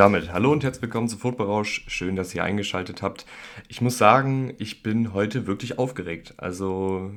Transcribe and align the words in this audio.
Damit 0.00 0.32
hallo 0.32 0.50
und 0.50 0.64
herzlich 0.64 0.80
willkommen 0.80 1.08
zu 1.08 1.18
Football 1.18 1.48
Rausch. 1.48 1.84
Schön, 1.86 2.16
dass 2.16 2.34
ihr 2.34 2.42
eingeschaltet 2.42 3.02
habt. 3.02 3.26
Ich 3.68 3.82
muss 3.82 3.98
sagen, 3.98 4.54
ich 4.56 4.82
bin 4.82 5.12
heute 5.12 5.46
wirklich 5.46 5.78
aufgeregt. 5.78 6.32
Also, 6.38 7.12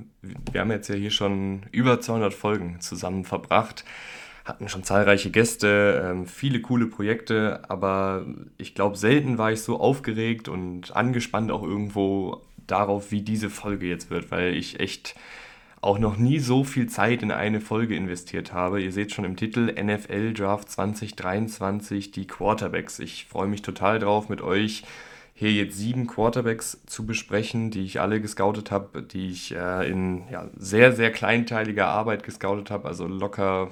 wir 0.52 0.59
haben 0.59 0.70
jetzt 0.70 0.89
ja 0.89 0.95
hier 0.95 1.09
schon 1.09 1.61
über 1.71 2.02
200 2.02 2.34
Folgen 2.34 2.81
zusammen 2.81 3.23
verbracht, 3.23 3.85
hatten 4.43 4.67
schon 4.67 4.84
zahlreiche 4.84 5.31
Gäste, 5.31 6.04
ähm, 6.05 6.25
viele 6.25 6.59
coole 6.59 6.88
Projekte, 6.88 7.61
aber 7.70 8.25
ich 8.57 8.75
glaube, 8.75 8.97
selten 8.97 9.38
war 9.38 9.53
ich 9.53 9.61
so 9.61 9.80
aufgeregt 9.80 10.50
und 10.50 10.94
angespannt 10.94 11.52
auch 11.52 11.63
irgendwo 11.63 12.41
darauf, 12.67 13.11
wie 13.11 13.22
diese 13.22 13.50
Folge 13.50 13.86
jetzt 13.86 14.09
wird, 14.09 14.30
weil 14.30 14.58
ich 14.58 14.81
echt 14.81 15.16
auch 15.84 16.00
noch 16.00 16.18
nie 16.18 16.40
so 16.40 16.64
viel 16.64 16.88
Zeit 16.88 17.22
in 17.22 17.32
eine 17.32 17.60
Folge 17.60 17.96
investiert 17.96 18.54
habe. 18.54 18.82
Ihr 18.82 18.92
seht 18.92 19.12
schon 19.12 19.26
im 19.26 19.36
Titel 19.36 19.73
NFL 19.82 20.34
Draft 20.34 20.70
2023 20.70 22.12
die 22.12 22.26
Quarterbacks. 22.26 23.00
Ich 23.00 23.26
freue 23.26 23.48
mich 23.48 23.62
total 23.62 24.00
drauf, 24.00 24.30
mit 24.30 24.42
euch 24.42 24.84
hier 25.34 25.52
jetzt 25.52 25.78
sieben 25.78 26.08
Quarterbacks 26.08 26.80
zu 26.86 27.06
besprechen, 27.06 27.70
die 27.70 27.84
ich 27.84 28.00
alle 28.00 28.22
gescoutet 28.22 28.72
habe, 28.72 29.02
die 29.02 29.32
ich 29.32 29.54
äh, 29.56 29.90
in 29.90 30.23
ja, 30.32 30.48
sehr, 30.56 30.94
sehr 30.94 31.12
kleinteiliger 31.12 31.88
Arbeit 31.88 32.23
gescoutet 32.23 32.72
habe. 32.72 32.88
Also 32.88 33.08
locker 33.08 33.72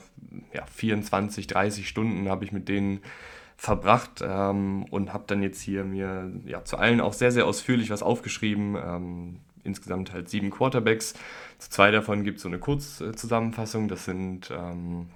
ja, 0.53 0.65
24, 0.65 1.47
30 1.47 1.87
Stunden 1.87 2.27
habe 2.29 2.43
ich 2.43 2.51
mit 2.51 2.67
denen 2.67 2.99
verbracht 3.55 4.23
ähm, 4.23 4.85
und 4.89 5.13
habe 5.13 5.25
dann 5.27 5.43
jetzt 5.43 5.61
hier 5.61 5.83
mir 5.83 6.31
ja, 6.45 6.65
zu 6.65 6.77
allen 6.77 6.99
auch 6.99 7.13
sehr, 7.13 7.31
sehr 7.31 7.45
ausführlich 7.45 7.89
was 7.91 8.01
aufgeschrieben. 8.01 8.75
Ähm, 8.75 9.39
insgesamt 9.63 10.13
halt 10.13 10.29
sieben 10.29 10.49
Quarterbacks. 10.49 11.13
Zu 11.61 11.69
zwei 11.69 11.91
davon 11.91 12.23
gibt 12.23 12.37
es 12.37 12.43
so 12.43 12.49
eine 12.49 12.57
Kurzzusammenfassung. 12.57 13.87
Das 13.87 14.05
sind 14.05 14.49
ähm, 14.49 15.09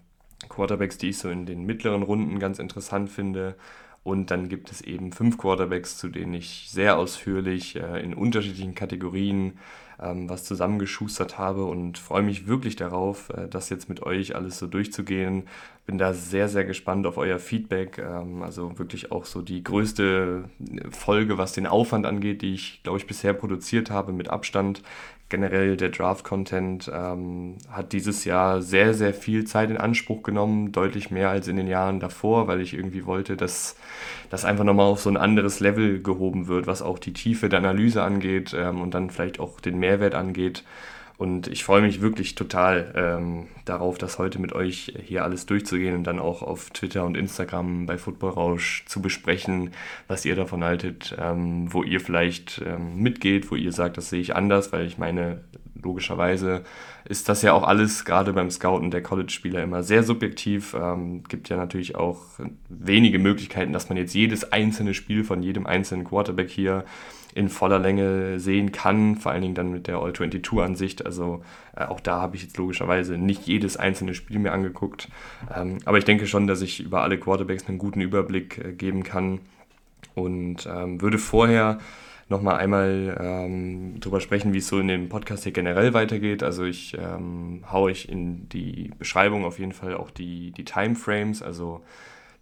Quarterbacks, 0.48 1.00
die 1.00 1.10
ich 1.10 1.18
so 1.18 1.28
in 1.28 1.48
den 1.48 1.66
mittleren 1.66 2.04
Runden 2.04 2.38
ganz 2.38 2.60
interessant 2.60 3.10
finde. 3.10 3.56
Und 4.04 4.30
dann 4.30 4.48
gibt 4.48 4.72
es 4.72 4.82
eben 4.82 5.12
fünf 5.12 5.40
Quarterbacks, 5.40 5.98
zu 5.98 6.08
denen 6.08 6.36
ich 6.36 6.68
sehr 6.70 7.00
ausführlich 7.00 7.78
äh, 7.78 8.00
in 8.04 8.14
unterschiedlichen 8.14 8.76
Kategorien 8.76 9.54
ähm, 10.00 10.30
was 10.30 10.44
zusammengeschustert 10.44 11.38
habe 11.38 11.66
und 11.66 11.98
freue 11.98 12.22
mich 12.22 12.48
wirklich 12.48 12.76
darauf, 12.76 13.30
äh, 13.30 13.48
das 13.48 13.70
jetzt 13.70 13.90
mit 13.90 14.04
euch 14.04 14.36
alles 14.36 14.60
so 14.60 14.68
durchzugehen. 14.68 15.48
Bin 15.86 15.98
da 15.98 16.14
sehr, 16.14 16.50
sehr 16.50 16.66
gespannt 16.66 17.08
auf 17.08 17.18
euer 17.18 17.40
Feedback. 17.40 17.98
Ähm, 17.98 18.44
also 18.44 18.78
wirklich 18.78 19.12
auch 19.12 19.26
so 19.26 19.42
die 19.42 19.64
größte 19.64 20.44
Folge, 20.92 21.38
was 21.38 21.54
den 21.54 21.66
Aufwand 21.66 22.06
angeht, 22.06 22.42
die 22.42 22.54
ich, 22.54 22.84
glaube 22.84 23.00
ich, 23.00 23.08
bisher 23.08 23.34
produziert 23.34 23.90
habe 23.90 24.12
mit 24.12 24.30
Abstand 24.30 24.84
generell 25.30 25.76
der 25.76 25.90
Draft-Content 25.90 26.92
ähm, 26.94 27.58
hat 27.70 27.94
dieses 27.94 28.26
Jahr 28.26 28.62
sehr, 28.62 28.94
sehr 28.94 29.14
viel 29.14 29.46
Zeit 29.46 29.72
in 29.72 29.78
Anspruch 29.78 30.22
genommen, 30.22 30.72
deutlich 30.72 31.10
mehr 31.10 31.30
als 31.30 31.48
in 31.48 31.56
den 31.56 31.68
Jahren 31.68 32.00
davor, 32.00 32.48
weil 32.48 32.62
ich 32.62 32.74
irgendwie 32.74 33.06
wollte, 33.06 33.36
dass 33.36 33.76
das 34.30 34.46
einfach 34.46 34.64
nochmal 34.64 34.86
auf 34.86 35.02
so 35.02 35.10
ein 35.10 35.18
anderes 35.18 35.60
Level 35.60 36.02
gehoben 36.02 36.48
wird, 36.48 36.68
was 36.68 36.82
auch 36.82 37.00
die 37.00 37.14
Tiefe 37.14 37.50
der 37.50 37.60
Analyse 37.60 38.04
angeht 38.04 38.56
ähm, 38.58 38.82
und 38.82 38.94
dann 38.94 39.10
vielleicht 39.10 39.40
auch 39.40 39.60
den 39.60 39.80
Mehrwert 39.80 40.14
angeht. 40.14 40.64
Und 41.18 41.48
ich 41.48 41.64
freue 41.64 41.82
mich 41.82 42.02
wirklich 42.02 42.36
total 42.36 42.94
ähm, 42.96 43.48
darauf, 43.64 43.98
das 43.98 44.20
heute 44.20 44.40
mit 44.40 44.54
euch 44.54 44.94
hier 45.06 45.24
alles 45.24 45.46
durchzugehen 45.46 45.96
und 45.96 46.04
dann 46.04 46.20
auch 46.20 46.42
auf 46.42 46.72
Twitter 46.72 47.06
und 47.06 47.16
Instagram 47.16 47.86
bei 47.86 47.98
Football 47.98 48.32
Rausch 48.32 48.84
zu 48.86 49.02
besprechen, 49.02 49.72
was 50.08 50.26
ihr 50.26 50.36
davon 50.36 50.64
haltet, 50.64 51.16
ähm, 51.18 51.72
wo 51.74 51.84
ihr 51.84 52.02
vielleicht 52.02 52.62
ähm, 52.66 52.98
mitgeht, 52.98 53.50
wo 53.50 53.56
ihr 53.56 53.72
sagt, 53.72 53.98
das 53.98 54.10
sehe 54.10 54.20
ich 54.20 54.36
anders, 54.36 54.74
weil 54.74 54.86
ich 54.86 54.98
meine, 54.98 55.42
logischerweise 55.82 56.64
ist 57.08 57.30
das 57.30 57.44
ja 57.44 57.54
auch 57.54 57.64
alles 57.64 58.04
gerade 58.04 58.34
beim 58.34 58.50
Scouten 58.50 58.92
der 58.92 59.04
College-Spieler 59.04 59.64
immer 59.64 59.84
sehr 59.84 60.04
subjektiv. 60.04 60.76
Ähm, 60.78 61.24
gibt 61.24 61.48
ja 61.50 61.56
natürlich 61.56 61.96
auch 61.96 62.24
wenige 62.68 63.20
Möglichkeiten, 63.20 63.72
dass 63.72 63.88
man 63.88 63.98
jetzt 63.98 64.14
jedes 64.14 64.52
einzelne 64.52 64.94
Spiel 64.94 65.24
von 65.24 65.44
jedem 65.44 65.66
einzelnen 65.66 66.04
Quarterback 66.04 66.50
hier 66.50 66.84
in 67.36 67.50
voller 67.50 67.80
Länge 67.80 68.40
sehen 68.40 68.72
kann, 68.72 69.18
vor 69.18 69.34
allen 69.34 69.42
Dingen 69.42 69.56
dann 69.56 69.70
mit 69.70 69.88
der 69.88 69.98
All-22-Ansicht. 69.98 71.06
Also 71.06 71.44
äh, 71.76 71.84
auch 71.84 72.00
da 72.00 72.22
habe 72.22 72.38
ich 72.38 72.44
jetzt 72.44 72.58
logischerweise 72.58 73.18
nicht 73.18 73.46
jedes 73.46 73.76
einzelne 73.76 74.16
Spiel 74.16 74.40
mir 74.40 74.54
angeguckt. 74.54 75.10
Ähm, 75.54 75.80
aber 75.84 75.98
ich 75.98 76.06
denke 76.06 76.28
schon, 76.28 76.48
dass 76.48 76.62
ich 76.62 76.80
über 76.80 77.04
alle 77.04 77.20
Quarterbacks 77.20 77.68
einen 77.68 77.78
guten 77.78 78.00
Überblick 78.00 78.58
äh, 78.58 78.72
geben 78.72 79.04
kann 79.04 79.42
und 80.16 80.66
ähm, 80.66 81.02
würde 81.02 81.18
vorher 81.18 81.80
nochmal 82.30 82.56
einmal 82.56 83.18
ähm, 83.20 84.00
drüber 84.00 84.22
sprechen, 84.22 84.54
wie 84.54 84.60
es 84.60 84.70
so 84.70 84.80
in 84.80 84.88
dem 84.88 85.10
Podcast 85.10 85.44
hier 85.44 85.52
generell 85.52 85.94
weitergeht. 85.94 86.42
Also 86.42 86.64
ich 86.64 86.98
ähm, 86.98 87.66
haue 87.70 87.92
ich 87.92 88.08
in 88.08 88.48
die 88.48 88.92
Beschreibung 88.98 89.44
auf 89.44 89.60
jeden 89.60 89.74
Fall 89.74 89.94
auch 89.96 90.10
die, 90.10 90.52
die 90.52 90.64
Timeframes, 90.64 91.42
also 91.42 91.84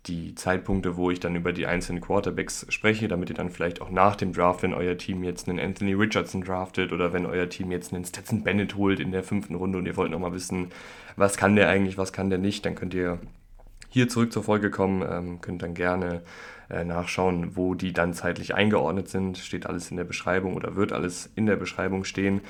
die 0.07 0.35
Zeitpunkte, 0.35 0.97
wo 0.97 1.11
ich 1.11 1.19
dann 1.19 1.35
über 1.35 1.53
die 1.53 1.65
einzelnen 1.65 2.01
Quarterbacks 2.01 2.65
spreche, 2.69 3.07
damit 3.07 3.29
ihr 3.29 3.35
dann 3.35 3.49
vielleicht 3.49 3.81
auch 3.81 3.89
nach 3.89 4.15
dem 4.15 4.33
Draft, 4.33 4.63
wenn 4.63 4.73
euer 4.73 4.97
Team 4.97 5.23
jetzt 5.23 5.47
einen 5.47 5.59
Anthony 5.59 5.93
Richardson 5.93 6.41
draftet 6.41 6.91
oder 6.91 7.13
wenn 7.13 7.25
euer 7.25 7.47
Team 7.49 7.71
jetzt 7.71 7.93
einen 7.93 8.03
Stetson 8.03 8.43
Bennett 8.43 8.75
holt 8.75 8.99
in 8.99 9.11
der 9.11 9.23
fünften 9.23 9.55
Runde 9.55 9.77
und 9.77 9.85
ihr 9.85 9.95
wollt 9.95 10.11
nochmal 10.11 10.33
wissen, 10.33 10.69
was 11.15 11.37
kann 11.37 11.55
der 11.55 11.69
eigentlich, 11.69 11.97
was 11.97 12.11
kann 12.11 12.29
der 12.29 12.39
nicht, 12.39 12.65
dann 12.65 12.75
könnt 12.75 12.93
ihr 12.93 13.19
hier 13.89 14.09
zurück 14.09 14.33
zur 14.33 14.43
Folge 14.43 14.71
kommen, 14.71 15.05
ähm, 15.07 15.39
könnt 15.39 15.61
dann 15.61 15.75
gerne 15.75 16.21
äh, 16.69 16.83
nachschauen, 16.83 17.55
wo 17.55 17.75
die 17.75 17.93
dann 17.93 18.13
zeitlich 18.13 18.55
eingeordnet 18.55 19.07
sind. 19.07 19.37
Steht 19.37 19.67
alles 19.67 19.91
in 19.91 19.97
der 19.97 20.03
Beschreibung 20.03 20.55
oder 20.55 20.75
wird 20.75 20.91
alles 20.91 21.29
in 21.35 21.45
der 21.45 21.55
Beschreibung 21.55 22.03
stehen. 22.03 22.41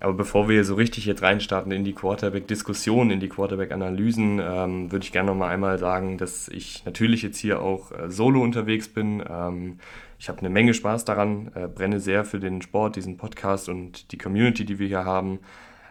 Aber 0.00 0.14
bevor 0.14 0.48
wir 0.48 0.64
so 0.64 0.74
richtig 0.74 1.04
jetzt 1.04 1.22
reinstarten 1.22 1.70
in 1.72 1.84
die 1.84 1.92
Quarterback-Diskussion, 1.92 3.10
in 3.10 3.20
die 3.20 3.28
Quarterback-Analysen, 3.28 4.40
ähm, 4.42 4.90
würde 4.90 5.04
ich 5.04 5.12
gerne 5.12 5.26
noch 5.26 5.36
mal 5.36 5.48
einmal 5.48 5.78
sagen, 5.78 6.16
dass 6.16 6.48
ich 6.48 6.84
natürlich 6.86 7.20
jetzt 7.22 7.36
hier 7.36 7.60
auch 7.60 7.92
äh, 7.92 8.10
solo 8.10 8.42
unterwegs 8.42 8.88
bin. 8.88 9.22
Ähm, 9.28 9.78
ich 10.18 10.30
habe 10.30 10.38
eine 10.38 10.48
Menge 10.48 10.72
Spaß 10.72 11.04
daran, 11.04 11.50
äh, 11.54 11.68
brenne 11.68 12.00
sehr 12.00 12.24
für 12.24 12.40
den 12.40 12.62
Sport, 12.62 12.96
diesen 12.96 13.18
Podcast 13.18 13.68
und 13.68 14.10
die 14.12 14.18
Community, 14.18 14.64
die 14.64 14.78
wir 14.78 14.88
hier 14.88 15.04
haben. 15.04 15.40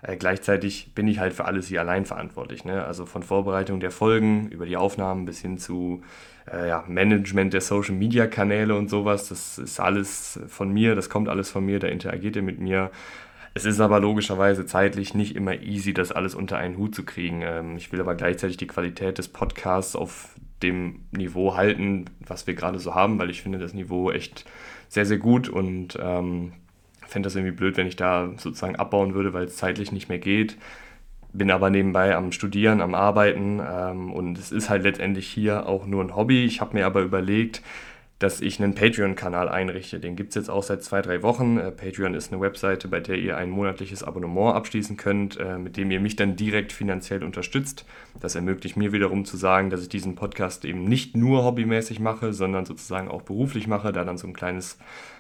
Äh, 0.02 0.18
gleichzeitig 0.18 0.94
bin 0.96 1.08
ich 1.08 1.20
halt 1.20 1.34
für 1.34 1.46
alles 1.46 1.68
hier 1.68 1.82
allein 1.82 2.06
verantwortlich. 2.06 2.66
Ne? 2.66 2.84
Also 2.84 3.06
von 3.06 3.22
Vorbereitung 3.22 3.80
der 3.80 3.92
Folgen 3.92 4.50
über 4.50 4.66
die 4.66 4.78
Aufnahmen 4.78 5.26
bis 5.26 5.40
hin 5.40 5.60
zu 5.60 6.02
äh, 6.52 6.68
ja, 6.68 6.84
Management 6.88 7.54
der 7.54 7.62
Social 7.62 7.96
Media 7.96 8.28
Kanäle 8.28 8.76
und 8.76 8.90
sowas. 8.90 9.30
Das 9.30 9.58
ist 9.58 9.80
alles 9.80 10.40
von 10.48 10.72
mir, 10.72 10.96
das 10.96 11.10
kommt 11.10 11.30
alles 11.30 11.52
von 11.52 11.66
mir, 11.66 11.80
da 11.80 11.88
interagiert 11.88 12.36
ihr 12.36 12.42
mit 12.42 12.60
mir. 12.60 12.92
Es 13.60 13.66
ist 13.66 13.82
aber 13.82 14.00
logischerweise 14.00 14.66
zeitlich 14.66 15.14
nicht 15.14 15.36
immer 15.36 15.62
easy, 15.62 15.94
das 15.94 16.14
alles 16.14 16.34
unter 16.34 16.58
einen 16.58 16.78
Hut 16.78 16.96
zu 16.96 17.04
kriegen. 17.04 17.42
Ähm, 17.42 17.76
ich 17.76 17.92
will 17.92 18.00
aber 18.00 18.16
gleichzeitig 18.16 18.56
die 18.56 18.68
Qualität 18.68 19.18
des 19.18 19.28
Podcasts 19.28 19.98
auf 19.98 20.30
dem 20.64 21.02
Niveau 21.12 21.58
halten, 21.58 22.06
was 22.26 22.48
wir 22.48 22.54
gerade 22.54 22.80
so 22.80 22.96
haben, 22.96 23.20
weil 23.20 23.30
ich 23.30 23.42
finde 23.42 23.60
das 23.60 23.74
Niveau 23.74 24.12
echt 24.12 24.46
sehr, 24.88 25.06
sehr 25.06 25.18
gut 25.18 25.50
und 25.50 26.00
ähm, 26.02 26.54
fände 27.06 27.28
das 27.28 27.36
irgendwie 27.36 27.54
blöd, 27.54 27.76
wenn 27.76 27.88
ich 27.88 27.98
da 27.98 28.30
sozusagen 28.38 28.78
abbauen 28.78 29.14
würde, 29.14 29.34
weil 29.34 29.44
es 29.44 29.58
zeitlich 29.58 29.92
nicht 29.92 30.08
mehr 30.08 30.20
geht. 30.20 30.56
Bin 31.34 31.52
aber 31.52 31.70
nebenbei 31.70 32.16
am 32.16 32.32
Studieren, 32.32 32.80
am 32.80 32.96
Arbeiten 32.96 33.60
ähm, 33.60 34.14
und 34.14 34.38
es 34.38 34.54
ist 34.54 34.70
halt 34.70 34.84
letztendlich 34.84 35.28
hier 35.28 35.68
auch 35.68 35.86
nur 35.86 36.02
ein 36.02 36.16
Hobby. 36.16 36.46
Ich 36.46 36.62
habe 36.62 36.78
mir 36.78 36.86
aber 36.86 37.02
überlegt, 37.02 37.62
dass 38.20 38.42
ich 38.42 38.62
einen 38.62 38.76
Patreon-Kanal 38.76 39.48
einrichte. 39.48 40.00
Den 40.02 40.18
gibt 40.18 40.30
es 40.30 40.36
jetzt 40.36 40.50
auch 40.50 40.64
seit 40.64 40.84
zwei, 40.84 41.02
drei 41.02 41.24
Wochen. 41.24 41.58
Äh, 41.58 41.72
Patreon 41.72 42.14
ist 42.14 42.32
eine 42.32 42.42
Webseite, 42.42 42.90
bei 42.90 43.00
der 43.00 43.18
ihr 43.18 43.38
ein 43.38 43.50
monatliches 43.50 44.04
Abonnement 44.04 44.56
abschließen 44.56 44.98
könnt, 44.98 45.38
äh, 45.40 45.58
mit 45.58 45.78
dem 45.78 45.90
ihr 45.90 46.02
mich 46.02 46.18
dann 46.18 46.36
direkt 46.36 46.74
finanziell 46.74 47.24
unterstützt. 47.24 47.86
Das 48.20 48.36
ermöglicht 48.36 48.76
mir 48.76 48.92
wiederum 48.92 49.24
zu 49.24 49.38
sagen, 49.38 49.70
dass 49.70 49.82
ich 49.82 49.90
diesen 49.90 50.16
Podcast 50.16 50.66
eben 50.66 50.84
nicht 50.84 51.16
nur 51.16 51.46
hobbymäßig 51.46 52.02
mache, 52.02 52.34
sondern 52.34 52.66
sozusagen 52.66 53.08
auch 53.08 53.22
beruflich 53.22 53.68
mache, 53.68 53.94
da 53.94 54.04
dann 54.04 54.18
so 54.18 54.28
ein 54.28 54.34
kleines 54.34 54.78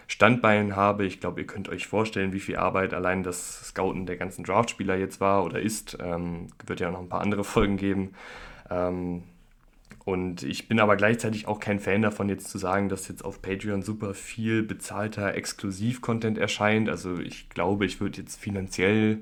Standbein 0.07 0.75
habe. 0.75 1.05
Ich 1.05 1.21
glaube, 1.21 1.39
ihr 1.39 1.47
könnt 1.47 1.69
euch 1.69 1.87
vorstellen, 1.87 2.33
wie 2.33 2.39
viel 2.41 2.57
Arbeit 2.57 2.93
allein 2.93 3.23
das 3.23 3.69
Scouten 3.69 4.07
der 4.07 4.17
ganzen 4.17 4.43
Draftspieler 4.43 4.97
jetzt 4.97 5.21
war 5.21 5.45
oder 5.45 5.61
ist. 5.61 5.97
Ähm, 6.01 6.47
wird 6.65 6.81
ja 6.81 6.91
noch 6.91 6.99
ein 6.99 7.09
paar 7.09 7.21
andere 7.21 7.45
Folgen 7.45 7.77
geben. 7.77 8.11
Ähm, 8.69 9.23
und 10.09 10.41
ich 10.41 10.67
bin 10.67 10.79
aber 10.79 10.95
gleichzeitig 10.95 11.47
auch 11.47 11.59
kein 11.59 11.79
Fan 11.79 12.01
davon, 12.01 12.29
jetzt 12.29 12.49
zu 12.49 12.57
sagen, 12.57 12.89
dass 12.89 13.07
jetzt 13.07 13.23
auf 13.23 13.43
Patreon 13.43 13.83
super 13.83 14.15
viel 14.15 14.63
bezahlter 14.63 15.35
Exklusiv-Content 15.35 16.39
erscheint. 16.39 16.89
Also 16.89 17.19
ich 17.19 17.47
glaube, 17.49 17.85
ich 17.85 18.01
würde 18.01 18.21
jetzt 18.21 18.41
finanziell 18.41 19.19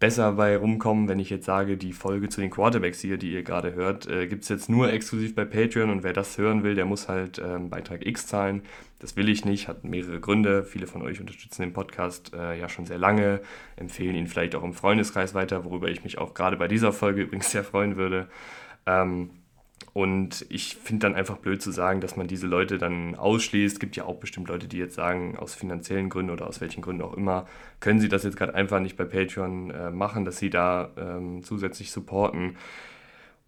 besser 0.00 0.32
bei 0.32 0.56
rumkommen, 0.56 1.08
wenn 1.08 1.20
ich 1.20 1.30
jetzt 1.30 1.46
sage, 1.46 1.76
die 1.76 1.92
Folge 1.92 2.28
zu 2.28 2.40
den 2.40 2.50
Quarterbacks 2.50 3.00
hier, 3.00 3.18
die 3.18 3.32
ihr 3.32 3.44
gerade 3.44 3.74
hört, 3.74 4.08
äh, 4.08 4.26
gibt 4.26 4.42
es 4.42 4.48
jetzt 4.48 4.68
nur 4.68 4.92
exklusiv 4.92 5.36
bei 5.36 5.44
Patreon 5.44 5.90
und 5.90 6.02
wer 6.02 6.12
das 6.12 6.36
hören 6.38 6.64
will, 6.64 6.74
der 6.74 6.86
muss 6.86 7.08
halt 7.08 7.38
ähm, 7.38 7.70
Beitrag 7.70 8.04
X 8.04 8.26
zahlen. 8.26 8.62
Das 8.98 9.14
will 9.14 9.28
ich 9.28 9.44
nicht, 9.44 9.68
hat 9.68 9.84
mehrere 9.84 10.18
Gründe. 10.18 10.64
Viele 10.64 10.88
von 10.88 11.02
euch 11.02 11.20
unterstützen 11.20 11.62
den 11.62 11.72
Podcast 11.72 12.34
äh, 12.34 12.58
ja 12.58 12.68
schon 12.68 12.86
sehr 12.86 12.98
lange, 12.98 13.42
empfehlen 13.76 14.16
ihn 14.16 14.26
vielleicht 14.26 14.56
auch 14.56 14.64
im 14.64 14.74
Freundeskreis 14.74 15.34
weiter, 15.34 15.64
worüber 15.64 15.88
ich 15.88 16.02
mich 16.02 16.18
auch 16.18 16.34
gerade 16.34 16.56
bei 16.56 16.66
dieser 16.66 16.92
Folge 16.92 17.22
übrigens 17.22 17.52
sehr 17.52 17.62
freuen 17.62 17.96
würde. 17.96 18.28
Ähm, 18.86 19.30
und 20.00 20.46
ich 20.48 20.76
finde 20.76 21.00
dann 21.06 21.14
einfach 21.14 21.36
blöd 21.36 21.60
zu 21.60 21.72
sagen, 21.72 22.00
dass 22.00 22.16
man 22.16 22.26
diese 22.26 22.46
Leute 22.46 22.78
dann 22.78 23.16
ausschließt. 23.16 23.74
Es 23.74 23.80
gibt 23.80 23.96
ja 23.96 24.06
auch 24.06 24.16
bestimmt 24.16 24.48
Leute, 24.48 24.66
die 24.66 24.78
jetzt 24.78 24.94
sagen, 24.94 25.36
aus 25.36 25.54
finanziellen 25.54 26.08
Gründen 26.08 26.32
oder 26.32 26.46
aus 26.46 26.62
welchen 26.62 26.80
Gründen 26.80 27.02
auch 27.02 27.12
immer, 27.12 27.44
können 27.80 28.00
sie 28.00 28.08
das 28.08 28.24
jetzt 28.24 28.38
gerade 28.38 28.54
einfach 28.54 28.80
nicht 28.80 28.96
bei 28.96 29.04
Patreon 29.04 29.70
äh, 29.70 29.90
machen, 29.90 30.24
dass 30.24 30.38
sie 30.38 30.48
da 30.48 30.88
ähm, 30.96 31.42
zusätzlich 31.42 31.90
supporten. 31.90 32.56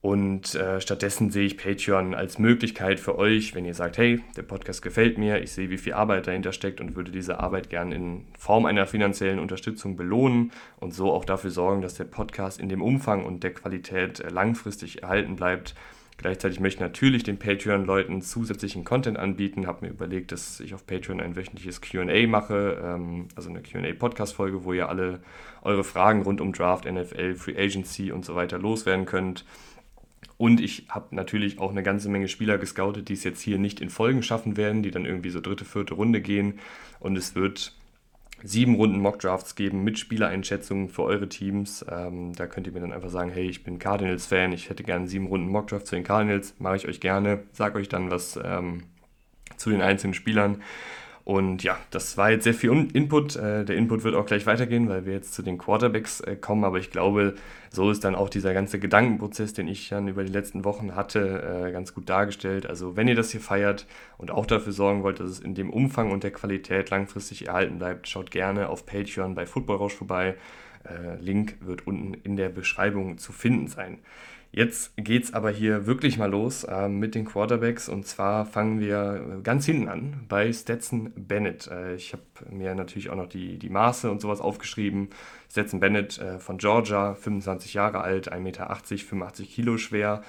Und 0.03 0.55
äh, 0.55 0.79
stattdessen 0.83 1.31
sehe 1.31 1.47
ich 1.47 1.57
Patreon 1.57 2.15
als 2.15 2.39
Möglichkeit 2.39 3.01
für 3.01 3.17
euch, 3.17 3.55
wenn 3.55 3.65
ihr 3.65 3.73
sagt, 3.73 3.97
hey, 3.97 4.21
der 4.37 4.43
Podcast 4.43 4.83
gefällt 4.83 5.17
mir, 5.17 5.41
ich 5.41 5.53
sehe, 5.53 5.71
wie 5.71 5.79
viel 5.79 5.95
Arbeit 5.95 6.27
dahinter 6.27 6.53
steckt 6.53 6.83
und 6.83 6.97
würde 6.97 7.13
diese 7.13 7.41
Arbeit 7.41 7.71
gern 7.71 7.93
in 7.93 8.27
Form 8.39 8.67
einer 8.67 8.87
finanziellen 8.87 9.39
Unterstützung 9.39 9.97
belohnen 9.97 10.53
und 10.81 10.93
so 10.93 11.11
auch 11.13 11.25
dafür 11.25 11.51
sorgen, 11.51 11.81
dass 11.81 11.95
der 11.95 12.05
Podcast 12.05 12.61
in 12.61 12.69
dem 12.69 12.83
Umfang 12.83 13.25
und 13.25 13.43
der 13.43 13.55
Qualität 13.55 14.21
äh, 14.21 14.29
langfristig 14.29 15.03
erhalten 15.03 15.35
bleibt. 15.35 15.75
Gleichzeitig 16.19 16.61
möchte 16.61 16.77
ich 16.77 16.81
natürlich 16.81 17.25
den 17.25 17.39
Patreon-Leuten 17.39 18.23
zusätzlichen 18.23 18.85
Content 18.85 19.19
anbieten. 19.19 19.67
Habe 19.67 19.87
mir 19.87 19.93
überlegt, 19.93 20.31
dass 20.31 20.61
ich 20.61 20.75
auf 20.75 20.87
Patreon 20.87 21.21
ein 21.21 21.35
wöchentliches 21.35 21.81
QA 21.81 22.27
mache, 22.29 22.81
ähm, 22.85 23.29
also 23.35 23.51
eine 23.51 23.63
QA-Podcast-Folge, 23.63 24.65
wo 24.65 24.73
ihr 24.73 24.89
alle 24.89 25.21
eure 25.63 25.85
Fragen 25.85 26.23
rund 26.23 26.41
um 26.41 26.53
Draft, 26.53 26.85
NFL, 26.85 27.35
Free 27.35 27.57
Agency 27.57 28.13
und 28.13 28.25
so 28.25 28.35
weiter 28.35 28.59
loswerden 28.59 29.05
könnt. 29.05 29.45
Und 30.37 30.61
ich 30.61 30.87
habe 30.89 31.15
natürlich 31.15 31.59
auch 31.59 31.71
eine 31.71 31.83
ganze 31.83 32.09
Menge 32.09 32.29
Spieler 32.29 32.59
gescoutet, 32.59 33.09
die 33.09 33.15
es 33.15 33.25
jetzt 33.25 33.41
hier 33.41 33.59
nicht 33.59 33.81
in 33.81 33.91
Folgen 33.91 34.23
schaffen 34.23 34.57
werden, 34.57 34.83
die 34.83 34.91
dann 34.91 35.05
irgendwie 35.05 35.31
so 35.31 35.41
dritte, 35.41 35.65
vierte 35.65 35.95
Runde 35.95 36.21
gehen. 36.21 36.59
Und 37.01 37.17
es 37.17 37.35
wird 37.35 37.75
sieben 38.43 38.75
Runden 38.75 39.01
Mockdrafts 39.01 39.55
geben 39.55 39.85
mit 39.85 39.99
Spielereinschätzungen 39.99 40.89
für 40.89 41.03
eure 41.03 41.29
Teams. 41.29 41.85
Ähm, 41.91 42.33
da 42.35 42.47
könnt 42.47 42.67
ihr 42.67 42.73
mir 42.73 42.81
dann 42.81 42.93
einfach 42.93 43.11
sagen, 43.11 43.31
hey, 43.31 43.47
ich 43.47 43.65
bin 43.65 43.79
Cardinals-Fan, 43.79 44.53
ich 44.53 44.69
hätte 44.71 44.83
gerne 44.83 45.07
sieben 45.07 45.27
Runden 45.27 45.49
Mockdrafts 45.49 45.91
zu 45.91 45.97
den 45.97 46.05
Cardinals, 46.05 46.55
mache 46.59 46.77
ich 46.77 46.89
euch 46.89 47.01
gerne, 47.01 47.45
sage 47.53 47.79
euch 47.79 47.89
dann 47.89 48.11
was 48.11 48.39
ähm, 48.43 48.85
zu 49.57 49.71
den 49.71 49.83
einzelnen 49.83 50.15
Spielern. 50.15 50.63
Und 51.25 51.63
ja, 51.63 51.79
das 51.91 52.17
war 52.17 52.33
jetzt 52.33 52.43
sehr 52.45 52.55
viel 52.55 52.71
Input. 52.93 53.37
Äh, 53.37 53.65
der 53.65 53.77
Input 53.77 54.03
wird 54.03 54.17
auch 54.17 54.27
gleich 54.27 54.45
weitergehen, 54.47 54.89
weil 54.89 55.07
wir 55.07 55.13
jetzt 55.13 55.35
zu 55.35 55.43
den 55.43 55.57
Quarterbacks 55.57 56.21
äh, 56.21 56.35
kommen. 56.35 56.65
Aber 56.65 56.79
ich 56.79 56.91
glaube, 56.91 57.35
so 57.71 57.91
ist 57.93 58.03
dann 58.03 58.17
auch 58.17 58.29
dieser 58.29 58.53
ganze 58.55 58.81
Gedankenprozess, 58.81 59.53
den 59.53 59.69
ich 59.69 59.89
dann 59.89 60.09
über 60.09 60.25
die 60.25 60.33
letzten 60.33 60.65
Wochen 60.65 60.97
hatte, 60.97 61.67
äh, 61.69 61.71
ganz 61.71 61.95
gut 61.95 62.09
dargestellt. 62.09 62.67
Also 62.67 62.97
wenn 62.97 63.07
ihr 63.07 63.15
das 63.15 63.31
hier 63.31 63.41
feiert 63.41 63.87
und 64.19 64.33
auch 64.33 64.47
dafür 64.47 64.73
sorgen 64.73 65.05
wollt, 65.05 65.21
dass 65.21 65.31
es 65.31 65.41
in 65.41 65.55
dem 65.55 65.71
Umfang 65.71 66.11
und 66.11 66.25
der 66.25 66.33
Qualität 66.33 66.91
langfristig 66.91 67.47
erhalten 67.47 67.79
bleibt, 67.79 68.09
schaut 68.09 68.33
gerne 68.33 68.69
auf 68.69 68.85
Patreon 68.85 69.37
bei 69.37 69.47
Football 69.47 69.77
Rausch 69.77 69.95
vorbei. 69.95 70.35
Link 71.21 71.59
wird 71.61 71.87
unten 71.87 72.13
in 72.13 72.35
der 72.35 72.49
Beschreibung 72.49 73.17
zu 73.17 73.31
finden 73.31 73.69
sein. 73.69 73.99
Jetzt 74.55 74.95
geht 74.99 75.25
es 75.25 75.33
aber 75.33 75.51
hier 75.51 75.87
wirklich 75.87 76.19
mal 76.19 76.31
los 76.31 76.65
äh, 76.65 76.87
mit 76.87 77.15
den 77.15 77.25
Quarterbacks 77.25 77.89
und 77.89 78.07
zwar 78.07 78.45
fangen 78.45 78.81
wir 78.81 79.41
ganz 79.43 79.65
hinten 79.65 79.89
an 79.89 80.27
bei 80.29 80.53
Stetson 80.53 81.11
Bennett. 81.17 81.69
Äh, 81.69 81.95
ich 81.95 82.13
habe 82.13 82.23
mir 82.51 82.75
natürlich 82.75 83.09
auch 83.09 83.17
noch 83.17 83.31
die, 83.31 83.59
die 83.59 83.71
Maße 83.71 84.11
und 84.11 84.21
sowas 84.21 84.43
aufgeschrieben. 84.43 85.09
Stetson 85.51 85.81
Bennett 85.81 86.19
äh, 86.19 86.39
von 86.39 86.59
Georgia, 86.59 87.15
25 87.15 87.73
Jahre 87.73 88.03
alt, 88.03 88.31
1,80 88.31 88.41
Meter, 88.41 88.69
85 88.69 89.55
Kilo 89.55 89.79
schwer. 89.79 90.23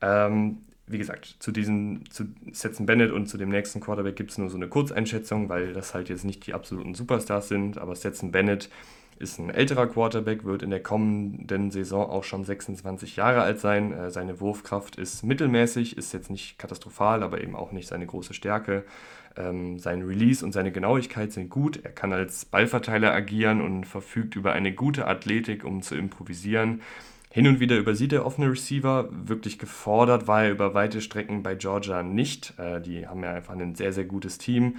Ähm, 0.00 0.58
wie 0.86 0.98
gesagt, 0.98 1.36
zu 1.40 1.50
diesem, 1.50 2.08
zu 2.10 2.26
Stetson 2.52 2.86
Bennett 2.86 3.10
und 3.10 3.26
zu 3.26 3.38
dem 3.38 3.48
nächsten 3.48 3.80
Quarterback 3.80 4.14
gibt 4.14 4.30
es 4.30 4.38
nur 4.38 4.50
so 4.50 4.56
eine 4.56 4.68
Kurzeinschätzung, 4.68 5.48
weil 5.48 5.72
das 5.72 5.94
halt 5.94 6.08
jetzt 6.10 6.24
nicht 6.24 6.46
die 6.46 6.54
absoluten 6.54 6.94
Superstars 6.94 7.48
sind, 7.48 7.78
aber 7.78 7.96
Stetson 7.96 8.30
Bennett 8.30 8.68
ist 9.18 9.38
ein 9.38 9.50
älterer 9.50 9.86
Quarterback, 9.86 10.44
wird 10.44 10.62
in 10.62 10.70
der 10.70 10.82
kommenden 10.82 11.70
Saison 11.70 12.08
auch 12.08 12.24
schon 12.24 12.44
26 12.44 13.16
Jahre 13.16 13.42
alt 13.42 13.60
sein. 13.60 13.92
Äh, 13.92 14.10
seine 14.10 14.40
Wurfkraft 14.40 14.96
ist 14.96 15.22
mittelmäßig, 15.22 15.96
ist 15.96 16.12
jetzt 16.12 16.30
nicht 16.30 16.58
katastrophal, 16.58 17.22
aber 17.22 17.40
eben 17.42 17.56
auch 17.56 17.72
nicht 17.72 17.88
seine 17.88 18.06
große 18.06 18.34
Stärke. 18.34 18.84
Ähm, 19.36 19.78
sein 19.78 20.02
Release 20.02 20.44
und 20.44 20.52
seine 20.52 20.70
Genauigkeit 20.70 21.32
sind 21.32 21.50
gut. 21.50 21.80
Er 21.84 21.92
kann 21.92 22.12
als 22.12 22.44
Ballverteiler 22.44 23.12
agieren 23.12 23.60
und 23.60 23.84
verfügt 23.84 24.36
über 24.36 24.52
eine 24.52 24.72
gute 24.72 25.06
Athletik, 25.06 25.64
um 25.64 25.82
zu 25.82 25.96
improvisieren. 25.96 26.82
Hin 27.34 27.48
und 27.48 27.58
wieder 27.58 27.76
übersieht 27.76 28.12
er 28.12 28.24
offene 28.24 28.48
Receiver. 28.48 29.08
Wirklich 29.10 29.58
gefordert 29.58 30.28
war 30.28 30.44
er 30.44 30.52
über 30.52 30.72
weite 30.72 31.00
Strecken 31.00 31.42
bei 31.42 31.56
Georgia 31.56 32.04
nicht. 32.04 32.54
Äh, 32.60 32.80
die 32.80 33.08
haben 33.08 33.24
ja 33.24 33.32
einfach 33.32 33.54
ein 33.54 33.74
sehr, 33.74 33.92
sehr 33.92 34.04
gutes 34.04 34.38
Team. 34.38 34.76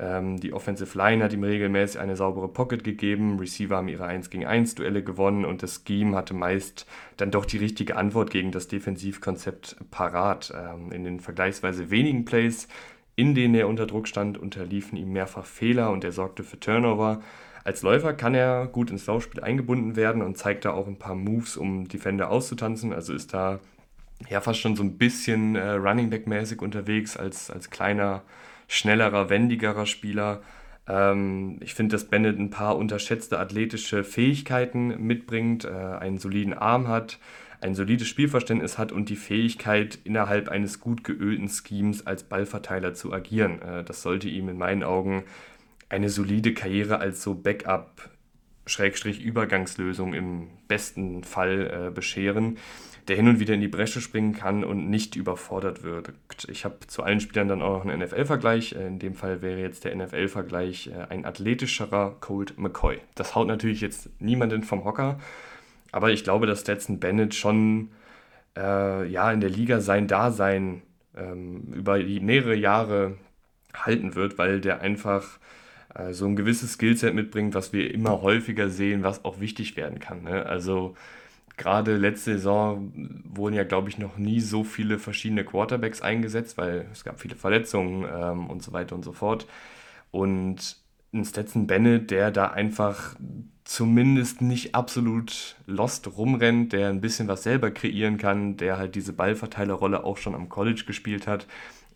Ähm, 0.00 0.38
die 0.38 0.52
Offensive 0.52 0.96
Line 0.96 1.24
hat 1.24 1.32
ihm 1.32 1.42
regelmäßig 1.42 2.00
eine 2.00 2.16
saubere 2.16 2.48
Pocket 2.48 2.84
gegeben. 2.84 3.38
Receiver 3.38 3.76
haben 3.76 3.88
ihre 3.88 4.04
1 4.04 4.30
gegen 4.30 4.46
1 4.46 4.76
Duelle 4.76 5.02
gewonnen 5.02 5.44
und 5.44 5.62
das 5.62 5.82
Scheme 5.86 6.16
hatte 6.16 6.34
meist 6.34 6.86
dann 7.16 7.30
doch 7.30 7.44
die 7.44 7.58
richtige 7.58 7.96
Antwort 7.96 8.30
gegen 8.30 8.52
das 8.52 8.68
Defensivkonzept 8.68 9.76
parat. 9.90 10.52
Ähm, 10.56 10.92
in 10.92 11.04
den 11.04 11.20
vergleichsweise 11.20 11.90
wenigen 11.90 12.24
Plays, 12.24 12.68
in 13.16 13.34
denen 13.34 13.54
er 13.54 13.68
unter 13.68 13.86
Druck 13.86 14.06
stand, 14.06 14.38
unterliefen 14.38 14.96
ihm 14.96 15.12
mehrfach 15.12 15.44
Fehler 15.44 15.90
und 15.90 16.04
er 16.04 16.12
sorgte 16.12 16.44
für 16.44 16.60
Turnover. 16.60 17.20
Als 17.64 17.82
Läufer 17.82 18.14
kann 18.14 18.34
er 18.34 18.66
gut 18.66 18.90
ins 18.90 19.06
Laufspiel 19.06 19.42
eingebunden 19.42 19.96
werden 19.96 20.22
und 20.22 20.38
zeigt 20.38 20.64
da 20.64 20.70
auch 20.70 20.86
ein 20.86 20.98
paar 20.98 21.16
Moves, 21.16 21.56
um 21.56 21.88
Defender 21.88 22.30
auszutanzen. 22.30 22.92
Also 22.92 23.12
ist 23.12 23.34
da 23.34 23.58
ja 24.28 24.40
fast 24.40 24.60
schon 24.60 24.76
so 24.76 24.82
ein 24.82 24.96
bisschen 24.96 25.56
äh, 25.56 25.72
Running 25.72 26.08
Back 26.08 26.26
mäßig 26.28 26.62
unterwegs 26.62 27.16
als, 27.16 27.50
als 27.50 27.70
kleiner 27.70 28.22
schnellerer, 28.68 29.30
wendigerer 29.30 29.86
Spieler. 29.86 30.42
Ähm, 30.86 31.58
ich 31.60 31.74
finde, 31.74 31.96
dass 31.96 32.04
Bennett 32.04 32.38
ein 32.38 32.50
paar 32.50 32.76
unterschätzte 32.76 33.40
athletische 33.40 34.04
Fähigkeiten 34.04 35.04
mitbringt, 35.04 35.64
äh, 35.64 35.68
einen 35.68 36.18
soliden 36.18 36.54
Arm 36.54 36.86
hat, 36.86 37.18
ein 37.60 37.74
solides 37.74 38.06
Spielverständnis 38.06 38.78
hat 38.78 38.92
und 38.92 39.08
die 39.08 39.16
Fähigkeit, 39.16 39.98
innerhalb 40.04 40.48
eines 40.48 40.78
gut 40.78 41.02
geölten 41.02 41.48
Schemes 41.48 42.06
als 42.06 42.22
Ballverteiler 42.22 42.94
zu 42.94 43.12
agieren. 43.12 43.60
Äh, 43.62 43.82
das 43.82 44.02
sollte 44.02 44.28
ihm 44.28 44.48
in 44.48 44.58
meinen 44.58 44.84
Augen 44.84 45.24
eine 45.88 46.10
solide 46.10 46.54
Karriere 46.54 46.98
als 46.98 47.22
so 47.22 47.34
Backup 47.34 48.10
Schrägstrich 48.66 49.22
Übergangslösung 49.22 50.12
im 50.12 50.48
besten 50.68 51.24
Fall 51.24 51.88
äh, 51.88 51.90
bescheren 51.90 52.58
der 53.08 53.16
hin 53.16 53.28
und 53.28 53.40
wieder 53.40 53.54
in 53.54 53.60
die 53.60 53.68
Bresche 53.68 54.00
springen 54.00 54.34
kann 54.34 54.64
und 54.64 54.88
nicht 54.90 55.16
überfordert 55.16 55.82
wird. 55.82 56.12
Ich 56.48 56.64
habe 56.64 56.78
zu 56.86 57.02
allen 57.02 57.20
Spielern 57.20 57.48
dann 57.48 57.62
auch 57.62 57.84
noch 57.84 57.90
einen 57.90 58.02
NFL-Vergleich. 58.02 58.74
Äh, 58.74 58.86
in 58.86 58.98
dem 58.98 59.14
Fall 59.14 59.42
wäre 59.42 59.60
jetzt 59.60 59.84
der 59.84 59.96
NFL-Vergleich 59.96 60.88
äh, 60.88 61.06
ein 61.08 61.24
athletischerer 61.24 62.16
Colt 62.20 62.58
McCoy. 62.58 62.98
Das 63.14 63.34
haut 63.34 63.48
natürlich 63.48 63.80
jetzt 63.80 64.10
niemanden 64.20 64.62
vom 64.62 64.84
Hocker, 64.84 65.18
aber 65.90 66.10
ich 66.10 66.22
glaube, 66.22 66.46
dass 66.46 66.60
Stetson 66.60 67.00
Bennett 67.00 67.34
schon 67.34 67.90
äh, 68.56 69.06
ja, 69.08 69.32
in 69.32 69.40
der 69.40 69.50
Liga 69.50 69.80
sein 69.80 70.06
Dasein 70.06 70.82
ähm, 71.16 71.72
über 71.74 71.98
mehrere 71.98 72.54
Jahre 72.54 73.16
halten 73.74 74.14
wird, 74.14 74.38
weil 74.38 74.60
der 74.60 74.80
einfach 74.80 75.38
äh, 75.94 76.12
so 76.12 76.26
ein 76.26 76.36
gewisses 76.36 76.74
Skillset 76.74 77.14
mitbringt, 77.14 77.54
was 77.54 77.72
wir 77.72 77.92
immer 77.92 78.22
häufiger 78.22 78.68
sehen, 78.68 79.02
was 79.02 79.24
auch 79.24 79.40
wichtig 79.40 79.76
werden 79.76 79.98
kann. 79.98 80.24
Ne? 80.24 80.44
Also 80.44 80.94
gerade 81.58 81.96
letzte 81.96 82.32
Saison 82.34 82.92
wurden 83.24 83.54
ja, 83.54 83.64
glaube 83.64 83.90
ich, 83.90 83.98
noch 83.98 84.16
nie 84.16 84.40
so 84.40 84.64
viele 84.64 84.98
verschiedene 84.98 85.44
Quarterbacks 85.44 86.00
eingesetzt, 86.00 86.56
weil 86.56 86.86
es 86.92 87.04
gab 87.04 87.20
viele 87.20 87.36
Verletzungen 87.36 88.06
ähm, 88.10 88.48
und 88.48 88.62
so 88.62 88.72
weiter 88.72 88.94
und 88.94 89.04
so 89.04 89.12
fort. 89.12 89.46
Und 90.10 90.78
ein 91.12 91.24
Stetson 91.24 91.66
Bennett, 91.66 92.10
der 92.10 92.30
da 92.30 92.48
einfach 92.48 93.16
zumindest 93.64 94.40
nicht 94.40 94.74
absolut 94.74 95.56
lost 95.66 96.16
rumrennt, 96.16 96.72
der 96.72 96.88
ein 96.88 97.02
bisschen 97.02 97.28
was 97.28 97.42
selber 97.42 97.70
kreieren 97.70 98.16
kann, 98.16 98.56
der 98.56 98.78
halt 98.78 98.94
diese 98.94 99.12
Ballverteilerrolle 99.12 100.04
auch 100.04 100.16
schon 100.16 100.34
am 100.34 100.48
College 100.48 100.84
gespielt 100.86 101.26
hat. 101.26 101.46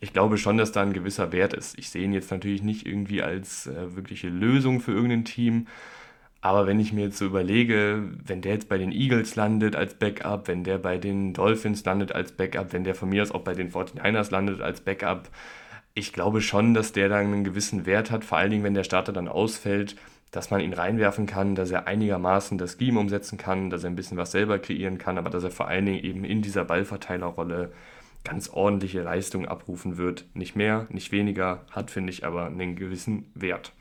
Ich 0.01 0.13
glaube 0.13 0.37
schon, 0.37 0.59
dass 0.59 0.73
da 0.73 0.83
ein 0.83 0.93
gewisser 0.93 1.33
Wert 1.33 1.55
ist. 1.55 1.79
Ich 1.79 1.89
sehe 1.89 2.05
ihn 2.05 2.13
jetzt 2.13 2.31
natürlich 2.31 2.63
nicht 2.63 2.87
irgendwie 2.87 3.23
als 3.23 3.69
äh, 3.69 3.95
wirkliche 3.95 4.29
Lösung 4.29 4.81
für 4.81 4.93
irgendein 4.93 5.25
Team, 5.25 5.67
aber 6.43 6.67
wenn 6.67 6.81
ich 6.81 6.93
mir 6.93 7.05
jetzt 7.05 7.19
so 7.19 7.25
überlege, 7.25 8.03
wenn 8.25 8.43
der 8.43 8.55
jetzt 8.55 8.69
bei 8.69 8.77
den 8.77 8.91
Eagles 8.91 9.37
landet 9.37 9.77
als 9.77 9.95
Backup, 9.95 10.49
wenn 10.49 10.65
der 10.65 10.77
bei 10.79 10.99
den 10.99 11.33
Dolphins 11.35 11.85
landet 11.85 12.13
als 12.13 12.33
Backup, 12.33 12.73
wenn 12.73 12.83
der 12.83 12.97
von 12.97 13.09
mir 13.09 13.23
aus 13.23 13.31
auch 13.31 13.43
bei 13.43 13.55
den 13.55 13.71
49ers 13.71 14.33
landet 14.33 14.61
als 14.61 14.81
Backup, 14.81 15.31
ich 15.95 16.13
glaube 16.13 16.41
schon, 16.41 16.75
dass 16.75 16.91
der 16.91 17.09
dann 17.09 17.27
einen 17.27 17.45
gewissen 17.45 17.87
Wert 17.87 18.11
hat, 18.11 18.25
vor 18.25 18.39
allen 18.39 18.51
Dingen, 18.51 18.65
wenn 18.65 18.75
der 18.75 18.83
Starter 18.83 19.13
dann 19.13 19.29
ausfällt, 19.29 19.95
dass 20.33 20.51
man 20.51 20.61
ihn 20.61 20.73
reinwerfen 20.73 21.27
kann, 21.27 21.55
dass 21.55 21.71
er 21.71 21.87
einigermaßen 21.87 22.59
das 22.59 22.77
Scheme 22.77 22.99
umsetzen 22.99 23.39
kann, 23.39 23.71
dass 23.71 23.85
er 23.85 23.91
ein 23.91 23.97
bisschen 23.97 24.19
was 24.19 24.33
selber 24.33 24.59
kreieren 24.59 24.99
kann, 24.99 25.19
aber 25.19 25.31
dass 25.31 25.45
er 25.45 25.53
vor 25.53 25.69
allen 25.69 25.87
Dingen 25.87 26.03
eben 26.03 26.25
in 26.25 26.43
dieser 26.43 26.65
Ballverteilerrolle 26.65 27.71
ganz 28.25 28.49
ordentliche 28.49 29.03
Leistung 29.03 29.47
abrufen 29.47 29.97
wird. 29.97 30.25
Nicht 30.35 30.57
mehr, 30.57 30.89
nicht 30.91 31.13
weniger, 31.13 31.65
hat, 31.71 31.93
finde 31.93 32.11
ich, 32.13 32.25
aber 32.25 32.47
einen 32.47 32.75
gewissen 32.75 33.31
Wert. 33.35 33.73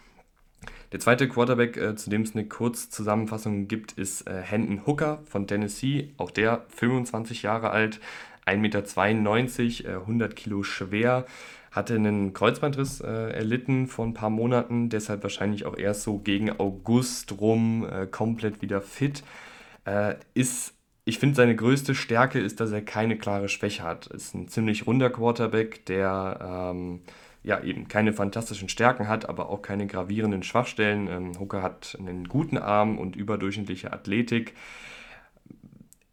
Der 0.91 0.99
zweite 0.99 1.29
Quarterback, 1.29 1.77
äh, 1.77 1.95
zu 1.95 2.09
dem 2.09 2.23
es 2.23 2.35
eine 2.35 2.45
Kurzzusammenfassung 2.45 3.67
gibt, 3.67 3.93
ist 3.93 4.27
äh, 4.27 4.41
Hendon 4.41 4.85
Hooker 4.85 5.21
von 5.25 5.47
Tennessee. 5.47 6.13
Auch 6.17 6.31
der 6.31 6.65
25 6.69 7.43
Jahre 7.43 7.69
alt, 7.69 7.99
1,92 8.45 9.83
Meter, 9.83 9.89
äh, 9.89 10.01
100 10.01 10.35
Kilo 10.35 10.63
schwer. 10.63 11.25
Hatte 11.71 11.95
einen 11.95 12.33
Kreuzbandriss 12.33 12.99
äh, 12.99 13.31
erlitten 13.31 13.87
vor 13.87 14.05
ein 14.05 14.13
paar 14.13 14.29
Monaten, 14.29 14.89
deshalb 14.89 15.23
wahrscheinlich 15.23 15.65
auch 15.65 15.77
erst 15.77 16.03
so 16.03 16.17
gegen 16.17 16.51
August 16.59 17.39
rum 17.39 17.87
äh, 17.89 18.07
komplett 18.07 18.61
wieder 18.61 18.81
fit. 18.81 19.23
Äh, 19.85 20.15
ist 20.33 20.73
ich 21.03 21.17
finde, 21.17 21.35
seine 21.35 21.55
größte 21.55 21.95
Stärke 21.95 22.39
ist, 22.39 22.59
dass 22.59 22.71
er 22.71 22.83
keine 22.83 23.17
klare 23.17 23.49
Schwäche 23.49 23.81
hat. 23.83 24.07
Ist 24.07 24.35
ein 24.35 24.47
ziemlich 24.47 24.85
runder 24.85 25.09
Quarterback, 25.09 25.85
der 25.87 26.71
ähm, 26.71 27.01
ja 27.43 27.63
eben 27.63 27.87
keine 27.87 28.13
fantastischen 28.13 28.69
Stärken 28.69 29.07
hat, 29.07 29.27
aber 29.27 29.49
auch 29.49 29.61
keine 29.61 29.87
gravierenden 29.87 30.43
Schwachstellen. 30.43 31.07
Ähm, 31.07 31.39
Hooker 31.39 31.63
hat 31.63 31.97
einen 31.99 32.27
guten 32.27 32.57
Arm 32.57 32.97
und 32.97 33.15
überdurchschnittliche 33.15 33.91
Athletik. 33.93 34.53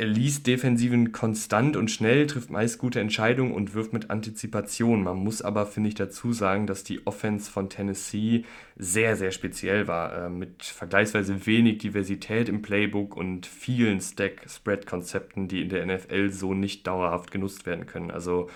er 0.01 0.07
liest 0.07 0.47
Defensiven 0.47 1.11
konstant 1.11 1.77
und 1.77 1.91
schnell, 1.91 2.29
trifft 2.29 2.51
meist 2.51 2.79
gute 2.79 3.01
Entscheidungen 3.01 3.53
und 3.53 3.75
wirft 3.75 3.93
mit 3.93 4.11
Antizipation. 4.11 5.03
Man 5.03 5.17
muss 5.17 5.43
aber, 5.43 5.67
finde 5.67 5.89
ich, 5.89 5.97
dazu 5.97 6.33
sagen, 6.33 6.69
dass 6.69 6.85
die 6.85 7.05
Offense 7.07 7.51
von 7.51 7.69
Tennessee 7.69 8.45
sehr, 8.77 9.17
sehr 9.17 9.33
speziell 9.33 9.89
war. 9.89 10.27
Äh, 10.27 10.31
mit 10.31 10.63
vergleichsweise 10.63 11.47
wenig 11.47 11.79
Diversität 11.79 12.49
im 12.49 12.63
Playbook 12.63 13.17
und 13.17 13.45
vielen 13.45 14.01
Stack-Spread-Konzepten, 14.01 15.49
die 15.49 15.63
in 15.63 15.69
der 15.69 15.85
NFL 15.85 16.31
so 16.31 16.55
nicht 16.55 16.87
dauerhaft 16.87 17.33
genutzt 17.33 17.67
werden 17.67 17.87
können. 17.87 18.11
Also 18.13 18.49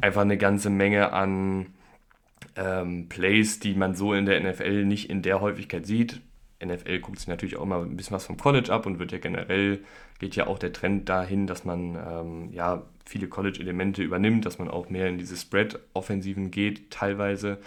einfach 0.00 0.22
eine 0.22 0.36
ganze 0.36 0.68
Menge 0.68 1.12
an 1.12 1.66
ähm, 2.56 3.08
Plays, 3.08 3.60
die 3.60 3.74
man 3.74 3.94
so 3.94 4.14
in 4.14 4.26
der 4.26 4.40
NFL 4.40 4.84
nicht 4.84 5.10
in 5.10 5.22
der 5.22 5.40
Häufigkeit 5.40 5.86
sieht. 5.86 6.20
NFL 6.64 7.00
guckt 7.00 7.18
sich 7.18 7.28
natürlich 7.28 7.56
auch 7.56 7.64
immer 7.64 7.82
ein 7.82 7.96
bisschen 7.96 8.14
was 8.14 8.26
vom 8.26 8.36
College 8.36 8.72
ab 8.72 8.86
und 8.86 8.98
wird 8.98 9.12
ja 9.12 9.18
generell, 9.18 9.80
geht 10.20 10.36
ja 10.36 10.46
auch 10.46 10.58
der 10.58 10.72
Trend 10.72 11.08
dahin, 11.08 11.46
dass 11.46 11.64
man 11.64 11.96
ähm, 11.96 12.52
ja 12.52 12.82
viele 13.04 13.26
College-Elemente 13.26 14.02
übernimmt, 14.02 14.46
dass 14.46 14.58
man 14.58 14.68
auch 14.68 14.88
mehr 14.88 15.08
in 15.08 15.18
diese 15.18 15.36
Spread-Offensiven 15.36 16.50
geht, 16.50 16.90
teilweise. 16.90 17.58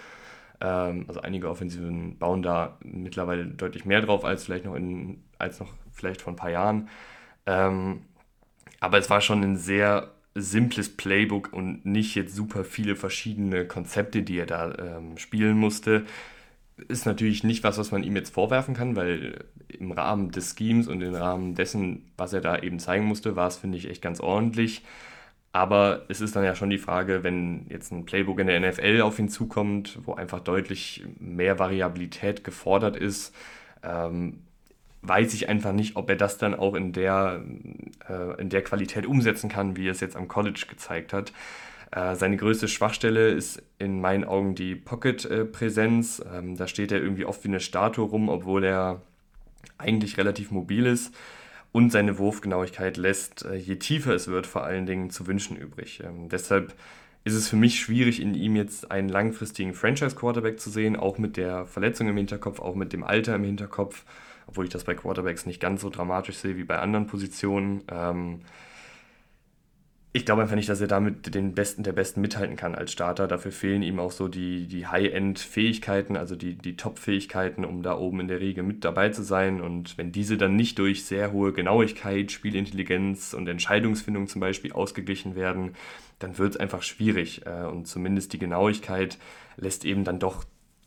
Ähm, 0.60 1.04
also 1.08 1.20
einige 1.20 1.50
Offensiven 1.50 2.18
bauen 2.18 2.42
da 2.42 2.78
mittlerweile 2.82 3.44
deutlich 3.46 3.84
mehr 3.84 4.00
drauf 4.00 4.24
als 4.24 4.44
vielleicht 4.44 4.64
noch 4.64 4.74
in, 4.74 5.22
als 5.38 5.60
noch 5.60 5.72
vielleicht 5.92 6.22
vor 6.22 6.32
ein 6.32 6.36
paar 6.36 6.50
Jahren. 6.50 6.88
Ähm, 7.44 8.02
aber 8.80 8.98
es 8.98 9.10
war 9.10 9.20
schon 9.20 9.42
ein 9.42 9.56
sehr 9.56 10.12
simples 10.40 10.96
Playbook 10.96 11.52
und 11.52 11.84
nicht 11.84 12.14
jetzt 12.14 12.34
super 12.34 12.64
viele 12.64 12.96
verschiedene 12.96 13.66
Konzepte, 13.66 14.22
die 14.22 14.38
er 14.38 14.46
da 14.46 14.74
ähm, 14.78 15.18
spielen 15.18 15.56
musste 15.56 16.04
ist 16.88 17.06
natürlich 17.06 17.42
nicht 17.42 17.64
was, 17.64 17.78
was 17.78 17.90
man 17.90 18.02
ihm 18.02 18.16
jetzt 18.16 18.34
vorwerfen 18.34 18.74
kann, 18.74 18.96
weil 18.96 19.44
im 19.68 19.92
Rahmen 19.92 20.30
des 20.30 20.54
Schemes 20.56 20.88
und 20.88 21.00
im 21.02 21.14
Rahmen 21.14 21.54
dessen, 21.54 22.10
was 22.16 22.32
er 22.32 22.40
da 22.40 22.58
eben 22.58 22.78
zeigen 22.78 23.06
musste, 23.06 23.36
war 23.36 23.48
es, 23.48 23.56
finde 23.56 23.78
ich, 23.78 23.88
echt 23.88 24.02
ganz 24.02 24.20
ordentlich. 24.20 24.82
Aber 25.52 26.04
es 26.08 26.20
ist 26.20 26.36
dann 26.36 26.44
ja 26.44 26.54
schon 26.54 26.68
die 26.68 26.78
Frage, 26.78 27.24
wenn 27.24 27.66
jetzt 27.70 27.90
ein 27.92 28.04
Playbook 28.04 28.40
in 28.40 28.46
der 28.46 28.60
NFL 28.60 29.00
auf 29.00 29.18
ihn 29.18 29.30
zukommt, 29.30 29.98
wo 30.04 30.14
einfach 30.14 30.40
deutlich 30.40 31.04
mehr 31.18 31.58
Variabilität 31.58 32.44
gefordert 32.44 32.96
ist, 32.96 33.34
ähm, 33.82 34.40
weiß 35.02 35.34
ich 35.34 35.48
einfach 35.48 35.72
nicht, 35.72 35.96
ob 35.96 36.10
er 36.10 36.16
das 36.16 36.38
dann 36.38 36.54
auch 36.54 36.74
in 36.74 36.92
der, 36.92 37.42
äh, 38.08 38.40
in 38.40 38.48
der 38.48 38.62
Qualität 38.62 39.06
umsetzen 39.06 39.48
kann, 39.48 39.76
wie 39.76 39.88
er 39.88 39.92
es 39.92 40.00
jetzt 40.00 40.16
am 40.16 40.28
College 40.28 40.64
gezeigt 40.68 41.12
hat. 41.12 41.32
Äh, 41.92 42.16
seine 42.16 42.36
größte 42.36 42.68
Schwachstelle 42.68 43.30
ist 43.30 43.62
in 43.78 44.00
meinen 44.00 44.24
Augen 44.24 44.54
die 44.54 44.74
Pocket-Präsenz. 44.74 46.22
Ähm, 46.34 46.56
da 46.56 46.66
steht 46.66 46.92
er 46.92 47.00
irgendwie 47.00 47.24
oft 47.24 47.44
wie 47.44 47.48
eine 47.48 47.60
Statue 47.60 48.06
rum, 48.06 48.28
obwohl 48.28 48.64
er 48.64 49.02
eigentlich 49.78 50.18
relativ 50.18 50.50
mobil 50.50 50.86
ist. 50.86 51.14
Und 51.72 51.90
seine 51.92 52.18
Wurfgenauigkeit 52.18 52.96
lässt, 52.96 53.44
äh, 53.44 53.54
je 53.54 53.76
tiefer 53.76 54.14
es 54.14 54.28
wird, 54.28 54.46
vor 54.46 54.64
allen 54.64 54.86
Dingen 54.86 55.10
zu 55.10 55.26
wünschen 55.26 55.56
übrig. 55.56 56.02
Ähm, 56.04 56.28
deshalb 56.28 56.74
ist 57.24 57.34
es 57.34 57.48
für 57.48 57.56
mich 57.56 57.80
schwierig, 57.80 58.22
in 58.22 58.34
ihm 58.34 58.56
jetzt 58.56 58.90
einen 58.90 59.08
langfristigen 59.08 59.74
Franchise-Quarterback 59.74 60.60
zu 60.60 60.70
sehen, 60.70 60.96
auch 60.96 61.18
mit 61.18 61.36
der 61.36 61.66
Verletzung 61.66 62.08
im 62.08 62.16
Hinterkopf, 62.16 62.60
auch 62.60 62.76
mit 62.76 62.92
dem 62.92 63.02
Alter 63.02 63.34
im 63.34 63.44
Hinterkopf, 63.44 64.04
obwohl 64.46 64.64
ich 64.64 64.70
das 64.70 64.84
bei 64.84 64.94
Quarterbacks 64.94 65.46
nicht 65.46 65.60
ganz 65.60 65.80
so 65.80 65.90
dramatisch 65.90 66.36
sehe 66.36 66.56
wie 66.56 66.64
bei 66.64 66.78
anderen 66.78 67.06
Positionen. 67.06 67.82
Ähm, 67.90 68.40
ich 70.16 70.24
glaube 70.24 70.40
einfach 70.40 70.56
nicht, 70.56 70.70
dass 70.70 70.80
er 70.80 70.86
damit 70.86 71.34
den 71.34 71.54
Besten 71.54 71.82
der 71.82 71.92
Besten 71.92 72.22
mithalten 72.22 72.56
kann 72.56 72.74
als 72.74 72.90
Starter. 72.90 73.28
Dafür 73.28 73.52
fehlen 73.52 73.82
ihm 73.82 74.00
auch 74.00 74.12
so 74.12 74.28
die, 74.28 74.66
die 74.66 74.86
High-End-Fähigkeiten, 74.86 76.16
also 76.16 76.36
die, 76.36 76.54
die 76.54 76.74
Top-Fähigkeiten, 76.74 77.66
um 77.66 77.82
da 77.82 77.98
oben 77.98 78.20
in 78.20 78.28
der 78.28 78.40
Riege 78.40 78.62
mit 78.62 78.82
dabei 78.82 79.10
zu 79.10 79.22
sein. 79.22 79.60
Und 79.60 79.98
wenn 79.98 80.12
diese 80.12 80.38
dann 80.38 80.56
nicht 80.56 80.78
durch 80.78 81.04
sehr 81.04 81.32
hohe 81.32 81.52
Genauigkeit, 81.52 82.32
Spielintelligenz 82.32 83.34
und 83.34 83.46
Entscheidungsfindung 83.46 84.26
zum 84.26 84.40
Beispiel 84.40 84.72
ausgeglichen 84.72 85.34
werden, 85.34 85.74
dann 86.18 86.38
wird 86.38 86.54
es 86.54 86.60
einfach 86.60 86.82
schwierig. 86.82 87.44
Äh, 87.44 87.66
und 87.66 87.86
zumindest 87.86 88.32
die 88.32 88.38
Genauigkeit 88.38 89.18
lässt 89.58 89.84
eben 89.84 90.04
dann 90.04 90.18
doch 90.18 90.44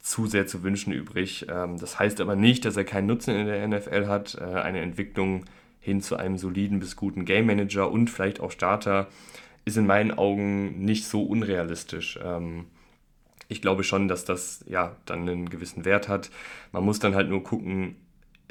zu 0.10 0.26
sehr 0.26 0.48
zu 0.48 0.64
wünschen 0.64 0.92
übrig. 0.92 1.46
Ähm, 1.50 1.78
das 1.78 2.00
heißt 2.00 2.20
aber 2.20 2.36
nicht, 2.36 2.66
dass 2.66 2.76
er 2.76 2.84
keinen 2.84 3.06
Nutzen 3.06 3.36
in 3.36 3.46
der 3.46 3.68
NFL 3.68 4.08
hat. 4.08 4.36
Äh, 4.36 4.44
eine 4.44 4.80
Entwicklung 4.82 5.46
hin 5.80 6.02
zu 6.02 6.18
einem 6.18 6.38
soliden 6.38 6.80
bis 6.80 6.96
guten 6.96 7.26
Game 7.26 7.46
Manager 7.46 7.92
und 7.92 8.10
vielleicht 8.10 8.40
auch 8.40 8.52
Starter 8.52 9.08
ist 9.66 9.78
in 9.78 9.86
meinen 9.86 10.12
Augen 10.12 10.84
nicht 10.84 11.06
so 11.06 11.22
unrealistisch. 11.24 12.20
Ähm, 12.24 12.66
ich 13.50 13.62
glaube 13.62 13.84
schon, 13.84 14.08
dass 14.08 14.26
das 14.26 14.66
ja 14.68 14.96
dann 15.06 15.30
einen 15.30 15.50
gewissen 15.50 15.86
Wert 15.86 16.08
hat. 16.08 16.32
Man 16.72 16.84
muss 16.84 16.98
dann 16.98 17.14
halt 17.14 17.30
nur 17.30 17.44
gucken, 17.44 17.96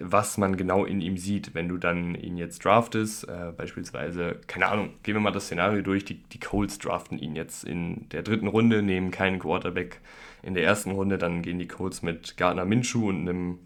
was 0.01 0.39
man 0.39 0.57
genau 0.57 0.85
in 0.85 1.01
ihm 1.01 1.19
sieht. 1.19 1.57
Wenn 1.57 1.69
du 1.69 1.77
dann 1.77 2.15
ihn 2.15 2.37
jetzt 2.37 2.65
draftest, 2.65 3.29
äh, 3.29 3.53
beispielsweise, 3.57 4.41
keine 4.47 4.69
Ahnung, 4.69 4.91
gehen 5.03 5.17
wir 5.17 5.21
mal 5.21 5.33
das 5.33 5.47
Szenario 5.47 5.83
durch, 5.83 6.05
die, 6.05 6.23
die 6.23 6.39
Colts 6.39 6.79
draften 6.79 7.19
ihn 7.19 7.35
jetzt 7.35 7.65
in 7.65 8.09
der 8.11 8.23
dritten 8.23 8.47
Runde, 8.47 8.81
nehmen 8.81 9.11
keinen 9.11 9.41
Quarterback 9.41 10.01
in 10.49 10.55
der 10.55 10.65
ersten 10.65 10.91
Runde, 10.93 11.19
dann 11.19 11.43
gehen 11.43 11.59
die 11.59 11.69
Colts 11.69 12.03
mit 12.03 12.37
Gardner 12.37 12.65
Minshew 12.65 13.09
und 13.09 13.21
einem 13.21 13.59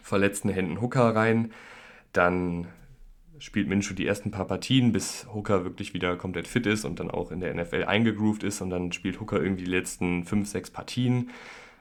verletzten 0.00 0.48
Händen 0.48 0.80
Hooker 0.80 1.14
rein. 1.14 1.52
Dann 2.12 2.68
spielt 3.40 3.68
Minshew 3.68 3.94
die 3.94 4.06
ersten 4.06 4.30
paar 4.30 4.46
Partien, 4.46 4.92
bis 4.92 5.26
Hooker 5.34 5.64
wirklich 5.64 5.92
wieder 5.92 6.16
komplett 6.16 6.46
fit 6.46 6.66
ist 6.66 6.84
und 6.84 7.00
dann 7.00 7.10
auch 7.10 7.32
in 7.32 7.40
der 7.40 7.52
NFL 7.52 7.84
eingegroovt 7.84 8.44
ist. 8.44 8.60
Und 8.60 8.70
dann 8.70 8.92
spielt 8.92 9.20
Hooker 9.20 9.42
irgendwie 9.42 9.64
die 9.64 9.70
letzten 9.70 10.24
fünf, 10.24 10.48
sechs 10.48 10.70
Partien, 10.70 11.30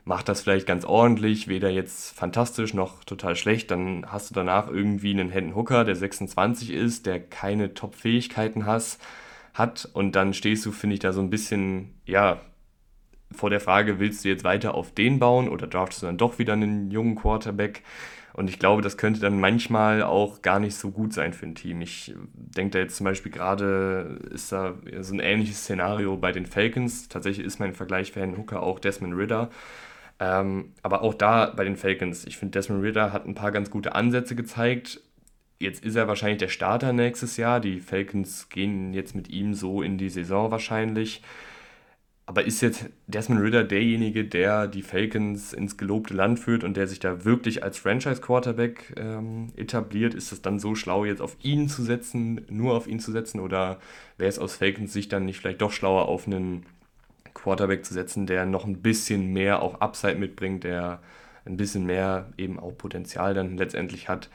macht 0.04 0.28
das 0.30 0.42
vielleicht 0.42 0.66
ganz 0.66 0.84
ordentlich, 0.84 1.48
weder 1.48 1.70
jetzt 1.70 2.18
fantastisch 2.18 2.74
noch 2.74 3.04
total 3.04 3.36
schlecht, 3.36 3.70
dann 3.70 4.06
hast 4.08 4.32
du 4.32 4.34
danach 4.34 4.68
irgendwie 4.68 5.12
einen 5.12 5.30
Hendon 5.30 5.56
Hooker, 5.56 5.86
der 5.86 5.96
26 5.96 6.72
ist, 6.72 7.06
der 7.06 7.20
keine 7.20 7.76
Top-Fähigkeiten 7.76 8.66
hat. 8.66 9.90
Und 9.94 10.16
dann 10.16 10.34
stehst 10.34 10.66
du, 10.66 10.72
finde 10.72 10.96
ich, 10.96 11.00
da 11.02 11.14
so 11.14 11.22
ein 11.22 11.30
bisschen, 11.30 11.94
ja, 12.06 12.42
vor 13.32 13.50
der 13.50 13.60
Frage, 13.60 14.00
willst 14.00 14.26
du 14.26 14.30
jetzt 14.30 14.44
weiter 14.44 14.74
auf 14.76 14.92
den 14.92 15.20
bauen 15.20 15.50
oder 15.50 15.68
draftest 15.68 16.02
du 16.02 16.08
dann 16.08 16.18
doch 16.18 16.40
wieder 16.40 16.54
einen 16.54 16.92
jungen 16.92 17.16
Quarterback? 17.16 17.84
Und 18.34 18.50
ich 18.50 18.60
glaube, 18.60 18.82
das 18.82 18.98
könnte 18.98 19.20
dann 19.20 19.40
manchmal 19.40 20.04
auch 20.04 20.42
gar 20.42 20.60
nicht 20.60 20.76
so 20.76 20.92
gut 20.92 21.14
sein 21.14 21.34
für 21.34 21.46
ein 21.46 21.56
Team. 21.56 21.82
Ich 21.82 22.14
denke 22.34 22.72
da 22.72 22.80
jetzt 22.80 22.96
zum 22.96 23.04
Beispiel 23.04 23.32
gerade, 23.32 24.20
ist 24.32 24.52
da 24.52 24.76
so 25.02 25.14
ein 25.14 25.20
ähnliches 25.20 25.64
Szenario 25.64 26.16
bei 26.16 26.32
den 26.32 26.46
Falcons. 26.46 27.10
Tatsächlich 27.10 27.46
ist 27.46 27.60
mein 27.60 27.74
Vergleich 27.74 28.12
für 28.12 28.22
Herrn 28.22 28.38
Hooker 28.38 28.64
auch 28.64 28.80
Desmond 28.80 29.16
Ritter. 29.16 29.50
Ähm, 30.20 30.74
aber 30.84 31.02
auch 31.02 31.14
da 31.14 31.48
bei 31.56 31.64
den 31.64 31.76
Falcons, 31.76 32.26
ich 32.26 32.38
finde, 32.38 32.52
Desmond 32.52 32.84
Ritter 32.84 33.14
hat 33.14 33.26
ein 33.26 33.36
paar 33.36 33.52
ganz 33.52 33.70
gute 33.70 33.96
Ansätze 33.96 34.36
gezeigt. 34.36 35.02
Jetzt 35.60 35.84
ist 35.84 35.96
er 35.96 36.08
wahrscheinlich 36.08 36.40
der 36.40 36.48
Starter 36.48 36.94
nächstes 36.94 37.36
Jahr. 37.36 37.60
Die 37.60 37.80
Falcons 37.80 38.48
gehen 38.50 38.94
jetzt 38.94 39.16
mit 39.16 39.30
ihm 39.30 39.54
so 39.54 39.82
in 39.82 39.98
die 39.98 40.10
Saison 40.10 40.52
wahrscheinlich. 40.52 41.22
Aber 42.30 42.46
ist 42.46 42.62
jetzt 42.62 42.86
Desmond 43.08 43.42
Ritter 43.42 43.64
derjenige, 43.64 44.24
der 44.24 44.68
die 44.68 44.84
Falcons 44.84 45.52
ins 45.52 45.78
gelobte 45.78 46.14
Land 46.14 46.40
führt 46.40 46.64
und 46.64 46.78
der 46.78 46.86
sich 46.86 47.00
da 47.00 47.26
wirklich 47.26 47.64
als 47.64 47.80
Franchise-Quarterback 47.80 48.94
ähm, 48.98 49.48
etabliert? 49.56 50.14
Ist 50.14 50.32
es 50.32 50.44
dann 50.44 50.60
so 50.60 50.76
schlau, 50.76 51.06
jetzt 51.06 51.24
auf 51.24 51.38
ihn 51.42 51.70
zu 51.70 51.82
setzen, 51.82 52.46
nur 52.48 52.76
auf 52.76 52.86
ihn 52.86 53.00
zu 53.00 53.12
setzen? 53.12 53.40
Oder 53.40 53.80
wäre 54.20 54.30
es 54.30 54.38
aus 54.38 54.58
Falcons 54.58 54.94
Sicht 54.94 55.12
dann 55.12 55.26
nicht 55.26 55.40
vielleicht 55.40 55.60
doch 55.60 55.72
schlauer, 55.72 56.08
auf 56.08 56.28
einen 56.28 56.68
Quarterback 57.34 57.84
zu 57.84 57.96
setzen, 57.96 58.28
der 58.28 58.46
noch 58.46 58.64
ein 58.64 58.84
bisschen 58.84 59.34
mehr 59.34 59.64
auch 59.64 59.82
Upside 59.82 60.20
mitbringt, 60.20 60.64
der 60.64 61.02
ein 61.46 61.58
bisschen 61.58 61.88
mehr 61.88 62.30
eben 62.38 62.60
auch 62.60 62.78
Potenzial 62.78 63.34
dann 63.34 63.58
letztendlich 63.58 64.08
hat? 64.08 64.30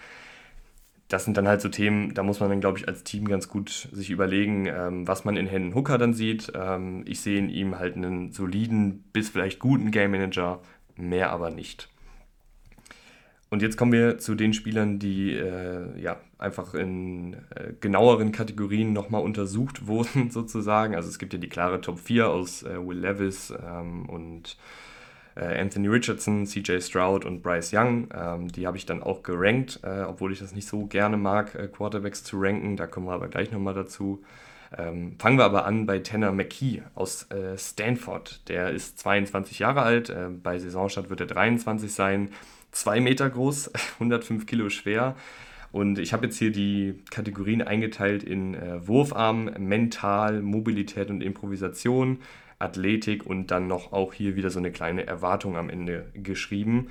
Das 1.08 1.24
sind 1.24 1.36
dann 1.36 1.46
halt 1.46 1.60
so 1.60 1.68
Themen, 1.68 2.14
da 2.14 2.22
muss 2.22 2.40
man 2.40 2.48
dann, 2.48 2.60
glaube 2.60 2.78
ich, 2.78 2.88
als 2.88 3.04
Team 3.04 3.28
ganz 3.28 3.48
gut 3.48 3.88
sich 3.92 4.10
überlegen, 4.10 4.66
ähm, 4.66 5.06
was 5.06 5.24
man 5.24 5.36
in 5.36 5.46
Hendon 5.46 5.74
Hooker 5.74 5.98
dann 5.98 6.14
sieht. 6.14 6.52
Ähm, 6.54 7.04
ich 7.06 7.20
sehe 7.20 7.38
in 7.38 7.50
ihm 7.50 7.78
halt 7.78 7.96
einen 7.96 8.32
soliden 8.32 9.04
bis 9.12 9.28
vielleicht 9.28 9.58
guten 9.58 9.90
Game 9.90 10.12
Manager, 10.12 10.60
mehr 10.96 11.30
aber 11.30 11.50
nicht. 11.50 11.88
Und 13.50 13.62
jetzt 13.62 13.76
kommen 13.76 13.92
wir 13.92 14.18
zu 14.18 14.34
den 14.34 14.52
Spielern, 14.52 14.98
die 14.98 15.32
äh, 15.32 16.00
ja 16.00 16.16
einfach 16.38 16.74
in 16.74 17.34
äh, 17.54 17.74
genaueren 17.80 18.32
Kategorien 18.32 18.92
nochmal 18.92 19.22
untersucht 19.22 19.86
wurden, 19.86 20.30
sozusagen. 20.30 20.94
Also 20.94 21.08
es 21.08 21.18
gibt 21.18 21.34
ja 21.34 21.38
die 21.38 21.48
klare 21.48 21.80
Top 21.80 22.00
4 22.00 22.30
aus 22.30 22.62
äh, 22.62 22.84
Will 22.84 22.98
Levis 22.98 23.52
ähm, 23.64 24.08
und 24.08 24.56
Anthony 25.40 25.88
Richardson, 25.88 26.46
CJ 26.46 26.80
Stroud 26.80 27.24
und 27.24 27.42
Bryce 27.42 27.72
Young. 27.72 28.08
Ähm, 28.14 28.48
die 28.48 28.66
habe 28.66 28.76
ich 28.76 28.86
dann 28.86 29.02
auch 29.02 29.22
gerankt, 29.22 29.80
äh, 29.82 30.02
obwohl 30.02 30.32
ich 30.32 30.38
das 30.38 30.54
nicht 30.54 30.68
so 30.68 30.86
gerne 30.86 31.16
mag, 31.16 31.54
äh, 31.54 31.68
Quarterbacks 31.68 32.24
zu 32.24 32.40
ranken. 32.40 32.76
Da 32.76 32.86
kommen 32.86 33.06
wir 33.06 33.12
aber 33.12 33.28
gleich 33.28 33.50
nochmal 33.50 33.74
dazu. 33.74 34.22
Ähm, 34.76 35.16
fangen 35.18 35.38
wir 35.38 35.44
aber 35.44 35.66
an 35.66 35.86
bei 35.86 35.98
Tanner 36.00 36.32
McKee 36.32 36.82
aus 36.94 37.30
äh, 37.30 37.56
Stanford. 37.56 38.48
Der 38.48 38.70
ist 38.70 38.98
22 38.98 39.58
Jahre 39.58 39.82
alt, 39.82 40.10
äh, 40.10 40.28
bei 40.30 40.58
Saisonstart 40.58 41.10
wird 41.10 41.20
er 41.20 41.26
23 41.26 41.92
sein, 41.92 42.30
2 42.72 43.00
Meter 43.00 43.30
groß, 43.30 43.70
105 43.94 44.46
Kilo 44.46 44.68
schwer. 44.68 45.16
Und 45.70 45.98
ich 45.98 46.12
habe 46.12 46.26
jetzt 46.26 46.38
hier 46.38 46.52
die 46.52 47.02
Kategorien 47.10 47.60
eingeteilt 47.60 48.22
in 48.22 48.54
äh, 48.54 48.86
Wurfarm, 48.86 49.50
Mental, 49.58 50.40
Mobilität 50.40 51.10
und 51.10 51.20
Improvisation. 51.20 52.18
Athletik 52.64 53.26
und 53.26 53.50
dann 53.50 53.66
noch 53.66 53.92
auch 53.92 54.12
hier 54.12 54.36
wieder 54.36 54.50
so 54.50 54.58
eine 54.58 54.72
kleine 54.72 55.06
Erwartung 55.06 55.56
am 55.56 55.70
Ende 55.70 56.06
geschrieben. 56.14 56.88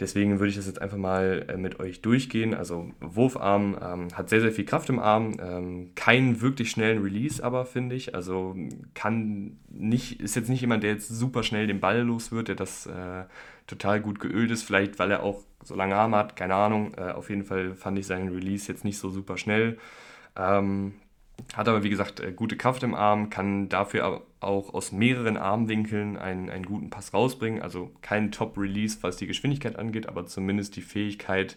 Deswegen 0.00 0.38
würde 0.38 0.50
ich 0.50 0.56
das 0.56 0.66
jetzt 0.66 0.80
einfach 0.80 0.96
mal 0.96 1.44
äh, 1.48 1.56
mit 1.56 1.80
euch 1.80 2.02
durchgehen. 2.02 2.54
Also 2.54 2.92
Wurfarm 3.00 3.76
ähm, 3.82 4.08
hat 4.14 4.28
sehr, 4.28 4.40
sehr 4.40 4.52
viel 4.52 4.64
Kraft 4.64 4.88
im 4.90 5.00
Arm, 5.00 5.36
ähm, 5.40 5.90
keinen 5.96 6.40
wirklich 6.40 6.70
schnellen 6.70 7.02
Release 7.02 7.42
aber, 7.42 7.66
finde 7.66 7.96
ich. 7.96 8.14
Also 8.14 8.54
kann 8.94 9.58
nicht, 9.68 10.20
ist 10.20 10.36
jetzt 10.36 10.48
nicht 10.48 10.60
jemand, 10.60 10.84
der 10.84 10.92
jetzt 10.92 11.08
super 11.08 11.42
schnell 11.42 11.66
den 11.66 11.80
Ball 11.80 12.02
los 12.02 12.30
wird, 12.30 12.48
der 12.48 12.54
das 12.54 12.86
äh, 12.86 13.24
total 13.66 14.00
gut 14.00 14.20
geölt 14.20 14.52
ist. 14.52 14.62
Vielleicht, 14.62 15.00
weil 15.00 15.10
er 15.10 15.24
auch 15.24 15.42
so 15.64 15.74
lange 15.74 15.96
Arme 15.96 16.16
hat, 16.16 16.36
keine 16.36 16.54
Ahnung. 16.54 16.92
Äh, 16.96 17.10
auf 17.10 17.28
jeden 17.28 17.44
Fall 17.44 17.74
fand 17.74 17.98
ich 17.98 18.06
seinen 18.06 18.32
Release 18.32 18.70
jetzt 18.70 18.84
nicht 18.84 18.98
so 18.98 19.10
super 19.10 19.36
schnell. 19.36 19.78
Ähm, 20.36 20.94
hat 21.54 21.68
aber, 21.68 21.82
wie 21.82 21.90
gesagt, 21.90 22.20
äh, 22.20 22.32
gute 22.32 22.56
Kraft 22.56 22.82
im 22.82 22.94
Arm, 22.94 23.30
kann 23.30 23.68
dafür 23.68 24.22
auch 24.40 24.74
aus 24.74 24.92
mehreren 24.92 25.36
Armwinkeln 25.36 26.16
einen, 26.16 26.50
einen 26.50 26.64
guten 26.64 26.90
Pass 26.90 27.14
rausbringen. 27.14 27.62
Also 27.62 27.90
kein 28.02 28.30
Top-Release, 28.30 28.98
was 29.02 29.16
die 29.16 29.26
Geschwindigkeit 29.26 29.76
angeht, 29.76 30.08
aber 30.08 30.26
zumindest 30.26 30.76
die 30.76 30.82
Fähigkeit, 30.82 31.56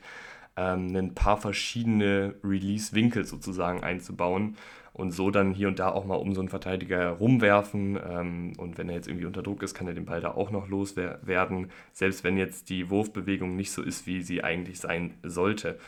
ähm, 0.58 0.96
ein 0.96 1.16
paar 1.16 1.38
verschiedene 1.38 2.36
Release-Winkel 2.44 3.26
sozusagen 3.26 3.84
einzubauen 3.84 4.56
und 4.94 5.12
so 5.12 5.32
dann 5.32 5.54
hier 5.54 5.68
und 5.68 5.80
da 5.80 5.90
auch 5.90 6.06
mal 6.06 6.16
um 6.16 6.34
so 6.34 6.42
einen 6.42 6.50
Verteidiger 6.50 7.10
rumwerfen. 7.10 7.98
Ähm, 8.10 8.54
und 8.58 8.78
wenn 8.78 8.90
er 8.90 8.96
jetzt 8.96 9.08
irgendwie 9.08 9.26
unter 9.26 9.44
Druck 9.44 9.64
ist, 9.64 9.74
kann 9.74 9.88
er 9.88 9.94
den 9.94 10.06
Ball 10.06 10.22
da 10.22 10.32
auch 10.32 10.52
noch 10.52 10.68
loswerden, 10.68 11.72
selbst 11.94 12.24
wenn 12.24 12.38
jetzt 12.38 12.70
die 12.70 12.90
Wurfbewegung 12.90 13.56
nicht 13.56 13.72
so 13.72 13.82
ist, 13.82 14.06
wie 14.08 14.22
sie 14.22 14.44
eigentlich 14.44 14.80
sein 14.80 15.14
sollte. 15.24 15.80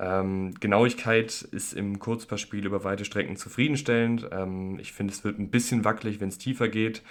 Ähm, 0.00 0.54
Genauigkeit 0.58 1.42
ist 1.42 1.74
im 1.74 1.98
Kurzpassspiel 1.98 2.64
über 2.64 2.84
weite 2.84 3.04
Strecken 3.04 3.36
zufriedenstellend. 3.36 4.28
Ähm, 4.32 4.78
ich 4.78 4.92
finde, 4.92 5.12
es 5.12 5.24
wird 5.24 5.38
ein 5.38 5.50
bisschen 5.50 5.84
wackelig, 5.84 6.20
wenn 6.20 6.30
es 6.30 6.38
tiefer 6.38 6.68
geht. 6.68 7.02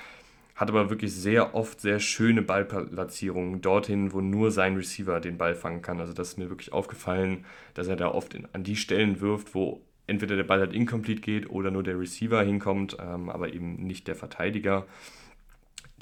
Hat 0.55 0.69
aber 0.69 0.89
wirklich 0.89 1.13
sehr 1.13 1.53
oft 1.53 1.79
sehr 1.79 1.99
schöne 1.99 2.41
Ballplatzierungen 2.41 3.61
dorthin, 3.61 4.11
wo 4.11 4.21
nur 4.21 4.51
sein 4.51 4.75
Receiver 4.75 5.19
den 5.19 5.37
Ball 5.37 5.53
fangen 5.53 5.83
kann. 5.83 5.99
Also 5.99 6.13
das 6.13 6.29
ist 6.29 6.37
mir 6.37 6.49
wirklich 6.49 6.73
aufgefallen, 6.73 7.45
dass 7.75 7.87
er 7.87 7.95
da 7.95 8.09
oft 8.09 8.33
in, 8.33 8.47
an 8.53 8.63
die 8.63 8.75
Stellen 8.75 9.21
wirft, 9.21 9.53
wo 9.53 9.81
entweder 10.07 10.35
der 10.35 10.43
Ball 10.43 10.59
halt 10.59 10.73
incomplete 10.73 11.21
geht 11.21 11.49
oder 11.51 11.69
nur 11.69 11.83
der 11.83 11.99
Receiver 11.99 12.41
hinkommt, 12.41 12.97
ähm, 12.99 13.29
aber 13.29 13.53
eben 13.53 13.75
nicht 13.85 14.07
der 14.07 14.15
Verteidiger. 14.15 14.87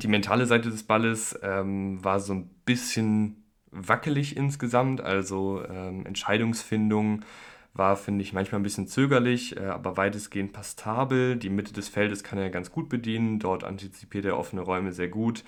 Die 0.01 0.08
mentale 0.08 0.46
Seite 0.46 0.70
des 0.70 0.84
Balles 0.84 1.38
ähm, 1.44 2.01
war 2.03 2.22
so 2.22 2.34
ein 2.34 2.50
bisschen 2.65 3.44
wackelig 3.71 4.38
insgesamt. 4.38 5.01
Also 5.01 5.63
ähm, 5.69 6.05
Entscheidungsfindung 6.05 7.21
war, 7.74 7.95
finde 7.95 8.24
ich, 8.24 8.33
manchmal 8.33 8.59
ein 8.59 8.63
bisschen 8.63 8.88
zögerlich, 8.88 9.57
äh, 9.57 9.65
aber 9.65 9.97
weitestgehend 9.97 10.53
pastabel. 10.53 11.36
Die 11.36 11.50
Mitte 11.50 11.74
des 11.74 11.89
Feldes 11.89 12.24
kann 12.24 12.39
er 12.39 12.50
ganz 12.50 12.71
gut 12.71 12.89
bedienen. 12.89 13.39
Dort 13.39 13.63
antizipiert 13.63 14.25
er 14.25 14.38
offene 14.38 14.62
Räume 14.62 14.91
sehr 14.91 15.09
gut. 15.09 15.43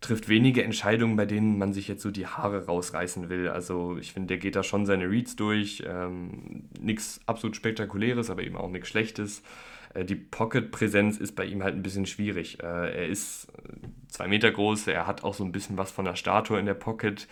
Trifft 0.00 0.28
wenige 0.28 0.64
Entscheidungen, 0.64 1.14
bei 1.16 1.26
denen 1.26 1.58
man 1.58 1.72
sich 1.72 1.86
jetzt 1.86 2.02
so 2.02 2.10
die 2.10 2.26
Haare 2.26 2.66
rausreißen 2.66 3.28
will. 3.28 3.48
Also 3.48 3.96
ich 3.98 4.12
finde, 4.12 4.28
der 4.28 4.38
geht 4.38 4.56
da 4.56 4.64
schon 4.64 4.84
seine 4.84 5.08
Reads 5.08 5.36
durch. 5.36 5.84
Ähm, 5.86 6.64
nichts 6.80 7.20
absolut 7.26 7.56
Spektakuläres, 7.56 8.28
aber 8.28 8.42
eben 8.42 8.56
auch 8.56 8.68
nichts 8.68 8.88
Schlechtes. 8.88 9.42
Äh, 9.94 10.04
die 10.04 10.14
Pocket-Präsenz 10.14 11.18
ist 11.18 11.34
bei 11.36 11.44
ihm 11.44 11.62
halt 11.62 11.74
ein 11.74 11.82
bisschen 11.82 12.06
schwierig. 12.06 12.62
Äh, 12.62 12.66
er 12.66 13.06
ist 13.06 13.48
zwei 14.08 14.28
Meter 14.28 14.50
groß, 14.50 14.88
er 14.88 15.06
hat 15.06 15.24
auch 15.24 15.34
so 15.34 15.44
ein 15.44 15.52
bisschen 15.52 15.76
was 15.76 15.90
von 15.90 16.04
der 16.04 16.16
Statue 16.16 16.58
in 16.58 16.66
der 16.66 16.74
Pocket, 16.74 17.28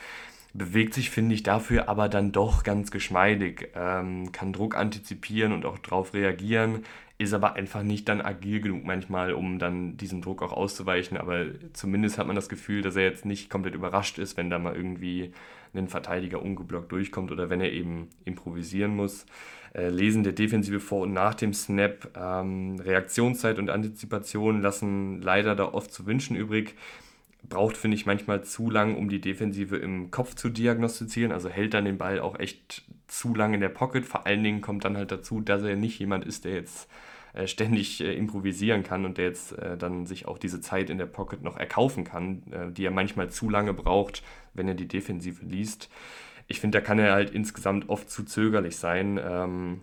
bewegt 0.52 0.94
sich, 0.94 1.10
finde 1.10 1.34
ich, 1.34 1.42
dafür 1.42 1.88
aber 1.88 2.08
dann 2.08 2.32
doch 2.32 2.64
ganz 2.64 2.90
geschmeidig, 2.90 3.68
ähm, 3.74 4.32
kann 4.32 4.52
Druck 4.52 4.76
antizipieren 4.76 5.52
und 5.52 5.64
auch 5.64 5.78
darauf 5.78 6.12
reagieren, 6.12 6.84
ist 7.18 7.34
aber 7.34 7.54
einfach 7.54 7.82
nicht 7.82 8.08
dann 8.08 8.20
agil 8.20 8.60
genug 8.60 8.84
manchmal, 8.84 9.34
um 9.34 9.58
dann 9.58 9.96
diesem 9.98 10.22
Druck 10.22 10.42
auch 10.42 10.52
auszuweichen. 10.52 11.18
Aber 11.18 11.44
zumindest 11.74 12.16
hat 12.16 12.26
man 12.26 12.34
das 12.34 12.48
Gefühl, 12.48 12.80
dass 12.82 12.96
er 12.96 13.04
jetzt 13.04 13.26
nicht 13.26 13.50
komplett 13.50 13.74
überrascht 13.74 14.18
ist, 14.18 14.38
wenn 14.38 14.48
da 14.48 14.58
mal 14.58 14.74
irgendwie 14.74 15.32
ein 15.74 15.88
Verteidiger 15.88 16.42
ungeblockt 16.42 16.90
durchkommt 16.90 17.30
oder 17.30 17.50
wenn 17.50 17.60
er 17.60 17.72
eben 17.72 18.08
improvisieren 18.24 18.96
muss. 18.96 19.26
Äh, 19.72 19.88
Lesen 19.88 20.24
der 20.24 20.32
Defensive 20.32 20.80
vor 20.80 21.02
und 21.02 21.12
nach 21.12 21.34
dem 21.34 21.54
Snap, 21.54 22.10
ähm, 22.16 22.80
Reaktionszeit 22.80 23.58
und 23.58 23.70
Antizipation 23.70 24.62
lassen 24.62 25.22
leider 25.22 25.54
da 25.54 25.64
oft 25.64 25.92
zu 25.92 26.06
wünschen 26.06 26.36
übrig 26.36 26.74
braucht, 27.48 27.76
finde 27.76 27.94
ich, 27.94 28.04
manchmal 28.04 28.44
zu 28.44 28.68
lang, 28.68 28.96
um 28.96 29.08
die 29.08 29.20
Defensive 29.20 29.76
im 29.76 30.10
Kopf 30.10 30.34
zu 30.34 30.50
diagnostizieren. 30.50 31.32
Also 31.32 31.48
hält 31.48 31.72
dann 31.72 31.86
den 31.86 31.96
Ball 31.96 32.20
auch 32.20 32.38
echt 32.38 32.84
zu 33.06 33.34
lang 33.34 33.54
in 33.54 33.60
der 33.60 33.70
Pocket. 33.70 34.04
Vor 34.04 34.26
allen 34.26 34.44
Dingen 34.44 34.60
kommt 34.60 34.84
dann 34.84 34.96
halt 34.96 35.10
dazu, 35.10 35.40
dass 35.40 35.62
er 35.62 35.76
nicht 35.76 35.98
jemand 35.98 36.26
ist, 36.26 36.44
der 36.44 36.54
jetzt 36.54 36.88
äh, 37.32 37.46
ständig 37.46 38.02
äh, 38.02 38.12
improvisieren 38.12 38.82
kann 38.82 39.06
und 39.06 39.18
der 39.18 39.26
jetzt 39.26 39.54
dann 39.78 40.04
sich 40.04 40.26
auch 40.26 40.36
diese 40.36 40.60
Zeit 40.60 40.90
in 40.90 40.98
der 40.98 41.06
Pocket 41.06 41.42
noch 41.42 41.56
erkaufen 41.56 42.04
kann, 42.04 42.42
die 42.76 42.84
er 42.84 42.90
manchmal 42.90 43.30
zu 43.30 43.48
lange 43.48 43.72
braucht, 43.72 44.22
wenn 44.52 44.68
er 44.68 44.74
die 44.74 44.88
Defensive 44.88 45.44
liest. 45.44 45.88
Ich 46.50 46.58
finde, 46.58 46.78
da 46.78 46.84
kann 46.84 46.98
er 46.98 47.12
halt 47.12 47.30
insgesamt 47.30 47.88
oft 47.88 48.10
zu 48.10 48.24
zögerlich 48.24 48.76
sein. 48.76 49.20
Ähm, 49.22 49.82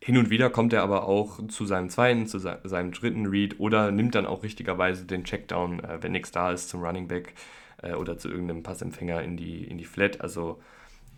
hin 0.00 0.16
und 0.16 0.30
wieder 0.30 0.48
kommt 0.48 0.72
er 0.72 0.82
aber 0.82 1.06
auch 1.06 1.46
zu 1.48 1.66
seinem 1.66 1.90
zweiten, 1.90 2.26
zu 2.26 2.38
seinem 2.38 2.92
dritten 2.92 3.26
Read 3.26 3.60
oder 3.60 3.90
nimmt 3.90 4.14
dann 4.14 4.24
auch 4.24 4.42
richtigerweise 4.42 5.04
den 5.04 5.24
Checkdown, 5.24 5.80
äh, 5.80 5.98
wenn 6.00 6.12
nichts 6.12 6.30
da 6.30 6.50
ist, 6.50 6.70
zum 6.70 6.82
Running 6.82 7.08
Back 7.08 7.34
äh, 7.82 7.92
oder 7.92 8.16
zu 8.16 8.30
irgendeinem 8.30 8.62
Passempfänger 8.62 9.22
in 9.22 9.36
die, 9.36 9.64
in 9.64 9.76
die 9.76 9.84
Flat. 9.84 10.22
Also 10.22 10.62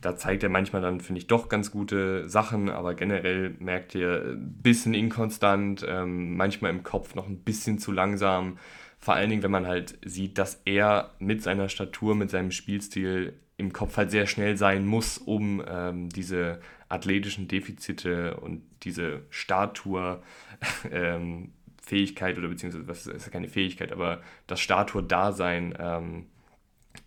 da 0.00 0.16
zeigt 0.16 0.42
er 0.42 0.48
manchmal 0.48 0.82
dann, 0.82 0.98
finde 1.00 1.20
ich, 1.20 1.28
doch 1.28 1.48
ganz 1.48 1.70
gute 1.70 2.28
Sachen, 2.28 2.68
aber 2.68 2.94
generell 2.94 3.54
merkt 3.60 3.94
ihr 3.94 4.34
ein 4.34 4.54
bisschen 4.60 4.92
inkonstant, 4.92 5.86
ähm, 5.88 6.36
manchmal 6.36 6.72
im 6.72 6.82
Kopf 6.82 7.14
noch 7.14 7.28
ein 7.28 7.44
bisschen 7.44 7.78
zu 7.78 7.92
langsam. 7.92 8.58
Vor 8.98 9.14
allen 9.14 9.30
Dingen, 9.30 9.44
wenn 9.44 9.52
man 9.52 9.68
halt 9.68 9.98
sieht, 10.04 10.36
dass 10.36 10.62
er 10.64 11.14
mit 11.20 11.44
seiner 11.44 11.68
Statur, 11.68 12.16
mit 12.16 12.30
seinem 12.30 12.50
Spielstil 12.50 13.34
im 13.58 13.72
Kopf 13.72 13.96
halt 13.96 14.10
sehr 14.10 14.26
schnell 14.26 14.56
sein 14.56 14.86
muss, 14.86 15.18
um 15.18 15.62
ähm, 15.68 16.08
diese 16.08 16.60
athletischen 16.88 17.48
Defizite 17.48 18.38
und 18.38 18.62
diese 18.84 19.22
Statur, 19.28 20.22
ähm, 20.90 21.52
oder 21.90 22.48
beziehungsweise, 22.48 22.86
was 22.86 23.06
ist 23.06 23.24
ja 23.24 23.32
keine 23.32 23.48
Fähigkeit, 23.48 23.92
aber 23.92 24.20
das 24.46 24.60
Statur-Dasein 24.60 25.74
ähm, 25.78 26.26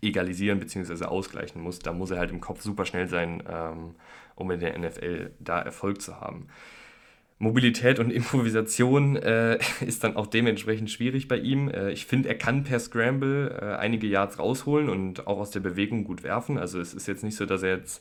egalisieren 0.00 0.58
beziehungsweise 0.58 1.08
ausgleichen 1.08 1.62
muss. 1.62 1.78
Da 1.78 1.92
muss 1.92 2.10
er 2.10 2.18
halt 2.18 2.32
im 2.32 2.40
Kopf 2.40 2.62
super 2.62 2.84
schnell 2.84 3.06
sein, 3.06 3.44
ähm, 3.48 3.94
um 4.34 4.50
in 4.50 4.58
der 4.58 4.76
NFL 4.76 5.30
da 5.38 5.60
Erfolg 5.60 6.02
zu 6.02 6.20
haben. 6.20 6.48
Mobilität 7.42 7.98
und 7.98 8.12
Improvisation 8.12 9.16
äh, 9.16 9.58
ist 9.84 10.04
dann 10.04 10.14
auch 10.14 10.28
dementsprechend 10.28 10.90
schwierig 10.90 11.26
bei 11.26 11.38
ihm. 11.38 11.68
Äh, 11.68 11.90
ich 11.90 12.06
finde, 12.06 12.28
er 12.28 12.36
kann 12.36 12.62
per 12.62 12.78
Scramble 12.78 13.58
äh, 13.60 13.74
einige 13.80 14.06
Yards 14.06 14.38
rausholen 14.38 14.88
und 14.88 15.26
auch 15.26 15.38
aus 15.40 15.50
der 15.50 15.58
Bewegung 15.58 16.04
gut 16.04 16.22
werfen. 16.22 16.56
Also 16.56 16.78
es 16.78 16.94
ist 16.94 17.08
jetzt 17.08 17.24
nicht 17.24 17.36
so, 17.36 17.44
dass 17.44 17.64
er 17.64 17.76
jetzt 17.76 18.00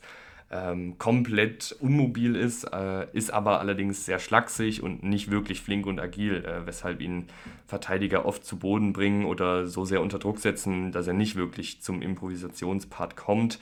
ähm, 0.51 0.99
komplett 0.99 1.75
unmobil 1.79 2.35
ist, 2.35 2.65
äh, 2.65 3.07
ist 3.13 3.33
aber 3.33 3.59
allerdings 3.61 4.05
sehr 4.05 4.19
schlaksig 4.19 4.83
und 4.83 5.01
nicht 5.01 5.31
wirklich 5.31 5.61
flink 5.61 5.87
und 5.87 5.99
agil, 5.99 6.45
äh, 6.45 6.67
weshalb 6.67 7.01
ihn 7.01 7.25
Verteidiger 7.65 8.27
oft 8.27 8.45
zu 8.45 8.59
Boden 8.59 8.93
bringen 8.93 9.25
oder 9.25 9.65
so 9.65 9.85
sehr 9.85 10.01
unter 10.01 10.19
Druck 10.19 10.37
setzen, 10.37 10.91
dass 10.91 11.07
er 11.07 11.13
nicht 11.13 11.35
wirklich 11.35 11.81
zum 11.81 12.03
Improvisationspart 12.03 13.15
kommt. 13.15 13.59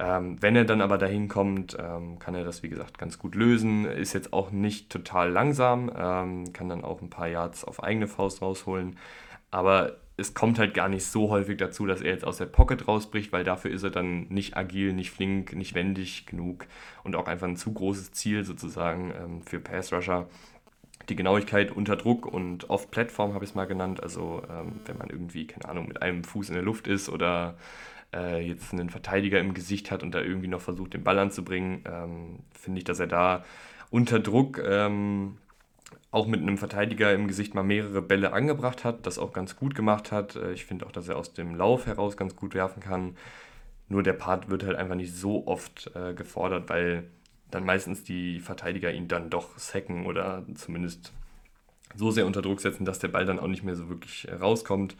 Ähm, 0.00 0.42
wenn 0.42 0.56
er 0.56 0.64
dann 0.64 0.80
aber 0.80 0.98
dahin 0.98 1.28
kommt, 1.28 1.76
ähm, 1.78 2.18
kann 2.18 2.34
er 2.34 2.44
das 2.44 2.62
wie 2.62 2.68
gesagt 2.68 2.98
ganz 2.98 3.18
gut 3.18 3.34
lösen, 3.36 3.84
ist 3.84 4.12
jetzt 4.12 4.32
auch 4.32 4.50
nicht 4.50 4.90
total 4.90 5.30
langsam, 5.30 5.90
ähm, 5.96 6.52
kann 6.52 6.68
dann 6.68 6.82
auch 6.82 7.00
ein 7.00 7.10
paar 7.10 7.28
Yards 7.28 7.64
auf 7.64 7.82
eigene 7.82 8.08
Faust 8.08 8.42
rausholen, 8.42 8.98
aber 9.50 9.98
es 10.16 10.34
kommt 10.34 10.58
halt 10.58 10.74
gar 10.74 10.88
nicht 10.88 11.04
so 11.04 11.30
häufig 11.30 11.56
dazu, 11.58 11.86
dass 11.86 12.00
er 12.00 12.12
jetzt 12.12 12.24
aus 12.24 12.38
der 12.38 12.46
Pocket 12.46 12.86
rausbricht, 12.86 13.32
weil 13.32 13.44
dafür 13.44 13.70
ist 13.70 13.82
er 13.82 13.90
dann 13.90 14.28
nicht 14.28 14.56
agil, 14.56 14.92
nicht 14.92 15.10
flink, 15.10 15.54
nicht 15.54 15.74
wendig 15.74 16.26
genug 16.26 16.66
und 17.02 17.16
auch 17.16 17.26
einfach 17.26 17.48
ein 17.48 17.56
zu 17.56 17.72
großes 17.72 18.12
Ziel 18.12 18.44
sozusagen 18.44 19.12
ähm, 19.16 19.42
für 19.42 19.58
Pass 19.58 19.92
Rusher. 19.92 20.28
Die 21.08 21.16
Genauigkeit 21.16 21.70
unter 21.72 21.96
Druck 21.96 22.26
und 22.26 22.70
off 22.70 22.90
Plattform 22.90 23.34
habe 23.34 23.44
ich 23.44 23.50
es 23.50 23.54
mal 23.54 23.66
genannt. 23.66 24.02
Also 24.02 24.42
ähm, 24.48 24.80
wenn 24.86 24.96
man 24.96 25.10
irgendwie, 25.10 25.46
keine 25.46 25.68
Ahnung, 25.68 25.88
mit 25.88 26.00
einem 26.00 26.24
Fuß 26.24 26.48
in 26.48 26.54
der 26.54 26.64
Luft 26.64 26.86
ist 26.86 27.08
oder 27.08 27.56
äh, 28.14 28.40
jetzt 28.40 28.72
einen 28.72 28.90
Verteidiger 28.90 29.40
im 29.40 29.54
Gesicht 29.54 29.90
hat 29.90 30.02
und 30.02 30.14
da 30.14 30.20
irgendwie 30.20 30.48
noch 30.48 30.60
versucht, 30.60 30.94
den 30.94 31.04
Ball 31.04 31.18
anzubringen, 31.18 31.84
ähm, 31.86 32.38
finde 32.52 32.78
ich, 32.78 32.84
dass 32.84 33.00
er 33.00 33.06
da 33.06 33.44
unter 33.90 34.20
Druck 34.20 34.60
ähm, 34.64 35.38
auch 36.10 36.26
mit 36.26 36.40
einem 36.40 36.58
Verteidiger 36.58 37.12
im 37.12 37.26
Gesicht 37.26 37.54
mal 37.54 37.64
mehrere 37.64 38.00
Bälle 38.00 38.32
angebracht 38.32 38.84
hat, 38.84 39.04
das 39.04 39.18
auch 39.18 39.32
ganz 39.32 39.56
gut 39.56 39.74
gemacht 39.74 40.12
hat. 40.12 40.36
Äh, 40.36 40.52
ich 40.52 40.64
finde 40.64 40.86
auch, 40.86 40.92
dass 40.92 41.08
er 41.08 41.16
aus 41.16 41.32
dem 41.32 41.56
Lauf 41.56 41.86
heraus 41.86 42.16
ganz 42.16 42.36
gut 42.36 42.54
werfen 42.54 42.80
kann. 42.80 43.16
Nur 43.88 44.02
der 44.02 44.14
Part 44.14 44.48
wird 44.48 44.64
halt 44.64 44.76
einfach 44.76 44.94
nicht 44.94 45.14
so 45.14 45.46
oft 45.46 45.90
äh, 45.94 46.14
gefordert, 46.14 46.68
weil 46.68 47.04
dann 47.50 47.64
meistens 47.64 48.04
die 48.04 48.40
Verteidiger 48.40 48.92
ihn 48.92 49.08
dann 49.08 49.30
doch 49.30 49.58
sacken 49.58 50.06
oder 50.06 50.44
zumindest 50.54 51.12
so 51.94 52.10
sehr 52.10 52.26
unter 52.26 52.42
Druck 52.42 52.60
setzen, 52.60 52.84
dass 52.84 52.98
der 52.98 53.08
Ball 53.08 53.26
dann 53.26 53.38
auch 53.38 53.46
nicht 53.46 53.62
mehr 53.62 53.76
so 53.76 53.88
wirklich 53.88 54.28
äh, 54.28 54.34
rauskommt. 54.34 54.96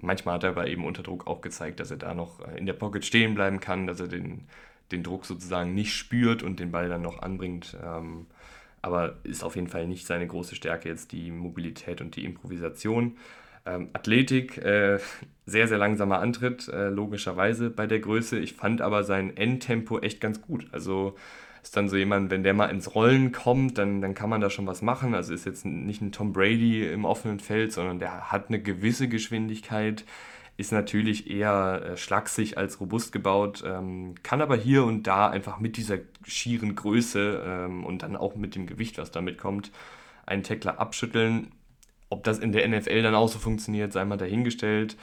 Manchmal 0.00 0.36
hat 0.36 0.44
er 0.44 0.50
aber 0.50 0.68
eben 0.68 0.84
unter 0.84 1.02
Druck 1.02 1.26
auch 1.26 1.40
gezeigt, 1.40 1.80
dass 1.80 1.90
er 1.90 1.96
da 1.96 2.14
noch 2.14 2.40
äh, 2.46 2.58
in 2.58 2.66
der 2.66 2.72
Pocket 2.74 3.04
stehen 3.04 3.34
bleiben 3.34 3.60
kann, 3.60 3.86
dass 3.86 4.00
er 4.00 4.08
den, 4.08 4.46
den 4.92 5.02
Druck 5.02 5.26
sozusagen 5.26 5.74
nicht 5.74 5.92
spürt 5.94 6.42
und 6.42 6.60
den 6.60 6.70
Ball 6.70 6.88
dann 6.88 7.02
noch 7.02 7.22
anbringt. 7.22 7.76
Ähm, 7.82 8.26
aber 8.82 9.16
ist 9.24 9.42
auf 9.42 9.56
jeden 9.56 9.68
Fall 9.68 9.86
nicht 9.88 10.06
seine 10.06 10.26
große 10.26 10.54
Stärke 10.54 10.88
jetzt 10.88 11.12
die 11.12 11.30
Mobilität 11.30 12.00
und 12.00 12.14
die 12.14 12.24
Improvisation. 12.24 13.16
Ähm, 13.64 13.88
Athletik, 13.94 14.58
äh, 14.58 15.00
sehr, 15.44 15.66
sehr 15.66 15.78
langsamer 15.78 16.20
Antritt, 16.20 16.68
äh, 16.68 16.88
logischerweise 16.88 17.68
bei 17.68 17.88
der 17.88 17.98
Größe. 17.98 18.38
Ich 18.38 18.54
fand 18.54 18.80
aber 18.80 19.02
sein 19.02 19.36
Endtempo 19.36 19.98
echt 19.98 20.20
ganz 20.20 20.40
gut. 20.40 20.68
Also 20.70 21.16
ist 21.66 21.76
dann 21.76 21.88
so 21.88 21.96
jemand, 21.96 22.30
wenn 22.30 22.44
der 22.44 22.54
mal 22.54 22.66
ins 22.66 22.94
Rollen 22.94 23.32
kommt, 23.32 23.76
dann, 23.76 24.00
dann 24.00 24.14
kann 24.14 24.30
man 24.30 24.40
da 24.40 24.50
schon 24.50 24.68
was 24.68 24.82
machen. 24.82 25.16
Also 25.16 25.34
ist 25.34 25.46
jetzt 25.46 25.64
nicht 25.66 26.00
ein 26.00 26.12
Tom 26.12 26.32
Brady 26.32 26.86
im 26.86 27.04
offenen 27.04 27.40
Feld, 27.40 27.72
sondern 27.72 27.98
der 27.98 28.30
hat 28.30 28.48
eine 28.48 28.62
gewisse 28.62 29.08
Geschwindigkeit, 29.08 30.04
ist 30.56 30.70
natürlich 30.70 31.28
eher 31.28 31.82
äh, 31.84 31.96
schlaksig 31.96 32.56
als 32.56 32.80
robust 32.80 33.10
gebaut, 33.10 33.64
ähm, 33.66 34.14
kann 34.22 34.42
aber 34.42 34.56
hier 34.56 34.84
und 34.84 35.08
da 35.08 35.28
einfach 35.28 35.58
mit 35.58 35.76
dieser 35.76 35.98
schieren 36.24 36.76
Größe 36.76 37.42
ähm, 37.44 37.84
und 37.84 38.04
dann 38.04 38.14
auch 38.14 38.36
mit 38.36 38.54
dem 38.54 38.68
Gewicht, 38.68 38.96
was 38.96 39.10
damit 39.10 39.36
kommt, 39.36 39.72
einen 40.24 40.44
Tackler 40.44 40.78
abschütteln. 40.78 41.50
Ob 42.10 42.22
das 42.22 42.38
in 42.38 42.52
der 42.52 42.68
NFL 42.68 43.02
dann 43.02 43.16
auch 43.16 43.28
so 43.28 43.40
funktioniert, 43.40 43.92
sei 43.92 44.04
mal 44.04 44.16
dahingestellt. 44.16 44.96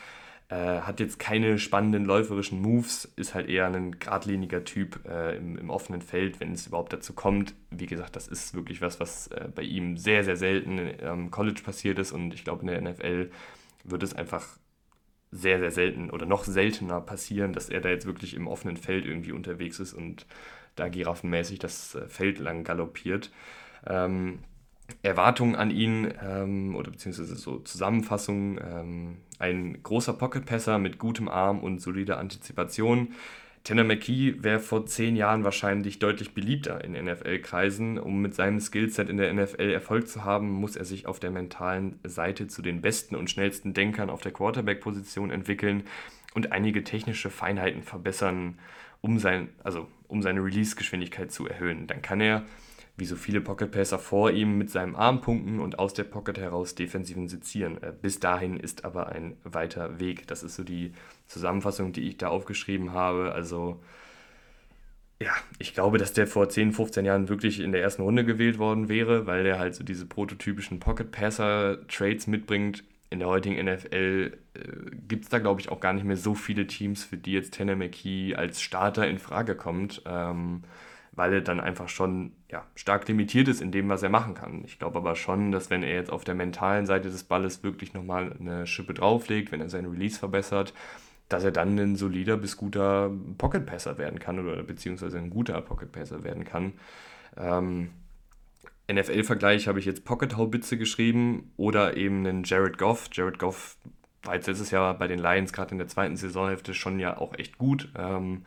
Äh, 0.49 0.81
hat 0.81 0.99
jetzt 0.99 1.19
keine 1.19 1.57
spannenden 1.57 2.05
läuferischen 2.05 2.61
Moves, 2.61 3.05
ist 3.15 3.33
halt 3.33 3.49
eher 3.49 3.67
ein 3.67 3.97
geradliniger 3.97 4.63
Typ 4.63 5.07
äh, 5.07 5.37
im, 5.37 5.57
im, 5.57 5.69
offenen 5.69 6.01
Feld, 6.01 6.39
wenn 6.39 6.51
es 6.51 6.67
überhaupt 6.67 6.91
dazu 6.91 7.13
kommt. 7.13 7.55
Wie 7.71 7.85
gesagt, 7.85 8.15
das 8.15 8.27
ist 8.27 8.53
wirklich 8.53 8.81
was, 8.81 8.99
was 8.99 9.27
äh, 9.27 9.47
bei 9.53 9.63
ihm 9.63 9.97
sehr, 9.97 10.23
sehr 10.23 10.35
selten 10.35 10.79
am 11.03 11.31
College 11.31 11.61
passiert 11.63 11.97
ist 11.97 12.11
und 12.11 12.33
ich 12.33 12.43
glaube, 12.43 12.61
in 12.61 12.67
der 12.67 12.81
NFL 12.81 13.31
wird 13.85 14.03
es 14.03 14.13
einfach 14.13 14.57
sehr, 15.31 15.59
sehr 15.59 15.71
selten 15.71 16.09
oder 16.11 16.25
noch 16.25 16.43
seltener 16.43 17.01
passieren, 17.01 17.53
dass 17.53 17.69
er 17.69 17.81
da 17.81 17.89
jetzt 17.89 18.05
wirklich 18.05 18.35
im 18.35 18.47
offenen 18.47 18.77
Feld 18.77 19.05
irgendwie 19.05 19.31
unterwegs 19.31 19.79
ist 19.79 19.93
und 19.93 20.27
da 20.75 20.89
giraffenmäßig 20.89 21.59
das 21.59 21.95
äh, 21.95 22.07
Feld 22.07 22.39
lang 22.39 22.63
galoppiert. 22.63 23.31
Ähm, 23.87 24.39
Erwartungen 25.01 25.55
an 25.55 25.71
ihn 25.71 26.13
ähm, 26.21 26.75
oder 26.75 26.91
beziehungsweise 26.91 27.35
so 27.35 27.59
Zusammenfassungen. 27.59 28.59
Ähm, 28.63 29.17
ein 29.39 29.81
großer 29.83 30.13
Pocket-Passer 30.13 30.79
mit 30.79 30.99
gutem 30.99 31.27
Arm 31.27 31.59
und 31.59 31.81
solider 31.81 32.17
Antizipation. 32.17 33.09
Tanner 33.63 33.85
McKee 33.85 34.35
wäre 34.43 34.59
vor 34.59 34.85
zehn 34.85 35.15
Jahren 35.15 35.45
wahrscheinlich 35.45 35.99
deutlich 35.99 36.33
beliebter 36.33 36.83
in 36.83 36.91
NFL-Kreisen. 36.93 37.97
Um 37.97 38.21
mit 38.21 38.35
seinem 38.35 38.59
Skillset 38.59 39.09
in 39.09 39.15
der 39.15 39.33
NFL 39.33 39.71
Erfolg 39.71 40.09
zu 40.09 40.25
haben, 40.25 40.49
muss 40.49 40.75
er 40.75 40.83
sich 40.83 41.05
auf 41.05 41.19
der 41.19 41.31
mentalen 41.31 41.97
Seite 42.03 42.47
zu 42.47 42.61
den 42.61 42.81
besten 42.81 43.15
und 43.15 43.29
schnellsten 43.29 43.73
Denkern 43.73 44.09
auf 44.09 44.21
der 44.21 44.33
Quarterback-Position 44.33 45.31
entwickeln 45.31 45.83
und 46.33 46.51
einige 46.51 46.83
technische 46.83 47.29
Feinheiten 47.29 47.83
verbessern, 47.83 48.59
um, 48.99 49.17
sein, 49.17 49.47
also, 49.63 49.87
um 50.09 50.21
seine 50.21 50.43
Release-Geschwindigkeit 50.43 51.31
zu 51.31 51.47
erhöhen. 51.47 51.87
Dann 51.87 52.01
kann 52.01 52.19
er 52.19 52.43
wie 52.95 53.05
so 53.05 53.15
viele 53.15 53.41
Pocket 53.41 53.71
Passer 53.71 53.97
vor 53.97 54.31
ihm 54.31 54.57
mit 54.57 54.69
seinem 54.69 54.95
Arm 54.95 55.21
punkten 55.21 55.59
und 55.59 55.79
aus 55.79 55.93
der 55.93 56.03
Pocket 56.03 56.37
heraus 56.37 56.75
defensiven 56.75 57.27
sezieren. 57.27 57.81
Äh, 57.81 57.91
bis 57.99 58.19
dahin 58.19 58.57
ist 58.57 58.85
aber 58.85 59.09
ein 59.09 59.37
weiter 59.43 59.99
Weg. 59.99 60.27
Das 60.27 60.43
ist 60.43 60.55
so 60.55 60.63
die 60.63 60.93
Zusammenfassung, 61.27 61.91
die 61.91 62.07
ich 62.07 62.17
da 62.17 62.27
aufgeschrieben 62.27 62.93
habe. 62.93 63.31
Also 63.31 63.81
ja, 65.21 65.31
ich 65.57 65.73
glaube, 65.73 65.97
dass 65.97 66.13
der 66.13 66.27
vor 66.27 66.49
10, 66.49 66.73
15 66.73 67.05
Jahren 67.05 67.29
wirklich 67.29 67.59
in 67.61 67.71
der 67.71 67.81
ersten 67.81 68.01
Runde 68.01 68.25
gewählt 68.25 68.59
worden 68.59 68.89
wäre, 68.89 69.25
weil 69.25 69.43
der 69.43 69.57
halt 69.57 69.73
so 69.73 69.83
diese 69.83 70.05
prototypischen 70.05 70.79
Pocket 70.79 71.11
Passer 71.11 71.79
Trades 71.87 72.27
mitbringt. 72.27 72.83
In 73.09 73.19
der 73.19 73.27
heutigen 73.27 73.63
NFL 73.63 74.37
äh, 74.53 74.59
gibt 75.07 75.23
es 75.23 75.29
da, 75.29 75.39
glaube 75.39 75.61
ich, 75.61 75.69
auch 75.69 75.79
gar 75.79 75.93
nicht 75.93 76.03
mehr 76.03 76.17
so 76.17 76.35
viele 76.35 76.67
Teams, 76.67 77.03
für 77.03 77.17
die 77.17 77.31
jetzt 77.31 77.53
Tanner 77.53 77.75
McKee 77.75 78.35
als 78.35 78.61
Starter 78.61 79.07
in 79.07 79.17
Frage 79.17 79.55
kommt. 79.55 80.01
Ähm, 80.05 80.63
weil 81.15 81.33
er 81.33 81.41
dann 81.41 81.59
einfach 81.59 81.89
schon 81.89 82.33
ja, 82.49 82.65
stark 82.75 83.07
limitiert 83.07 83.47
ist 83.47 83.61
in 83.61 83.71
dem, 83.71 83.89
was 83.89 84.03
er 84.03 84.09
machen 84.09 84.33
kann. 84.33 84.63
Ich 84.65 84.79
glaube 84.79 84.97
aber 84.97 85.15
schon, 85.15 85.51
dass 85.51 85.69
wenn 85.69 85.83
er 85.83 85.93
jetzt 85.93 86.11
auf 86.11 86.23
der 86.23 86.35
mentalen 86.35 86.85
Seite 86.85 87.09
des 87.09 87.23
Balles 87.23 87.63
wirklich 87.63 87.93
nochmal 87.93 88.35
eine 88.39 88.65
Schippe 88.65 88.93
drauflegt, 88.93 89.51
wenn 89.51 89.61
er 89.61 89.69
seinen 89.69 89.91
Release 89.91 90.17
verbessert, 90.17 90.73
dass 91.29 91.43
er 91.43 91.51
dann 91.51 91.77
ein 91.77 91.95
solider 91.95 92.37
bis 92.37 92.57
guter 92.57 93.11
Pocket-Passer 93.37 93.97
werden 93.97 94.19
kann 94.19 94.39
oder 94.39 94.61
beziehungsweise 94.63 95.17
ein 95.17 95.29
guter 95.29 95.61
Pocket-Passer 95.61 96.23
werden 96.23 96.45
kann. 96.45 96.73
Ähm, 97.37 97.91
NFL-Vergleich 98.91 99.67
habe 99.67 99.79
ich 99.79 99.85
jetzt 99.85 100.03
Pocket-Haubitze 100.03 100.77
geschrieben 100.77 101.51
oder 101.57 101.95
eben 101.95 102.25
einen 102.25 102.43
Jared 102.43 102.77
Goff. 102.77 103.09
Jared 103.11 103.39
Goff 103.39 103.77
war 104.23 104.35
jetzt 104.35 104.47
letztes 104.47 104.71
Jahr 104.71 104.97
bei 104.97 105.07
den 105.07 105.19
Lions 105.19 105.53
gerade 105.53 105.71
in 105.71 105.77
der 105.77 105.87
zweiten 105.87 106.17
Saisonhälfte 106.17 106.73
schon 106.73 106.99
ja 106.99 107.17
auch 107.17 107.37
echt 107.37 107.57
gut. 107.57 107.89
Ähm, 107.97 108.45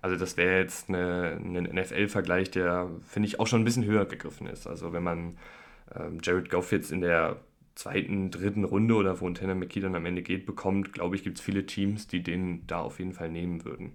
also 0.00 0.16
das 0.16 0.36
wäre 0.36 0.60
jetzt 0.60 0.88
ein 0.88 1.64
NFL-Vergleich, 1.74 2.50
der, 2.50 2.90
finde 3.06 3.26
ich, 3.28 3.40
auch 3.40 3.46
schon 3.46 3.62
ein 3.62 3.64
bisschen 3.64 3.84
höher 3.84 4.06
gegriffen 4.06 4.46
ist. 4.46 4.66
Also 4.66 4.92
wenn 4.92 5.02
man 5.02 5.38
ähm, 5.94 6.18
Jared 6.22 6.50
Goff 6.50 6.72
jetzt 6.72 6.92
in 6.92 7.00
der 7.00 7.36
zweiten, 7.74 8.30
dritten 8.30 8.64
Runde 8.64 8.94
oder 8.94 9.20
wo 9.20 9.28
ein 9.28 9.34
Tanner 9.34 9.54
McKee 9.54 9.80
dann 9.80 9.94
am 9.94 10.06
Ende 10.06 10.22
geht, 10.22 10.46
bekommt, 10.46 10.92
glaube 10.92 11.16
ich, 11.16 11.22
gibt 11.22 11.38
es 11.38 11.44
viele 11.44 11.66
Teams, 11.66 12.06
die 12.06 12.22
den 12.22 12.66
da 12.66 12.80
auf 12.80 12.98
jeden 12.98 13.12
Fall 13.12 13.30
nehmen 13.30 13.64
würden. 13.64 13.92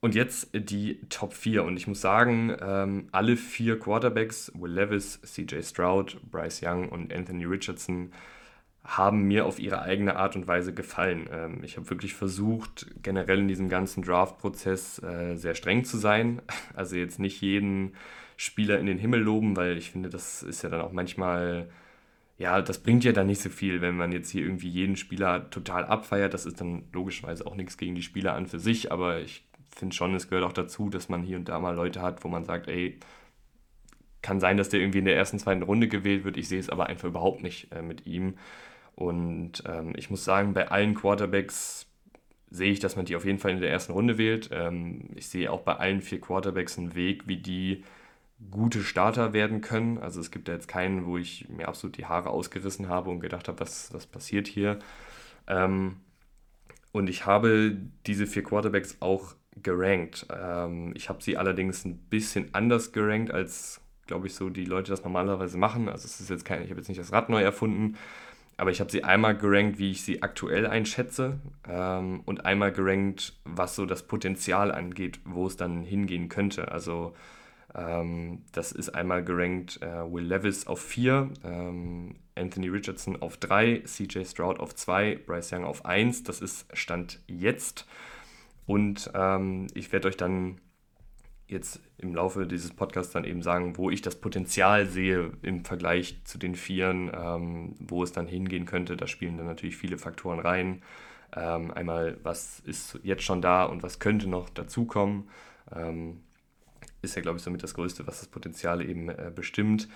Und 0.00 0.16
jetzt 0.16 0.50
die 0.52 1.00
Top 1.08 1.32
4. 1.32 1.62
Und 1.62 1.76
ich 1.76 1.86
muss 1.86 2.00
sagen, 2.00 2.56
ähm, 2.60 3.08
alle 3.12 3.36
vier 3.36 3.78
Quarterbacks, 3.78 4.50
Will 4.54 4.72
Levis, 4.72 5.20
CJ 5.22 5.62
Stroud, 5.62 6.20
Bryce 6.28 6.62
Young 6.64 6.88
und 6.88 7.12
Anthony 7.12 7.44
Richardson, 7.44 8.12
haben 8.84 9.22
mir 9.22 9.46
auf 9.46 9.60
ihre 9.60 9.82
eigene 9.82 10.16
Art 10.16 10.34
und 10.34 10.46
Weise 10.46 10.74
gefallen. 10.74 11.28
Ähm, 11.32 11.60
ich 11.62 11.76
habe 11.76 11.88
wirklich 11.90 12.14
versucht, 12.14 12.86
generell 13.02 13.38
in 13.38 13.48
diesem 13.48 13.68
ganzen 13.68 14.02
Draft-Prozess 14.02 15.00
äh, 15.02 15.36
sehr 15.36 15.54
streng 15.54 15.84
zu 15.84 15.98
sein. 15.98 16.42
Also 16.74 16.96
jetzt 16.96 17.18
nicht 17.18 17.40
jeden 17.42 17.94
Spieler 18.36 18.78
in 18.78 18.86
den 18.86 18.98
Himmel 18.98 19.20
loben, 19.20 19.56
weil 19.56 19.76
ich 19.76 19.90
finde, 19.90 20.08
das 20.08 20.42
ist 20.42 20.62
ja 20.62 20.70
dann 20.70 20.80
auch 20.80 20.92
manchmal, 20.92 21.68
ja, 22.38 22.60
das 22.62 22.82
bringt 22.82 23.04
ja 23.04 23.12
dann 23.12 23.26
nicht 23.26 23.40
so 23.42 23.50
viel, 23.50 23.80
wenn 23.82 23.96
man 23.96 24.10
jetzt 24.10 24.30
hier 24.30 24.42
irgendwie 24.42 24.68
jeden 24.68 24.96
Spieler 24.96 25.50
total 25.50 25.84
abfeiert. 25.84 26.34
Das 26.34 26.46
ist 26.46 26.60
dann 26.60 26.84
logischerweise 26.92 27.46
auch 27.46 27.54
nichts 27.54 27.76
gegen 27.76 27.94
die 27.94 28.02
Spieler 28.02 28.34
an 28.34 28.46
für 28.46 28.58
sich, 28.58 28.90
aber 28.90 29.20
ich 29.20 29.46
finde 29.70 29.94
schon, 29.94 30.14
es 30.14 30.28
gehört 30.28 30.44
auch 30.44 30.52
dazu, 30.52 30.88
dass 30.88 31.08
man 31.08 31.22
hier 31.22 31.36
und 31.36 31.48
da 31.48 31.60
mal 31.60 31.74
Leute 31.74 32.02
hat, 32.02 32.24
wo 32.24 32.28
man 32.28 32.44
sagt, 32.44 32.68
ey, 32.68 32.98
kann 34.22 34.40
sein, 34.40 34.56
dass 34.56 34.68
der 34.70 34.80
irgendwie 34.80 35.00
in 35.00 35.04
der 35.04 35.16
ersten, 35.16 35.38
zweiten 35.38 35.62
Runde 35.62 35.88
gewählt 35.88 36.24
wird. 36.24 36.36
Ich 36.36 36.48
sehe 36.48 36.60
es 36.60 36.70
aber 36.70 36.86
einfach 36.86 37.08
überhaupt 37.08 37.42
nicht 37.42 37.72
äh, 37.72 37.82
mit 37.82 38.06
ihm. 38.06 38.34
Und 39.02 39.64
ähm, 39.66 39.94
ich 39.96 40.10
muss 40.10 40.24
sagen, 40.24 40.54
bei 40.54 40.68
allen 40.68 40.94
Quarterbacks 40.94 41.86
sehe 42.50 42.70
ich, 42.70 42.78
dass 42.78 42.94
man 42.94 43.04
die 43.04 43.16
auf 43.16 43.24
jeden 43.24 43.40
Fall 43.40 43.50
in 43.50 43.60
der 43.60 43.70
ersten 43.70 43.92
Runde 43.92 44.16
wählt. 44.16 44.50
Ähm, 44.52 45.08
ich 45.16 45.26
sehe 45.26 45.50
auch 45.50 45.62
bei 45.62 45.74
allen 45.74 46.02
vier 46.02 46.20
Quarterbacks 46.20 46.78
einen 46.78 46.94
Weg, 46.94 47.26
wie 47.26 47.38
die 47.38 47.82
gute 48.52 48.84
Starter 48.84 49.32
werden 49.32 49.60
können. 49.60 49.98
Also 49.98 50.20
es 50.20 50.30
gibt 50.30 50.46
da 50.46 50.52
jetzt 50.52 50.68
keinen, 50.68 51.04
wo 51.04 51.18
ich 51.18 51.48
mir 51.48 51.66
absolut 51.66 51.96
die 51.96 52.06
Haare 52.06 52.30
ausgerissen 52.30 52.88
habe 52.88 53.10
und 53.10 53.18
gedacht 53.18 53.48
habe, 53.48 53.58
was, 53.58 53.92
was 53.92 54.06
passiert 54.06 54.46
hier. 54.46 54.78
Ähm, 55.48 55.96
und 56.92 57.10
ich 57.10 57.26
habe 57.26 57.76
diese 58.06 58.28
vier 58.28 58.44
Quarterbacks 58.44 58.98
auch 59.00 59.34
gerankt. 59.60 60.28
Ähm, 60.32 60.92
ich 60.94 61.08
habe 61.08 61.24
sie 61.24 61.36
allerdings 61.36 61.84
ein 61.84 61.98
bisschen 61.98 62.50
anders 62.52 62.92
gerankt, 62.92 63.32
als, 63.32 63.80
glaube 64.06 64.28
ich, 64.28 64.34
so 64.36 64.48
die 64.48 64.64
Leute 64.64 64.92
das 64.92 65.02
normalerweise 65.02 65.58
machen. 65.58 65.88
Also 65.88 66.04
es 66.04 66.20
ist 66.20 66.30
jetzt 66.30 66.44
kein, 66.44 66.62
ich 66.62 66.70
habe 66.70 66.78
jetzt 66.78 66.88
nicht 66.88 67.00
das 67.00 67.12
Rad 67.12 67.30
neu 67.30 67.42
erfunden, 67.42 67.96
aber 68.62 68.70
ich 68.70 68.78
habe 68.78 68.92
sie 68.92 69.02
einmal 69.02 69.36
gerankt, 69.36 69.80
wie 69.80 69.90
ich 69.90 70.02
sie 70.02 70.22
aktuell 70.22 70.68
einschätze 70.68 71.40
ähm, 71.68 72.20
und 72.26 72.46
einmal 72.46 72.70
gerankt, 72.70 73.32
was 73.42 73.74
so 73.74 73.86
das 73.86 74.04
Potenzial 74.04 74.70
angeht, 74.70 75.18
wo 75.24 75.48
es 75.48 75.56
dann 75.56 75.82
hingehen 75.82 76.28
könnte. 76.28 76.70
Also 76.70 77.12
ähm, 77.74 78.44
das 78.52 78.70
ist 78.70 78.90
einmal 78.90 79.24
gerankt 79.24 79.82
äh, 79.82 80.08
Will 80.08 80.26
Levis 80.26 80.68
auf 80.68 80.80
4, 80.80 81.30
ähm, 81.42 82.14
Anthony 82.36 82.68
Richardson 82.68 83.20
auf 83.20 83.36
3, 83.36 83.82
CJ 83.84 84.22
Stroud 84.26 84.60
auf 84.60 84.76
2, 84.76 85.22
Bryce 85.26 85.54
Young 85.54 85.64
auf 85.64 85.84
1. 85.84 86.22
Das 86.22 86.40
ist 86.40 86.68
Stand 86.72 87.18
jetzt. 87.26 87.88
Und 88.64 89.10
ähm, 89.12 89.66
ich 89.74 89.90
werde 89.90 90.06
euch 90.06 90.16
dann 90.16 90.60
jetzt 91.52 91.80
im 91.98 92.14
Laufe 92.14 92.46
dieses 92.46 92.72
Podcasts 92.72 93.12
dann 93.12 93.24
eben 93.24 93.42
sagen, 93.42 93.76
wo 93.76 93.90
ich 93.90 94.02
das 94.02 94.16
Potenzial 94.16 94.86
sehe 94.86 95.32
im 95.42 95.64
Vergleich 95.64 96.20
zu 96.24 96.38
den 96.38 96.54
Vieren, 96.54 97.10
ähm, 97.14 97.76
wo 97.78 98.02
es 98.02 98.12
dann 98.12 98.26
hingehen 98.26 98.66
könnte. 98.66 98.96
Da 98.96 99.06
spielen 99.06 99.36
dann 99.36 99.46
natürlich 99.46 99.76
viele 99.76 99.98
Faktoren 99.98 100.40
rein. 100.40 100.82
Ähm, 101.34 101.70
einmal, 101.70 102.18
was 102.22 102.60
ist 102.60 102.98
jetzt 103.02 103.22
schon 103.22 103.40
da 103.40 103.64
und 103.64 103.82
was 103.82 103.98
könnte 103.98 104.28
noch 104.28 104.50
dazukommen. 104.50 105.28
Ähm, 105.74 106.20
ist 107.02 107.16
ja, 107.16 107.22
glaube 107.22 107.38
ich, 107.38 107.44
somit 107.44 107.62
das 107.62 107.74
Größte, 107.74 108.06
was 108.06 108.20
das 108.20 108.28
Potenzial 108.28 108.82
eben 108.82 109.08
äh, 109.08 109.30
bestimmt. 109.34 109.88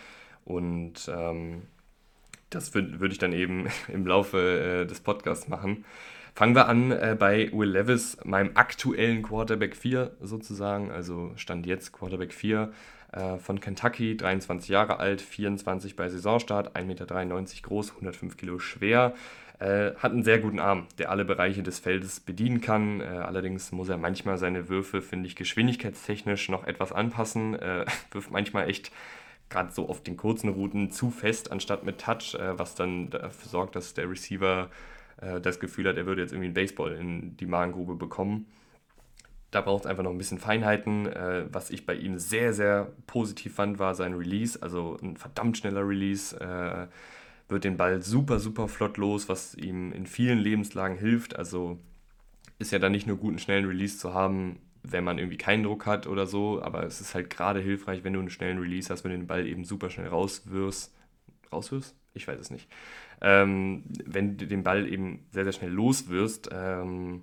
Und 0.45 1.11
ähm, 1.13 1.63
das 2.51 2.75
würde 2.75 3.01
würd 3.01 3.13
ich 3.13 3.19
dann 3.19 3.33
eben 3.33 3.67
im 3.89 4.07
Laufe 4.07 4.83
äh, 4.83 4.87
des 4.87 5.01
Podcasts 5.01 5.49
machen. 5.49 5.85
Fangen 6.37 6.55
wir 6.55 6.69
an 6.69 6.91
äh, 6.91 7.17
bei 7.19 7.51
Will 7.51 7.71
Levis, 7.71 8.19
meinem 8.23 8.51
aktuellen 8.57 9.23
Quarterback 9.23 9.75
4 9.75 10.11
sozusagen, 10.21 10.91
also 10.91 11.33
Stand 11.37 11.65
jetzt 11.65 11.95
Quarterback 11.95 12.35
4 12.35 12.75
äh, 13.13 13.39
von 13.39 13.59
Kentucky, 13.59 14.19
23 14.19 14.69
Jahre 14.69 14.99
alt, 14.99 15.23
24 15.23 15.97
bei 15.97 16.11
Saisonstart, 16.11 16.77
1,93 16.77 16.85
Meter 16.85 17.63
groß, 17.63 17.93
105 17.93 18.37
Kilo 18.37 18.59
schwer. 18.59 19.15
Äh, 19.61 19.95
hat 19.95 20.13
einen 20.13 20.25
sehr 20.25 20.39
guten 20.39 20.59
Arm, 20.59 20.89
der 20.99 21.11
alle 21.11 21.25
Bereiche 21.25 21.63
des 21.63 21.79
Feldes 21.79 22.21
bedienen 22.21 22.61
kann. 22.61 23.01
Äh, 23.01 23.05
allerdings 23.05 23.73
muss 23.73 23.89
er 23.89 23.97
manchmal 23.97 24.37
seine 24.37 24.69
Würfe, 24.69 25.01
finde 25.01 25.29
ich, 25.29 25.37
geschwindigkeitstechnisch 25.37 26.51
noch 26.51 26.67
etwas 26.67 26.93
anpassen. 26.93 27.55
Äh, 27.55 27.87
wirft 28.11 28.31
manchmal 28.31 28.69
echt 28.69 28.93
gerade 29.49 29.73
so 29.73 29.89
auf 29.89 30.03
den 30.03 30.19
kurzen 30.19 30.51
Routen 30.51 30.91
zu 30.91 31.11
fest 31.11 31.51
anstatt 31.51 31.85
mit 31.85 31.99
Touch, 31.99 32.35
äh, 32.35 32.59
was 32.59 32.75
dann 32.75 33.09
dafür 33.09 33.49
sorgt, 33.49 33.75
dass 33.75 33.95
der 33.95 34.11
Receiver 34.11 34.69
äh, 35.19 35.41
das 35.41 35.61
Gefühl 35.61 35.89
hat, 35.89 35.97
er 35.97 36.07
würde 36.07 36.23
jetzt 36.23 36.33
irgendwie 36.33 36.47
einen 36.47 36.55
Baseball 36.55 36.93
in 36.93 37.37
die 37.37 37.47
Magengrube 37.47 37.95
bekommen. 37.95 38.47
Da 39.51 39.61
braucht 39.61 39.85
es 39.85 39.91
einfach 39.91 40.03
noch 40.03 40.11
ein 40.11 40.19
bisschen 40.19 40.39
Feinheiten. 40.39 41.07
Äh, 41.07 41.47
was 41.51 41.71
ich 41.71 41.87
bei 41.87 41.95
ihm 41.95 42.19
sehr, 42.19 42.53
sehr 42.53 42.93
positiv 43.07 43.55
fand, 43.55 43.79
war 43.79 43.95
sein 43.95 44.15
Release, 44.15 44.61
also 44.61 44.97
ein 45.03 45.17
verdammt 45.17 45.57
schneller 45.57 45.87
Release. 45.87 46.39
Äh, 46.39 46.89
wird 47.49 47.65
den 47.65 47.77
Ball 47.77 48.03
super, 48.03 48.41
super 48.41 48.69
flott 48.69 48.97
los, 48.97 49.29
was 49.29 49.55
ihm 49.55 49.93
in 49.93 50.07
vielen 50.07 50.39
Lebenslagen 50.39 50.99
hilft. 50.99 51.37
Also 51.37 51.79
ist 52.59 52.73
ja 52.73 52.79
dann 52.79 52.93
nicht 52.93 53.07
nur 53.07 53.19
gut, 53.19 53.31
einen 53.31 53.39
schnellen 53.39 53.67
Release 53.67 53.99
zu 53.99 54.15
haben, 54.15 54.59
wenn 54.83 55.05
man 55.05 55.19
irgendwie 55.19 55.37
keinen 55.37 55.63
Druck 55.63 55.87
hat 55.87 56.07
oder 56.07 56.27
so, 56.27 56.63
aber 56.63 56.85
es 56.85 57.01
ist 57.01 57.15
halt 57.15 57.31
gerade 57.31 57.61
hilfreich, 57.61 58.05
wenn 58.05 58.13
du 58.13 58.21
einen 58.21 58.31
schnellen 58.31 58.59
Release 58.59 58.93
hast, 58.93 59.05
wenn 59.05 59.11
du 59.11 59.19
den 59.19 59.27
Ball 59.27 59.47
eben 59.47 59.65
super 59.65 59.91
schnell 59.91 60.09
rauswirfst. 60.09 60.93
Rauswirfst? 61.53 61.95
Ich 62.15 62.27
weiß 62.27 62.41
es 62.41 62.51
nicht. 62.51 62.69
Ähm, 63.21 63.85
wenn 64.05 64.37
du 64.37 64.47
den 64.47 64.63
Ball 64.63 64.87
eben 64.87 65.27
sehr, 65.31 65.45
sehr 65.45 65.53
schnell 65.53 65.71
loswirst, 65.71 66.51
ähm, 66.53 67.23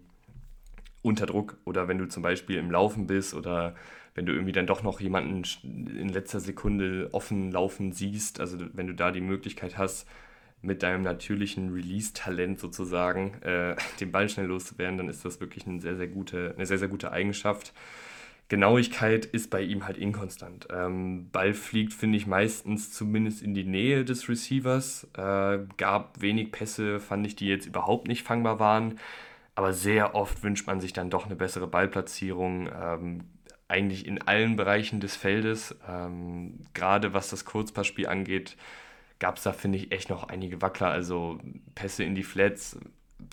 unter 1.02 1.26
Druck 1.26 1.58
oder 1.66 1.88
wenn 1.88 1.98
du 1.98 2.08
zum 2.08 2.24
Beispiel 2.24 2.58
im 2.58 2.72
Laufen 2.72 3.08
bist 3.08 3.34
oder 3.34 3.76
wenn 4.16 4.26
du 4.26 4.34
irgendwie 4.34 4.52
dann 4.52 4.68
doch 4.68 4.84
noch 4.84 5.00
jemanden 5.00 5.44
in 5.64 6.10
letzter 6.10 6.40
Sekunde 6.40 7.10
offen 7.12 7.52
laufen 7.52 7.92
siehst, 7.92 8.40
also 8.40 8.58
wenn 8.74 8.88
du 8.88 8.94
da 8.94 9.12
die 9.12 9.22
Möglichkeit 9.22 9.78
hast, 9.78 10.08
mit 10.62 10.82
deinem 10.82 11.02
natürlichen 11.02 11.74
Release-Talent 11.74 12.60
sozusagen 12.60 13.42
äh, 13.42 13.76
den 14.00 14.12
Ball 14.12 14.30
schnell 14.30 14.48
loszuwerden, 14.48 14.98
dann 14.98 15.10
ist 15.10 15.26
das 15.26 15.42
wirklich 15.42 15.68
eine 15.68 15.82
sehr, 15.82 15.98
sehr 15.98 16.08
gute, 16.08 16.54
eine 16.56 16.66
sehr, 16.66 16.78
sehr 16.78 16.88
gute 16.88 17.12
Eigenschaft. 17.12 17.74
Genauigkeit 18.54 19.26
ist 19.26 19.50
bei 19.50 19.64
ihm 19.64 19.88
halt 19.88 19.98
inkonstant. 19.98 20.68
Ähm, 20.72 21.32
Ball 21.32 21.56
fliegt, 21.56 21.92
finde 21.92 22.20
ich, 22.20 22.28
meistens 22.28 22.92
zumindest 22.92 23.42
in 23.42 23.56
die 23.56 23.64
Nähe 23.64 24.06
des 24.06 24.30
Receivers. 24.30 25.08
Äh, 25.18 25.66
gab 25.78 26.22
wenig 26.22 26.52
Pässe, 26.52 27.00
fand 27.00 27.26
ich, 27.26 27.36
die 27.36 27.48
jetzt 27.48 27.66
überhaupt 27.66 28.08
nicht 28.08 28.22
fangbar 28.22 28.60
waren. 28.60 29.00
Aber 29.56 29.74
sehr 29.74 30.14
oft 30.14 30.44
wünscht 30.44 30.68
man 30.68 30.80
sich 30.82 30.94
dann 30.94 31.10
doch 31.10 31.26
eine 31.26 31.36
bessere 31.36 31.66
Ballplatzierung. 31.66 32.70
Ähm, 32.80 33.24
eigentlich 33.70 34.06
in 34.06 34.22
allen 34.22 34.56
Bereichen 34.56 35.00
des 35.00 35.16
Feldes. 35.16 35.76
Ähm, 35.90 36.60
gerade 36.76 37.16
was 37.16 37.32
das 37.32 37.46
Kurzpassspiel 37.46 38.06
angeht, 38.06 38.56
gab 39.18 39.38
es 39.38 39.44
da, 39.46 39.54
finde 39.54 39.80
ich, 39.80 39.92
echt 39.92 40.12
noch 40.12 40.26
einige 40.26 40.62
Wackler. 40.62 40.90
Also 40.90 41.40
Pässe 41.74 42.04
in 42.04 42.14
die 42.14 42.22
Flats, 42.22 42.78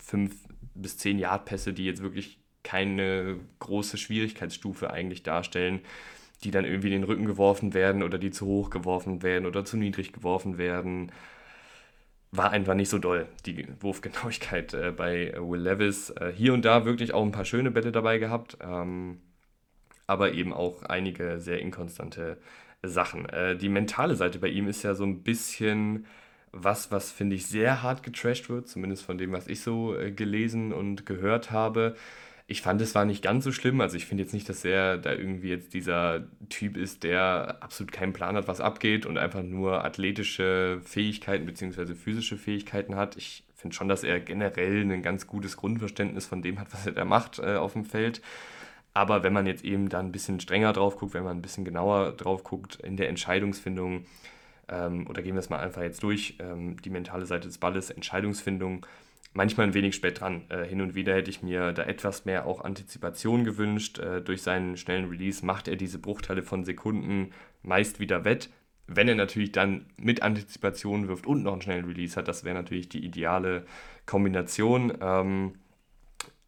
5 0.03 0.35
bis 0.75 0.97
10 0.97 1.19
Yard 1.19 1.45
Pässe, 1.45 1.75
die 1.75 1.85
jetzt 1.85 2.03
wirklich 2.03 2.41
keine 2.63 3.39
große 3.59 3.99
Schwierigkeitsstufe 3.99 4.91
eigentlich 4.91 5.23
darstellen, 5.23 5.81
die 6.45 6.51
dann 6.51 6.65
irgendwie 6.65 6.89
in 6.89 7.01
den 7.01 7.05
Rücken 7.05 7.27
geworfen 7.27 7.75
werden 7.75 8.03
oder 8.03 8.19
die 8.19 8.31
zu 8.31 8.47
hoch 8.47 8.71
geworfen 8.71 9.23
werden 9.23 9.47
oder 9.47 9.65
zu 9.65 9.77
niedrig 9.77 10.13
geworfen 10.13 10.59
werden. 10.59 11.13
War 12.33 12.51
einfach 12.51 12.75
nicht 12.75 12.89
so 12.89 12.99
doll, 12.99 13.27
die 13.45 13.67
Wurfgenauigkeit 13.81 14.73
äh, 14.75 14.93
bei 14.93 15.35
Will 15.37 15.61
Levis. 15.61 16.11
Äh, 16.11 16.33
hier 16.35 16.55
und 16.55 16.65
da 16.65 16.85
wirklich 16.85 17.13
auch 17.13 17.25
ein 17.25 17.33
paar 17.33 17.45
schöne 17.45 17.71
Bälle 17.71 17.93
dabei 17.93 18.19
gehabt, 18.19 18.57
ähm, 18.63 19.21
aber 20.07 20.33
eben 20.33 20.53
auch 20.53 20.83
einige 20.85 21.41
sehr 21.41 21.61
inkonstante 21.61 22.39
Sachen. 22.83 23.29
Äh, 23.29 23.57
die 23.57 23.69
mentale 23.69 24.15
Seite 24.17 24.39
bei 24.39 24.49
ihm 24.49 24.69
ist 24.69 24.83
ja 24.83 24.95
so 24.95 25.05
ein 25.05 25.23
bisschen 25.23 26.07
was, 26.53 26.91
was 26.91 27.13
finde 27.13 27.37
ich 27.37 27.47
sehr 27.47 27.83
hart 27.83 28.03
getrashed 28.03 28.49
wird, 28.49 28.69
zumindest 28.69 29.05
von 29.05 29.19
dem, 29.19 29.33
was 29.33 29.47
ich 29.47 29.61
so 29.61 29.97
äh, 29.97 30.11
gelesen 30.11 30.73
und 30.73 31.07
gehört 31.07 31.51
habe. 31.51 31.97
Ich 32.51 32.63
fand, 32.63 32.83
es 32.83 32.97
war 32.97 33.05
nicht 33.05 33.23
ganz 33.23 33.45
so 33.45 33.53
schlimm. 33.53 33.81
Also 33.81 33.97
ich 33.97 34.07
finde 34.07 34.25
jetzt 34.25 34.35
nicht, 34.35 34.49
dass 34.49 34.65
er 34.65 34.99
da 34.99 35.13
irgendwie 35.13 35.51
jetzt 35.51 35.73
dieser 35.73 36.25
Typ 36.49 36.77
ist, 36.77 37.05
der 37.05 37.59
absolut 37.61 37.93
keinen 37.93 38.13
Plan 38.13 38.35
hat, 38.35 38.49
was 38.49 38.61
abgeht 38.61 39.07
und 39.07 39.19
einfach 39.19 39.45
nur 39.45 39.85
athletische 39.85 40.81
Fähigkeiten 40.83 41.47
bzw. 41.47 41.95
physische 41.95 42.37
Fähigkeiten 42.37 42.97
hat. 42.97 43.17
Ich 43.17 43.45
finde 43.55 43.77
schon, 43.77 43.87
dass 43.87 44.03
er 44.03 44.19
generell 44.19 44.83
ein 44.83 45.01
ganz 45.01 45.29
gutes 45.29 45.57
Grundverständnis 45.57 46.27
von 46.27 46.43
dem 46.43 46.59
hat, 46.59 46.73
was 46.73 46.87
er 46.87 46.93
da 46.93 47.05
macht 47.05 47.39
äh, 47.39 47.55
auf 47.55 47.75
dem 47.75 47.85
Feld. 47.85 48.21
Aber 48.95 49.23
wenn 49.23 49.33
man 49.33 49.47
jetzt 49.47 49.65
eben 49.65 49.89
da 49.89 50.01
ein 50.01 50.11
bisschen 50.11 50.41
strenger 50.41 50.73
drauf 50.73 50.97
guckt, 50.97 51.15
wenn 51.15 51.23
man 51.23 51.39
ein 51.39 51.43
bisschen 51.43 51.65
genauer 51.65 52.11
drauf 52.17 52.43
guckt 52.43 52.81
in 52.83 52.97
der 52.97 53.11
Entscheidungsfindung, 53.11 54.07
ähm, 54.69 55.07
oder 55.07 55.23
gehen 55.23 55.37
wir 55.37 55.41
es 55.41 55.51
mal 55.51 55.61
einfach 55.61 55.83
jetzt 55.83 56.03
durch, 56.03 56.35
ähm, 56.41 56.83
die 56.83 56.91
mentale 56.91 57.27
Seite 57.27 57.47
des 57.47 57.59
Balles, 57.59 57.91
Entscheidungsfindung, 57.91 58.85
manchmal 59.33 59.69
ein 59.69 59.75
wenig 59.75 59.95
spät 59.95 60.21
dran. 60.21 60.45
Äh, 60.49 60.65
hin 60.65 60.81
und 60.81 60.95
wieder 60.95 61.15
hätte 61.15 61.31
ich 61.31 61.43
mir 61.43 61.73
da 61.73 61.83
etwas 61.83 62.25
mehr 62.25 62.47
auch 62.47 62.65
Antizipation 62.65 63.45
gewünscht. 63.45 63.99
Äh, 63.99 64.23
durch 64.23 64.43
seinen 64.43 64.77
schnellen 64.77 65.09
Release 65.09 65.45
macht 65.45 65.69
er 65.69 65.77
diese 65.77 65.99
Bruchteile 65.99 66.43
von 66.43 66.65
Sekunden 66.65 67.33
meist 67.63 68.01
wieder 68.01 68.25
wett. 68.25 68.51
Wenn 68.87 69.09
er 69.09 69.15
natürlich 69.15 69.53
dann 69.53 69.87
mit 69.97 70.23
Antizipation 70.23 71.07
wirft 71.07 71.27
und 71.27 71.45
noch 71.45 71.53
einen 71.53 71.63
schnellen 71.63 71.85
Release 71.85 72.17
hat, 72.17 72.27
das 72.27 72.45
wäre 72.45 72.57
natürlich 72.57 72.89
die 72.89 73.05
ideale 73.05 73.65
Kombination. 74.05 74.93
Ähm, 75.01 75.55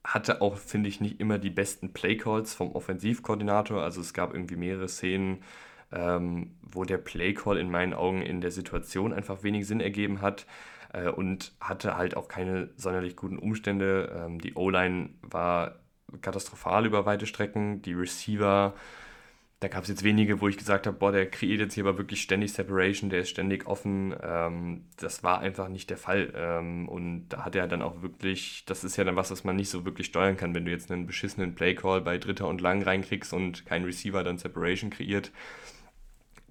hatte 0.04 0.40
auch, 0.40 0.56
finde 0.56 0.88
ich, 0.88 1.00
nicht 1.00 1.20
immer 1.20 1.38
die 1.38 1.50
besten 1.50 1.92
Playcalls 1.92 2.54
vom 2.54 2.72
Offensivkoordinator. 2.72 3.82
Also 3.82 4.00
es 4.00 4.12
gab 4.12 4.34
irgendwie 4.34 4.56
mehrere 4.56 4.88
Szenen, 4.88 5.44
ähm, 5.92 6.56
wo 6.60 6.84
der 6.84 6.98
Playcall 6.98 7.58
in 7.58 7.70
meinen 7.70 7.94
Augen 7.94 8.22
in 8.22 8.40
der 8.40 8.50
Situation 8.50 9.12
einfach 9.12 9.44
wenig 9.44 9.68
Sinn 9.68 9.80
ergeben 9.80 10.20
hat 10.20 10.46
äh, 10.92 11.08
und 11.08 11.52
hatte 11.60 11.96
halt 11.96 12.16
auch 12.16 12.28
keine 12.28 12.70
sonderlich 12.76 13.16
guten 13.16 13.38
Umstände. 13.38 14.24
Ähm, 14.24 14.40
die 14.40 14.54
O-Line 14.54 15.10
war 15.22 15.76
katastrophal 16.20 16.86
über 16.86 17.06
weite 17.06 17.26
Strecken. 17.26 17.82
Die 17.82 17.94
Receiver 17.94 18.74
da 19.62 19.68
gab 19.68 19.84
es 19.84 19.88
jetzt 19.88 20.02
wenige, 20.02 20.40
wo 20.40 20.48
ich 20.48 20.56
gesagt 20.56 20.88
habe, 20.88 20.96
boah, 20.96 21.12
der 21.12 21.30
kreiert 21.30 21.60
jetzt 21.60 21.74
hier 21.74 21.84
aber 21.84 21.96
wirklich 21.96 22.20
ständig 22.20 22.52
Separation, 22.52 23.10
der 23.10 23.20
ist 23.20 23.30
ständig 23.30 23.68
offen. 23.68 24.12
Ähm, 24.20 24.86
das 24.96 25.22
war 25.22 25.38
einfach 25.38 25.68
nicht 25.68 25.88
der 25.88 25.98
Fall. 25.98 26.32
Ähm, 26.34 26.88
und 26.88 27.28
da 27.28 27.44
hat 27.44 27.54
er 27.54 27.68
dann 27.68 27.80
auch 27.80 28.02
wirklich, 28.02 28.64
das 28.66 28.82
ist 28.82 28.96
ja 28.96 29.04
dann 29.04 29.14
was, 29.14 29.30
was 29.30 29.44
man 29.44 29.54
nicht 29.54 29.70
so 29.70 29.84
wirklich 29.84 30.08
steuern 30.08 30.36
kann, 30.36 30.52
wenn 30.52 30.64
du 30.64 30.72
jetzt 30.72 30.90
einen 30.90 31.06
beschissenen 31.06 31.54
Playcall 31.54 32.00
bei 32.00 32.18
Dritter 32.18 32.48
und 32.48 32.60
Lang 32.60 32.82
reinkriegst 32.82 33.32
und 33.32 33.64
kein 33.64 33.84
Receiver 33.84 34.24
dann 34.24 34.36
Separation 34.36 34.90
kreiert, 34.90 35.30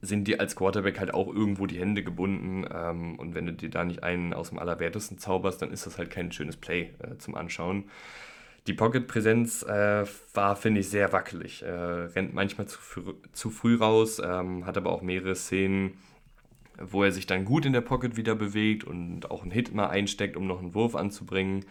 sind 0.01 0.27
dir 0.27 0.39
als 0.39 0.55
Quarterback 0.55 0.99
halt 0.99 1.13
auch 1.13 1.27
irgendwo 1.27 1.67
die 1.67 1.79
Hände 1.79 2.03
gebunden. 2.03 2.65
Ähm, 2.73 3.19
und 3.19 3.35
wenn 3.35 3.45
du 3.45 3.53
dir 3.53 3.69
da 3.69 3.83
nicht 3.83 4.03
einen 4.03 4.33
aus 4.33 4.49
dem 4.49 4.59
Allerwertesten 4.59 5.17
zauberst, 5.17 5.61
dann 5.61 5.71
ist 5.71 5.85
das 5.85 5.97
halt 5.97 6.09
kein 6.09 6.31
schönes 6.31 6.57
Play 6.57 6.89
äh, 6.99 7.17
zum 7.17 7.35
Anschauen. 7.35 7.85
Die 8.67 8.73
Pocket-Präsenz 8.73 9.63
äh, 9.63 10.05
war, 10.33 10.55
finde 10.55 10.81
ich, 10.81 10.89
sehr 10.89 11.11
wackelig. 11.13 11.63
Äh, 11.63 11.71
rennt 11.71 12.33
manchmal 12.33 12.67
zu, 12.67 12.79
früh, 12.79 13.13
zu 13.33 13.49
früh 13.49 13.75
raus, 13.75 14.21
ähm, 14.23 14.65
hat 14.65 14.77
aber 14.77 14.91
auch 14.91 15.01
mehrere 15.01 15.35
Szenen, 15.35 15.97
wo 16.79 17.03
er 17.03 17.11
sich 17.11 17.25
dann 17.25 17.45
gut 17.45 17.65
in 17.65 17.73
der 17.73 17.81
Pocket 17.81 18.17
wieder 18.17 18.35
bewegt 18.35 18.83
und 18.83 19.31
auch 19.31 19.41
einen 19.41 19.51
Hit 19.51 19.73
mal 19.73 19.87
einsteckt, 19.87 20.37
um 20.37 20.45
noch 20.47 20.59
einen 20.59 20.75
Wurf 20.75 20.95
anzubringen. 20.95 21.65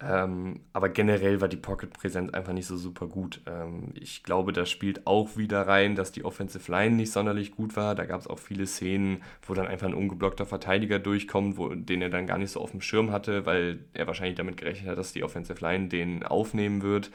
Ähm, 0.00 0.60
aber 0.72 0.90
generell 0.90 1.40
war 1.40 1.48
die 1.48 1.56
Pocket-Präsenz 1.56 2.32
einfach 2.32 2.52
nicht 2.52 2.66
so 2.66 2.76
super 2.76 3.08
gut. 3.08 3.40
Ähm, 3.46 3.90
ich 3.94 4.22
glaube, 4.22 4.52
da 4.52 4.64
spielt 4.64 5.08
auch 5.08 5.36
wieder 5.36 5.62
rein, 5.66 5.96
dass 5.96 6.12
die 6.12 6.24
Offensive 6.24 6.70
Line 6.70 6.94
nicht 6.94 7.10
sonderlich 7.10 7.50
gut 7.50 7.74
war. 7.76 7.96
Da 7.96 8.04
gab 8.04 8.20
es 8.20 8.28
auch 8.28 8.38
viele 8.38 8.66
Szenen, 8.66 9.22
wo 9.42 9.54
dann 9.54 9.66
einfach 9.66 9.88
ein 9.88 9.94
ungeblockter 9.94 10.46
Verteidiger 10.46 11.00
durchkommt, 11.00 11.56
wo, 11.56 11.74
den 11.74 12.00
er 12.00 12.10
dann 12.10 12.28
gar 12.28 12.38
nicht 12.38 12.52
so 12.52 12.60
auf 12.60 12.70
dem 12.70 12.80
Schirm 12.80 13.10
hatte, 13.10 13.44
weil 13.44 13.80
er 13.92 14.06
wahrscheinlich 14.06 14.36
damit 14.36 14.56
gerechnet 14.56 14.88
hat, 14.88 14.98
dass 14.98 15.12
die 15.12 15.24
Offensive 15.24 15.60
Line 15.60 15.88
den 15.88 16.22
aufnehmen 16.22 16.82
wird. 16.82 17.10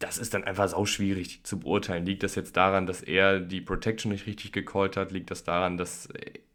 Das 0.00 0.18
ist 0.18 0.34
dann 0.34 0.44
einfach 0.44 0.68
sau 0.68 0.86
schwierig 0.86 1.44
zu 1.44 1.60
beurteilen. 1.60 2.04
Liegt 2.04 2.24
das 2.24 2.34
jetzt 2.34 2.56
daran, 2.56 2.86
dass 2.86 3.00
er 3.02 3.40
die 3.40 3.60
Protection 3.60 4.10
nicht 4.10 4.26
richtig 4.26 4.52
gecallt 4.52 4.96
hat? 4.96 5.12
Liegt 5.12 5.30
das 5.30 5.44
daran, 5.44 5.76
dass 5.76 6.08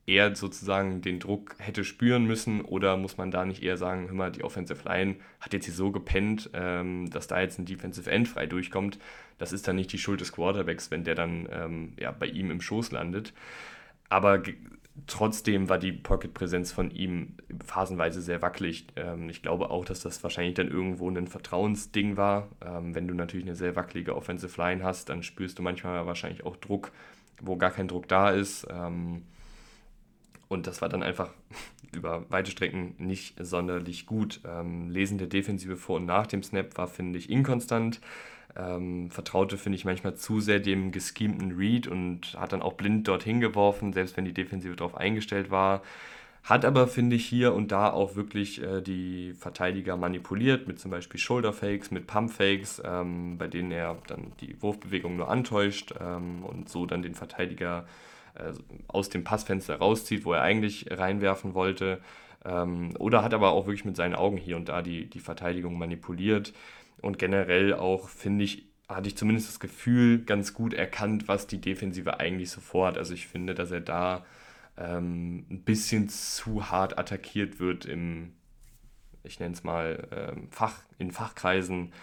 er 0.05 0.35
sozusagen 0.35 1.01
den 1.01 1.19
Druck 1.19 1.55
hätte 1.59 1.83
spüren 1.83 2.25
müssen 2.25 2.61
oder 2.61 2.97
muss 2.97 3.17
man 3.17 3.31
da 3.31 3.45
nicht 3.45 3.63
eher 3.63 3.77
sagen, 3.77 4.07
hör 4.07 4.15
mal, 4.15 4.31
die 4.31 4.43
Offensive 4.43 4.87
Line 4.87 5.15
hat 5.39 5.53
jetzt 5.53 5.65
hier 5.65 5.73
so 5.73 5.91
gepennt, 5.91 6.49
ähm, 6.53 7.09
dass 7.09 7.27
da 7.27 7.39
jetzt 7.39 7.57
ein 7.57 7.65
Defensive 7.65 8.09
End 8.11 8.27
frei 8.27 8.45
durchkommt. 8.45 8.99
Das 9.37 9.53
ist 9.53 9.67
dann 9.67 9.77
nicht 9.77 9.93
die 9.93 9.97
Schuld 9.97 10.19
des 10.19 10.33
Quarterbacks, 10.33 10.91
wenn 10.91 11.03
der 11.05 11.15
dann 11.15 11.47
ähm, 11.51 11.93
ja, 11.99 12.11
bei 12.11 12.25
ihm 12.25 12.51
im 12.51 12.59
Schoß 12.59 12.91
landet. 12.91 13.33
Aber 14.09 14.43
trotzdem 15.07 15.69
war 15.69 15.79
die 15.79 15.93
Pocket-Präsenz 15.93 16.71
von 16.71 16.91
ihm 16.91 17.35
phasenweise 17.65 18.21
sehr 18.21 18.41
wackelig. 18.41 18.87
Ähm, 18.97 19.29
ich 19.29 19.41
glaube 19.41 19.69
auch, 19.69 19.85
dass 19.85 20.01
das 20.01 20.21
wahrscheinlich 20.21 20.55
dann 20.55 20.67
irgendwo 20.67 21.09
ein 21.09 21.27
Vertrauensding 21.27 22.17
war. 22.17 22.49
Ähm, 22.63 22.93
wenn 22.93 23.07
du 23.07 23.13
natürlich 23.13 23.45
eine 23.45 23.55
sehr 23.55 23.77
wackelige 23.77 24.15
Offensive 24.15 24.61
Line 24.61 24.83
hast, 24.83 25.07
dann 25.07 25.23
spürst 25.23 25.59
du 25.59 25.63
manchmal 25.63 26.05
wahrscheinlich 26.05 26.45
auch 26.45 26.57
Druck, 26.57 26.91
wo 27.41 27.55
gar 27.55 27.71
kein 27.71 27.87
Druck 27.87 28.09
da 28.09 28.31
ist. 28.31 28.67
Ähm, 28.69 29.23
und 30.53 30.67
das 30.67 30.81
war 30.81 30.89
dann 30.89 31.03
einfach 31.03 31.29
über 31.93 32.25
weite 32.29 32.51
Strecken 32.51 32.95
nicht 32.97 33.35
sonderlich 33.43 34.05
gut. 34.05 34.41
Ähm, 34.47 34.89
Lesen 34.89 35.17
der 35.17 35.27
Defensive 35.27 35.75
vor 35.75 35.97
und 35.97 36.05
nach 36.05 36.27
dem 36.27 36.43
Snap 36.43 36.77
war, 36.77 36.87
finde 36.87 37.19
ich, 37.19 37.29
inkonstant. 37.29 37.99
Ähm, 38.55 39.09
vertraute, 39.09 39.57
finde 39.57 39.77
ich, 39.77 39.85
manchmal 39.85 40.15
zu 40.15 40.39
sehr 40.39 40.59
dem 40.59 40.91
geschemten 40.91 41.53
Read 41.53 41.87
und 41.87 42.39
hat 42.39 42.53
dann 42.53 42.61
auch 42.61 42.73
blind 42.73 43.07
dorthin 43.07 43.39
geworfen, 43.39 43.93
selbst 43.93 44.15
wenn 44.15 44.25
die 44.25 44.33
Defensive 44.33 44.75
darauf 44.75 44.95
eingestellt 44.95 45.49
war. 45.49 45.81
Hat 46.43 46.65
aber, 46.65 46.87
finde 46.87 47.15
ich, 47.15 47.25
hier 47.25 47.53
und 47.53 47.71
da 47.71 47.89
auch 47.89 48.15
wirklich 48.15 48.61
äh, 48.61 48.81
die 48.81 49.33
Verteidiger 49.33 49.97
manipuliert, 49.97 50.67
mit 50.67 50.77
zum 50.77 50.91
Beispiel 50.91 51.19
Shoulder-Fakes, 51.19 51.89
mit 51.89 52.05
Pump-Fakes, 52.05 52.81
ähm, 52.85 53.37
bei 53.37 53.47
denen 53.47 53.71
er 53.71 53.97
dann 54.07 54.33
die 54.41 54.61
Wurfbewegung 54.61 55.15
nur 55.15 55.29
antäuscht 55.29 55.93
ähm, 55.99 56.43
und 56.43 56.69
so 56.69 56.85
dann 56.85 57.01
den 57.01 57.15
Verteidiger 57.15 57.85
äh, 57.87 58.12
aus 58.87 59.09
dem 59.09 59.23
Passfenster 59.23 59.77
rauszieht, 59.77 60.25
wo 60.25 60.33
er 60.33 60.41
eigentlich 60.41 60.87
reinwerfen 60.89 61.53
wollte. 61.53 62.01
Ähm, 62.45 62.91
oder 62.99 63.23
hat 63.23 63.33
aber 63.33 63.51
auch 63.51 63.65
wirklich 63.65 63.85
mit 63.85 63.95
seinen 63.95 64.15
Augen 64.15 64.37
hier 64.37 64.57
und 64.57 64.69
da 64.69 64.81
die, 64.81 65.09
die 65.09 65.19
Verteidigung 65.19 65.77
manipuliert. 65.77 66.53
Und 67.01 67.19
generell 67.19 67.73
auch, 67.73 68.09
finde 68.09 68.45
ich, 68.45 68.67
hatte 68.87 69.07
ich 69.07 69.17
zumindest 69.17 69.49
das 69.49 69.59
Gefühl, 69.59 70.23
ganz 70.23 70.53
gut 70.53 70.73
erkannt, 70.73 71.27
was 71.27 71.47
die 71.47 71.61
Defensive 71.61 72.19
eigentlich 72.19 72.51
so 72.51 72.61
vorhat. 72.61 72.97
Also 72.97 73.13
ich 73.13 73.27
finde, 73.27 73.53
dass 73.53 73.71
er 73.71 73.81
da 73.81 74.25
ähm, 74.77 75.45
ein 75.49 75.63
bisschen 75.63 76.09
zu 76.09 76.69
hart 76.69 76.97
attackiert 76.97 77.59
wird 77.59 77.85
im, 77.85 78.33
ich 79.23 79.39
nenne 79.39 79.53
es 79.53 79.63
mal, 79.63 80.07
ähm, 80.11 80.47
Fach, 80.51 80.79
in 80.97 81.11
Fachkreisen. 81.11 81.93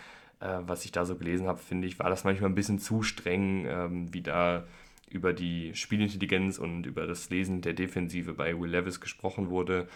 Äh, 0.40 0.58
was 0.62 0.84
ich 0.84 0.92
da 0.92 1.04
so 1.04 1.16
gelesen 1.16 1.46
habe, 1.46 1.58
finde 1.58 1.86
ich, 1.86 1.98
war 1.98 2.08
das 2.08 2.24
manchmal 2.24 2.50
ein 2.50 2.54
bisschen 2.54 2.78
zu 2.78 3.02
streng, 3.02 3.66
ähm, 3.66 4.14
wie 4.14 4.22
da 4.22 4.64
über 5.10 5.32
die 5.32 5.74
Spielintelligenz 5.74 6.58
und 6.58 6.86
über 6.86 7.06
das 7.06 7.30
Lesen 7.30 7.60
der 7.60 7.74
Defensive 7.74 8.32
bei 8.32 8.58
Will 8.58 8.70
Levis 8.70 9.00
gesprochen 9.00 9.50
wurde 9.50 9.88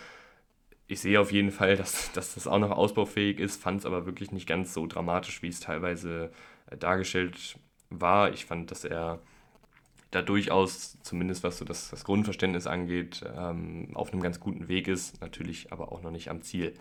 ich 0.86 1.00
sehe 1.00 1.20
auf 1.20 1.32
jeden 1.32 1.50
Fall, 1.50 1.76
dass, 1.76 2.12
dass 2.12 2.34
das 2.34 2.46
auch 2.46 2.58
noch 2.58 2.70
ausbaufähig 2.70 3.40
ist, 3.40 3.60
fand 3.60 3.80
es 3.80 3.86
aber 3.86 4.06
wirklich 4.06 4.32
nicht 4.32 4.46
ganz 4.46 4.74
so 4.74 4.86
dramatisch, 4.86 5.42
wie 5.42 5.48
es 5.48 5.60
teilweise 5.60 6.30
äh, 6.70 6.76
dargestellt 6.76 7.58
war. 7.90 8.32
Ich 8.32 8.44
fand, 8.46 8.70
dass 8.70 8.84
er 8.84 9.20
da 10.10 10.22
durchaus, 10.22 10.98
zumindest 11.02 11.42
was 11.42 11.58
so 11.58 11.64
das, 11.64 11.90
das 11.90 12.04
Grundverständnis 12.04 12.66
angeht, 12.66 13.24
ähm, 13.36 13.90
auf 13.94 14.12
einem 14.12 14.22
ganz 14.22 14.38
guten 14.38 14.68
Weg 14.68 14.86
ist, 14.86 15.20
natürlich 15.20 15.72
aber 15.72 15.90
auch 15.90 16.02
noch 16.02 16.12
nicht 16.12 16.30
am 16.30 16.42
Ziel. 16.42 16.74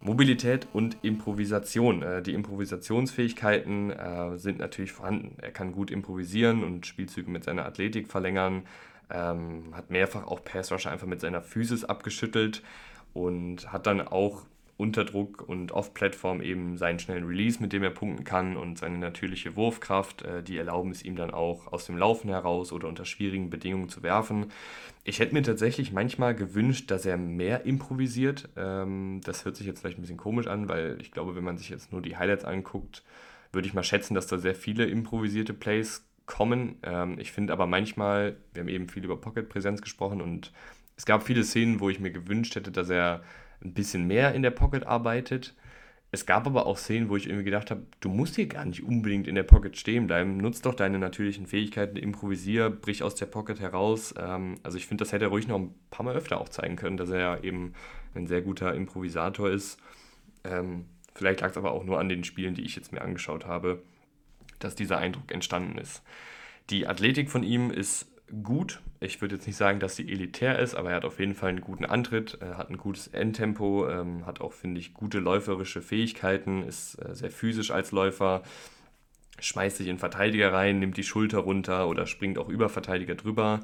Mobilität 0.00 0.68
und 0.72 0.96
Improvisation. 1.02 2.02
Äh, 2.02 2.22
die 2.22 2.34
Improvisationsfähigkeiten 2.34 3.90
äh, 3.90 4.38
sind 4.38 4.58
natürlich 4.58 4.92
vorhanden. 4.92 5.36
Er 5.40 5.50
kann 5.50 5.72
gut 5.72 5.90
improvisieren 5.90 6.62
und 6.62 6.86
Spielzüge 6.86 7.30
mit 7.30 7.44
seiner 7.44 7.66
Athletik 7.66 8.08
verlängern, 8.08 8.62
ähm, 9.10 9.74
hat 9.74 9.90
mehrfach 9.90 10.26
auch 10.26 10.44
Pass 10.44 10.70
Rusher 10.70 10.90
einfach 10.90 11.06
mit 11.06 11.20
seiner 11.20 11.42
Physis 11.42 11.84
abgeschüttelt 11.84 12.62
und 13.12 13.72
hat 13.72 13.86
dann 13.86 14.00
auch 14.00 14.44
unter 14.78 15.04
Druck 15.04 15.42
und 15.46 15.72
off-Plattform 15.72 16.40
eben 16.40 16.78
seinen 16.78 17.00
schnellen 17.00 17.26
Release, 17.26 17.60
mit 17.60 17.72
dem 17.72 17.82
er 17.82 17.90
punkten 17.90 18.22
kann 18.22 18.56
und 18.56 18.78
seine 18.78 18.96
natürliche 18.96 19.56
Wurfkraft, 19.56 20.22
äh, 20.22 20.42
die 20.42 20.56
erlauben 20.56 20.92
es 20.92 21.02
ihm 21.04 21.16
dann 21.16 21.32
auch 21.32 21.72
aus 21.72 21.84
dem 21.86 21.98
Laufen 21.98 22.30
heraus 22.30 22.72
oder 22.72 22.86
unter 22.86 23.04
schwierigen 23.04 23.50
Bedingungen 23.50 23.88
zu 23.88 24.04
werfen. 24.04 24.52
Ich 25.02 25.18
hätte 25.18 25.34
mir 25.34 25.42
tatsächlich 25.42 25.92
manchmal 25.92 26.36
gewünscht, 26.36 26.92
dass 26.92 27.04
er 27.06 27.16
mehr 27.16 27.66
improvisiert. 27.66 28.48
Ähm, 28.56 29.20
das 29.24 29.44
hört 29.44 29.56
sich 29.56 29.66
jetzt 29.66 29.80
vielleicht 29.80 29.98
ein 29.98 30.02
bisschen 30.02 30.16
komisch 30.16 30.46
an, 30.46 30.68
weil 30.68 30.96
ich 31.00 31.10
glaube, 31.10 31.34
wenn 31.34 31.44
man 31.44 31.58
sich 31.58 31.70
jetzt 31.70 31.90
nur 31.90 32.00
die 32.00 32.16
Highlights 32.16 32.44
anguckt, 32.44 33.02
würde 33.52 33.66
ich 33.66 33.74
mal 33.74 33.82
schätzen, 33.82 34.14
dass 34.14 34.28
da 34.28 34.38
sehr 34.38 34.54
viele 34.54 34.86
improvisierte 34.86 35.54
Plays 35.54 36.06
kommen. 36.26 36.76
Ähm, 36.84 37.18
ich 37.18 37.32
finde 37.32 37.52
aber 37.52 37.66
manchmal, 37.66 38.36
wir 38.54 38.60
haben 38.60 38.68
eben 38.68 38.88
viel 38.88 39.04
über 39.04 39.20
Pocket-Präsenz 39.20 39.82
gesprochen 39.82 40.22
und 40.22 40.52
es 40.96 41.04
gab 41.04 41.24
viele 41.24 41.42
Szenen, 41.42 41.80
wo 41.80 41.90
ich 41.90 41.98
mir 41.98 42.12
gewünscht 42.12 42.54
hätte, 42.54 42.70
dass 42.70 42.90
er 42.90 43.24
ein 43.62 43.74
bisschen 43.74 44.06
mehr 44.06 44.34
in 44.34 44.42
der 44.42 44.50
Pocket 44.50 44.86
arbeitet. 44.86 45.54
Es 46.10 46.24
gab 46.24 46.46
aber 46.46 46.64
auch 46.64 46.78
Szenen, 46.78 47.10
wo 47.10 47.16
ich 47.16 47.26
irgendwie 47.26 47.44
gedacht 47.44 47.70
habe, 47.70 47.82
du 48.00 48.08
musst 48.08 48.36
hier 48.36 48.46
gar 48.46 48.64
nicht 48.64 48.82
unbedingt 48.82 49.26
in 49.26 49.34
der 49.34 49.42
Pocket 49.42 49.76
stehen 49.76 50.06
bleiben. 50.06 50.38
Nutz 50.38 50.62
doch 50.62 50.74
deine 50.74 50.98
natürlichen 50.98 51.46
Fähigkeiten, 51.46 51.96
improvisier, 51.96 52.70
brich 52.70 53.02
aus 53.02 53.14
der 53.14 53.26
Pocket 53.26 53.60
heraus. 53.60 54.14
Ähm, 54.18 54.54
also 54.62 54.78
ich 54.78 54.86
finde, 54.86 55.04
das 55.04 55.12
hätte 55.12 55.26
er 55.26 55.30
ruhig 55.30 55.48
noch 55.48 55.58
ein 55.58 55.74
paar 55.90 56.06
Mal 56.06 56.16
öfter 56.16 56.40
auch 56.40 56.48
zeigen 56.48 56.76
können, 56.76 56.96
dass 56.96 57.10
er 57.10 57.18
ja 57.18 57.40
eben 57.40 57.74
ein 58.14 58.26
sehr 58.26 58.40
guter 58.40 58.74
Improvisator 58.74 59.50
ist. 59.50 59.78
Ähm, 60.44 60.86
vielleicht 61.14 61.42
lag 61.42 61.50
es 61.50 61.58
aber 61.58 61.72
auch 61.72 61.84
nur 61.84 62.00
an 62.00 62.08
den 62.08 62.24
Spielen, 62.24 62.54
die 62.54 62.62
ich 62.62 62.74
jetzt 62.74 62.92
mir 62.92 63.02
angeschaut 63.02 63.46
habe, 63.46 63.82
dass 64.60 64.74
dieser 64.74 64.96
Eindruck 64.96 65.30
entstanden 65.30 65.76
ist. 65.76 66.02
Die 66.70 66.86
Athletik 66.86 67.30
von 67.30 67.42
ihm 67.42 67.70
ist 67.70 68.06
gut. 68.42 68.80
Ich 69.00 69.20
würde 69.20 69.36
jetzt 69.36 69.46
nicht 69.46 69.56
sagen, 69.56 69.80
dass 69.80 69.96
sie 69.96 70.10
elitär 70.10 70.58
ist, 70.58 70.74
aber 70.74 70.90
er 70.90 70.96
hat 70.96 71.04
auf 71.04 71.20
jeden 71.20 71.34
Fall 71.34 71.50
einen 71.50 71.60
guten 71.60 71.84
Antritt, 71.84 72.38
er 72.40 72.58
hat 72.58 72.70
ein 72.70 72.76
gutes 72.76 73.08
Endtempo, 73.08 73.88
ähm, 73.88 74.26
hat 74.26 74.40
auch, 74.40 74.52
finde 74.52 74.80
ich, 74.80 74.94
gute 74.94 75.18
läuferische 75.18 75.82
Fähigkeiten, 75.82 76.62
ist 76.62 76.96
äh, 76.96 77.14
sehr 77.14 77.30
physisch 77.30 77.70
als 77.70 77.92
Läufer, 77.92 78.42
schmeißt 79.40 79.76
sich 79.76 79.88
in 79.88 79.98
Verteidiger 79.98 80.52
rein, 80.52 80.80
nimmt 80.80 80.96
die 80.96 81.04
Schulter 81.04 81.38
runter 81.38 81.88
oder 81.88 82.06
springt 82.06 82.38
auch 82.38 82.48
über 82.48 82.68
Verteidiger 82.68 83.14
drüber. 83.14 83.60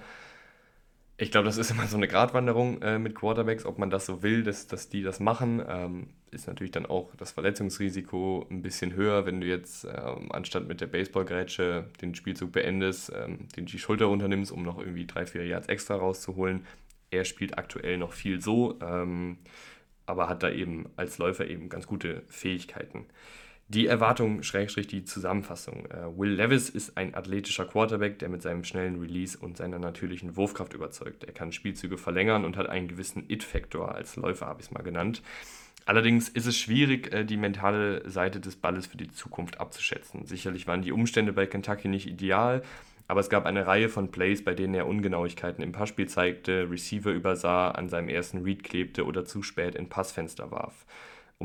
Ich 1.16 1.31
glaube, 1.31 1.46
das 1.46 1.59
ist 1.59 1.70
immer 1.70 1.87
so 1.87 1.96
eine 1.96 2.09
Gratwanderung 2.09 2.83
äh, 2.83 2.98
mit 2.98 3.14
Quarterbacks, 3.14 3.64
ob 3.66 3.79
man 3.79 3.88
das 3.88 4.05
so 4.05 4.24
will, 4.24 4.42
dass, 4.42 4.66
dass 4.66 4.88
die 4.88 5.03
das 5.03 5.20
machen. 5.20 5.62
Ähm, 5.66 6.09
ist 6.33 6.48
natürlich 6.48 6.72
dann 6.72 6.87
auch 6.87 7.14
das 7.14 7.31
Verletzungsrisiko 7.31 8.48
ein 8.50 8.62
bisschen 8.62 8.94
höher, 8.94 9.24
wenn 9.24 9.40
du 9.40 9.46
jetzt 9.46 9.85
ähm, 9.85 10.33
anstatt 10.33 10.66
mit 10.66 10.81
der 10.81 10.88
Baseballgrätsche 10.88 11.88
den 12.03 12.16
Spielzug 12.16 12.50
beendest, 12.50 13.12
ähm, 13.14 13.46
den 13.57 13.66
die 13.66 13.79
Schulter 13.79 14.07
runternimmst, 14.07 14.50
um 14.50 14.64
noch 14.64 14.79
irgendwie 14.79 15.07
drei, 15.07 15.24
vier 15.24 15.46
Yards 15.46 15.68
extra 15.68 15.94
rauszuholen. 15.94 16.66
Er 17.11 17.24
spielt 17.24 17.59
aktuell 17.59 17.96
noch 17.96 18.12
viel 18.12 18.40
so, 18.40 18.81
ähm, 18.83 19.38
aber 20.07 20.29
hat 20.29 20.42
da 20.42 20.50
eben 20.50 20.90
als 20.96 21.18
Läufer 21.18 21.46
eben 21.46 21.68
ganz 21.68 21.87
gute 21.87 22.24
Fähigkeiten. 22.27 23.07
Die 23.68 23.87
Erwartung, 23.87 24.42
Schrägstrich 24.42 24.88
die 24.88 25.05
Zusammenfassung. 25.05 25.87
Äh, 25.87 26.18
Will 26.18 26.33
Levis 26.33 26.68
ist 26.68 26.98
ein 26.98 27.14
athletischer 27.14 27.64
Quarterback, 27.64 28.18
der 28.18 28.29
mit 28.29 28.42
seinem 28.42 28.62
schnellen 28.62 29.00
Release 29.00 29.38
und 29.38 29.57
seiner 29.57 29.79
natürlichen 29.79 30.37
Wurfkraft 30.37 30.74
überzeugt. 30.74 31.24
Er 31.24 31.33
kann 31.33 31.50
Spielzüge 31.50 31.96
verlängern 31.96 32.44
und 32.44 32.59
hat 32.59 32.68
einen 32.68 32.88
gewissen 32.88 33.24
It-Faktor 33.29 33.94
als 33.94 34.16
Läufer, 34.16 34.46
habe 34.46 34.61
ich 34.61 34.66
es 34.66 34.72
mal 34.72 34.83
genannt. 34.83 35.22
Allerdings 35.87 36.29
ist 36.29 36.46
es 36.46 36.59
schwierig, 36.59 37.12
äh, 37.14 37.24
die 37.24 37.38
mentale 37.38 38.09
Seite 38.09 38.38
des 38.38 38.57
Balles 38.57 38.87
für 38.87 38.98
die 38.98 39.11
Zukunft 39.11 39.61
abzuschätzen. 39.61 40.27
Sicherlich 40.27 40.66
waren 40.66 40.83
die 40.83 40.92
Umstände 40.92 41.33
bei 41.33 41.46
Kentucky 41.46 41.88
nicht 41.88 42.07
ideal, 42.07 42.62
aber 43.09 43.20
es 43.20 43.31
gab 43.31 43.46
eine 43.46 43.66
Reihe 43.66 43.88
von 43.88 44.11
Plays, 44.11 44.44
bei 44.44 44.55
denen 44.55 44.74
er 44.74 44.87
Ungenauigkeiten 44.87 45.62
im 45.62 45.72
Passspiel 45.72 46.09
zeigte, 46.09 46.70
Receiver 46.70 47.11
übersah, 47.11 47.70
an 47.70 47.88
seinem 47.88 48.09
ersten 48.09 48.42
Read 48.42 48.62
klebte 48.62 49.05
oder 49.05 49.24
zu 49.24 49.42
spät 49.42 49.74
in 49.74 49.88
Passfenster 49.88 50.50
warf. 50.50 50.87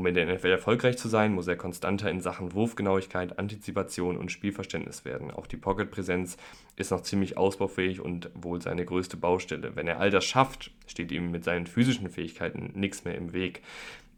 Um 0.00 0.06
in 0.06 0.14
der 0.14 0.34
NFL 0.34 0.46
erfolgreich 0.46 0.96
zu 0.96 1.08
sein, 1.08 1.34
muss 1.34 1.46
er 1.46 1.56
konstanter 1.56 2.10
in 2.10 2.22
Sachen 2.22 2.54
Wurfgenauigkeit, 2.54 3.38
Antizipation 3.38 4.16
und 4.16 4.32
Spielverständnis 4.32 5.04
werden. 5.04 5.30
Auch 5.30 5.46
die 5.46 5.58
Pocket-Präsenz 5.58 6.38
ist 6.76 6.90
noch 6.90 7.02
ziemlich 7.02 7.36
ausbaufähig 7.36 8.00
und 8.00 8.30
wohl 8.32 8.62
seine 8.62 8.86
größte 8.86 9.18
Baustelle. 9.18 9.76
Wenn 9.76 9.86
er 9.86 10.00
all 10.00 10.08
das 10.08 10.24
schafft, 10.24 10.70
steht 10.86 11.12
ihm 11.12 11.30
mit 11.30 11.44
seinen 11.44 11.66
physischen 11.66 12.08
Fähigkeiten 12.08 12.70
nichts 12.74 13.04
mehr 13.04 13.14
im 13.14 13.34
Weg. 13.34 13.60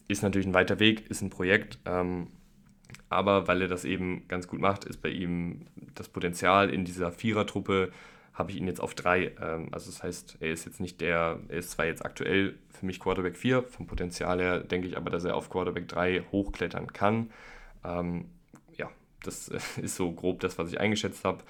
Ist 0.06 0.22
natürlich 0.22 0.46
ein 0.46 0.54
weiter 0.54 0.78
Weg, 0.78 1.10
ist 1.10 1.20
ein 1.20 1.30
Projekt, 1.30 1.80
ähm, 1.84 2.28
aber 3.08 3.48
weil 3.48 3.62
er 3.62 3.68
das 3.68 3.84
eben 3.84 4.28
ganz 4.28 4.46
gut 4.46 4.60
macht, 4.60 4.84
ist 4.84 5.02
bei 5.02 5.08
ihm 5.08 5.66
das 5.96 6.08
Potenzial 6.08 6.70
in 6.70 6.84
dieser 6.84 7.10
Vierertruppe 7.10 7.90
habe 8.32 8.50
ich 8.50 8.56
ihn 8.56 8.66
jetzt 8.66 8.80
auf 8.80 8.94
drei. 8.94 9.32
Ähm, 9.40 9.68
also 9.72 9.90
das 9.90 10.02
heißt, 10.02 10.38
er 10.40 10.50
ist 10.52 10.64
jetzt 10.64 10.80
nicht 10.80 11.00
der, 11.00 11.38
er 11.48 11.58
ist 11.58 11.72
zwar 11.72 11.86
jetzt 11.86 12.04
aktuell 12.04 12.58
für 12.70 12.86
mich 12.86 13.00
Quarterback 13.00 13.36
4, 13.36 13.62
vom 13.64 13.86
Potenzial 13.86 14.40
her 14.40 14.60
denke 14.60 14.88
ich 14.88 14.96
aber, 14.96 15.10
dass 15.10 15.24
er 15.24 15.36
auf 15.36 15.50
Quarterback 15.50 15.88
3 15.88 16.24
hochklettern 16.32 16.92
kann. 16.92 17.30
Ähm, 17.84 18.26
ja, 18.76 18.90
das 19.22 19.48
ist 19.76 19.96
so 19.96 20.12
grob 20.12 20.40
das, 20.40 20.58
was 20.58 20.72
ich 20.72 20.80
eingeschätzt 20.80 21.24
habe. 21.24 21.44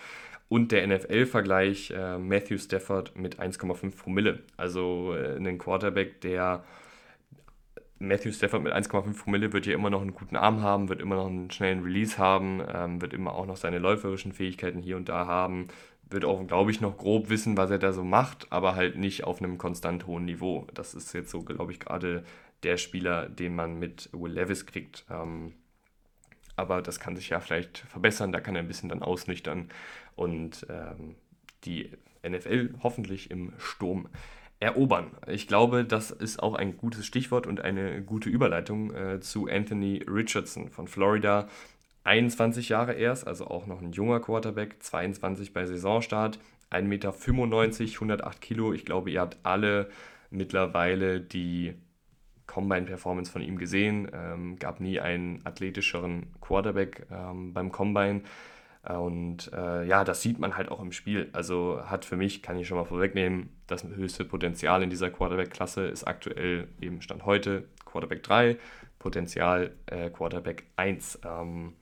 Und 0.49 0.71
der 0.71 0.87
NFL-Vergleich 0.87 1.93
äh, 1.93 2.19
Matthew 2.19 2.59
Stafford 2.59 3.17
mit 3.17 3.41
1,5 3.41 3.97
Promille. 3.97 4.41
Also 4.59 5.15
äh, 5.15 5.37
ein 5.37 5.57
Quarterback, 5.57 6.21
der 6.21 6.65
Matthew 8.03 8.33
Stafford 8.33 8.63
mit 8.63 8.75
1,5 8.75 9.23
Promille 9.23 9.53
wird 9.53 9.65
ja 9.65 9.75
immer 9.75 9.89
noch 9.89 10.03
einen 10.03 10.13
guten 10.13 10.37
Arm 10.37 10.61
haben, 10.61 10.89
wird 10.89 11.01
immer 11.01 11.15
noch 11.17 11.29
einen 11.29 11.51
schnellen 11.51 11.83
Release 11.83 12.19
haben, 12.19 12.61
ähm, 12.71 13.01
wird 13.01 13.15
immer 13.15 13.33
auch 13.33 13.47
noch 13.47 13.57
seine 13.57 13.79
läuferischen 13.79 14.33
Fähigkeiten 14.33 14.81
hier 14.81 14.97
und 14.97 15.09
da 15.09 15.27
haben, 15.27 15.69
wird 16.13 16.25
auch, 16.25 16.47
glaube 16.47 16.71
ich, 16.71 16.81
noch 16.81 16.97
grob 16.97 17.29
wissen, 17.29 17.57
was 17.57 17.71
er 17.71 17.79
da 17.79 17.93
so 17.93 18.05
macht, 18.05 18.51
aber 18.51 18.75
halt 18.75 18.97
nicht 18.97 19.25
auf 19.25 19.41
einem 19.41 19.59
konstant 19.59 20.07
hohen 20.07 20.25
Niveau. 20.25 20.67
Das 20.75 20.95
ist 20.95 21.13
jetzt 21.13 21.31
so, 21.31 21.43
glaube 21.43 21.73
ich, 21.73 21.81
gerade 21.81 22.25
der 22.63 22.77
Spieler, 22.77 23.29
den 23.29 23.55
man 23.55 23.79
mit 23.79 24.09
Will 24.13 24.33
Levis 24.33 24.67
kriegt. 24.67 25.05
Ähm, 25.11 25.55
aber 26.57 26.83
das 26.83 27.01
kann 27.01 27.17
sich 27.17 27.31
ja 27.31 27.41
vielleicht 27.41 27.79
verbessern, 27.79 28.33
da 28.33 28.41
kann 28.41 28.55
er 28.55 28.63
ein 28.63 28.69
bisschen 28.69 28.89
dann 28.89 29.03
ausnüchtern 29.03 29.69
und 30.17 30.67
ähm, 30.69 31.17
die 31.65 31.91
NFL 32.27 32.75
hoffentlich 32.83 33.31
im 33.31 33.53
Sturm 33.59 34.09
erobern. 34.61 35.11
Ich 35.27 35.49
glaube, 35.49 35.85
das 35.85 36.13
ist 36.13 36.41
auch 36.41 36.55
ein 36.55 36.77
gutes 36.77 37.05
Stichwort 37.05 37.47
und 37.47 37.61
eine 37.61 38.01
gute 38.03 38.31
Überleitung 38.31 38.95
äh, 38.95 39.21
zu 39.21 39.49
Anthony 39.49 40.05
Richardson 40.07 40.71
von 40.71 40.87
Florida, 40.87 41.49
21 42.05 42.69
Jahre 42.69 42.95
erst, 42.95 43.27
also 43.27 43.47
auch 43.47 43.67
noch 43.67 43.81
ein 43.81 43.93
junger 43.93 44.21
Quarterback, 44.21 44.83
22 44.83 45.53
bei 45.53 45.67
Saisonstart, 45.67 46.39
1,95 46.71 46.83
Meter, 46.83 47.13
108 47.13 48.41
Kilo. 48.41 48.73
Ich 48.73 48.85
glaube, 48.85 49.11
ihr 49.11 49.21
habt 49.21 49.39
alle 49.43 49.89
mittlerweile 50.31 51.21
die 51.21 51.75
Combine-Performance 52.47 53.31
von 53.31 53.43
ihm 53.43 53.59
gesehen. 53.59 54.11
Ähm, 54.13 54.59
gab 54.59 54.81
nie 54.81 55.01
einen 55.01 55.41
athletischeren 55.45 56.27
Quarterback 56.41 57.07
ähm, 57.11 57.53
beim 57.53 57.71
Combine. 57.71 58.23
Und 58.83 59.53
äh, 59.53 59.87
ja, 59.87 60.03
das 60.03 60.23
sieht 60.23 60.41
man 60.41 60.57
halt 60.57 60.69
auch 60.71 60.81
im 60.81 60.91
Spiel. 60.91 61.31
Also 61.33 61.81
hat 61.85 62.05
für 62.05 62.17
mich, 62.17 62.43
kann 62.43 62.59
ich 62.59 62.67
schon 62.67 62.79
mal 62.79 62.85
vorwegnehmen, 62.85 63.51
das 63.69 63.85
höchste 63.85 64.25
Potenzial 64.25 64.83
in 64.83 64.91
dieser 64.91 65.11
Quarterback-Klasse 65.11 65.87
ist 65.87 66.05
aktuell 66.05 66.67
eben 66.81 67.01
Stand 67.01 67.25
heute 67.25 67.69
Quarterback 67.85 68.25
3, 68.25 68.57
Potenzial 68.99 69.73
äh, 69.87 70.11
Quarterback 70.11 70.65
1. 70.77 71.21
Ähm, 71.25 71.75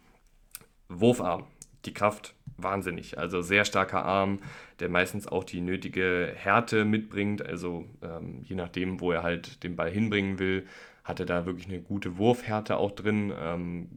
Wurfarm. 0.90 1.44
Die 1.86 1.94
Kraft 1.94 2.34
wahnsinnig. 2.58 3.18
Also 3.18 3.40
sehr 3.40 3.64
starker 3.64 4.04
Arm, 4.04 4.38
der 4.80 4.88
meistens 4.88 5.26
auch 5.26 5.44
die 5.44 5.60
nötige 5.60 6.32
Härte 6.36 6.84
mitbringt. 6.84 7.44
Also 7.44 7.86
ähm, 8.02 8.40
je 8.42 8.56
nachdem, 8.56 9.00
wo 9.00 9.12
er 9.12 9.22
halt 9.22 9.62
den 9.62 9.76
Ball 9.76 9.90
hinbringen 9.90 10.38
will, 10.38 10.66
hat 11.04 11.20
er 11.20 11.26
da 11.26 11.46
wirklich 11.46 11.68
eine 11.68 11.80
gute 11.80 12.18
Wurfhärte 12.18 12.76
auch 12.76 12.90
drin. 12.90 13.32
Ähm, 13.38 13.88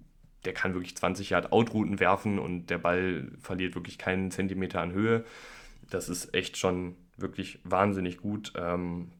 der 0.45 0.53
kann 0.53 0.73
wirklich 0.73 0.95
20 0.95 1.29
Yard 1.29 1.51
Outrouten 1.51 1.99
werfen 1.99 2.39
und 2.39 2.69
der 2.69 2.77
Ball 2.77 3.31
verliert 3.41 3.75
wirklich 3.75 3.97
keinen 3.97 4.31
Zentimeter 4.31 4.81
an 4.81 4.91
Höhe. 4.91 5.25
Das 5.89 6.09
ist 6.09 6.33
echt 6.33 6.57
schon 6.57 6.95
wirklich 7.17 7.59
wahnsinnig 7.63 8.17
gut. 8.17 8.53
Ähm, 8.57 9.11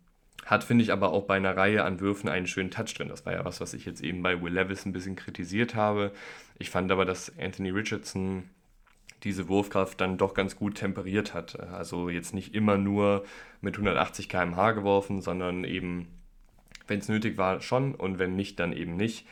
hat, 0.46 0.64
finde 0.64 0.84
ich, 0.84 0.92
aber 0.92 1.12
auch 1.12 1.24
bei 1.24 1.36
einer 1.36 1.56
Reihe 1.56 1.84
an 1.84 2.00
Würfen 2.00 2.30
einen 2.30 2.48
schönen 2.48 2.72
Touch 2.72 2.94
drin. 2.94 3.10
Das 3.10 3.26
war 3.26 3.34
ja 3.34 3.46
was, 3.46 3.62
was 3.62 3.74
ich 3.74 3.86
jetzt 3.86 4.02
eben 4.02 4.22
bei 4.24 4.42
Will 4.42 4.54
Levis 4.54 4.86
ein 4.86 4.94
bisschen 4.94 5.16
kritisiert 5.16 5.76
habe. 5.76 6.12
Ich 6.60 6.70
fand 6.70 6.92
aber, 6.92 7.06
dass 7.06 7.32
Anthony 7.40 7.70
Richardson 7.70 8.50
diese 9.24 9.48
Wurfkraft 9.48 10.02
dann 10.02 10.18
doch 10.18 10.34
ganz 10.34 10.56
gut 10.56 10.76
temperiert 10.76 11.34
hat. 11.34 11.60
Also 11.60 12.10
jetzt 12.10 12.34
nicht 12.34 12.54
immer 12.54 12.78
nur 12.78 13.24
mit 13.62 13.76
180 13.76 14.28
km/h 14.28 14.72
geworfen, 14.74 15.22
sondern 15.22 15.64
eben, 15.64 16.08
wenn 16.88 17.00
es 17.00 17.08
nötig 17.08 17.38
war, 17.38 17.62
schon 17.62 17.96
und 17.96 18.20
wenn 18.20 18.36
nicht, 18.36 18.60
dann 18.60 18.74
eben 18.74 18.98
nicht. 18.98 19.26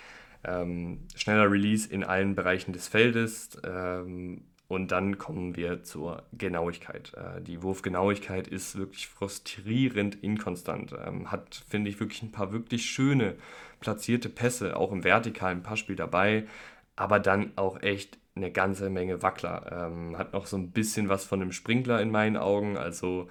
Ähm, 0.44 1.02
schneller 1.16 1.52
Release 1.52 1.92
in 1.92 2.04
allen 2.04 2.36
Bereichen 2.36 2.74
des 2.74 2.88
Feldes. 2.88 3.60
Ähm, 3.64 4.44
und 4.72 4.94
dann 4.94 5.18
kommen 5.18 5.58
wir 5.58 5.84
zur 5.84 6.24
Genauigkeit. 6.32 7.12
Äh, 7.16 7.42
die 7.42 7.62
Wurfgenauigkeit 7.62 8.48
ist 8.48 8.78
wirklich 8.78 9.06
frustrierend 9.06 10.24
inkonstant. 10.24 10.96
Ähm, 11.06 11.30
hat, 11.30 11.66
finde 11.68 11.90
ich, 11.90 12.00
wirklich 12.00 12.24
ein 12.24 12.32
paar 12.32 12.54
wirklich 12.54 12.86
schöne 12.86 13.36
platzierte 13.82 14.30
Pässe, 14.30 14.78
auch 14.78 14.94
im 14.94 15.04
vertikalen 15.04 15.62
Passspiel 15.62 15.98
dabei, 15.98 16.46
aber 16.96 17.20
dann 17.20 17.52
auch 17.58 17.82
echt 17.82 18.18
eine 18.36 18.50
ganze 18.50 18.90
Menge 18.90 19.22
Wackler. 19.22 19.90
Ähm, 19.92 20.18
hat 20.18 20.32
noch 20.32 20.46
so 20.46 20.56
ein 20.56 20.72
bisschen 20.72 21.10
was 21.10 21.26
von 21.26 21.42
einem 21.42 21.52
Sprinkler 21.52 22.02
in 22.02 22.10
meinen 22.10 22.38
Augen. 22.38 22.78
Also 22.78 23.28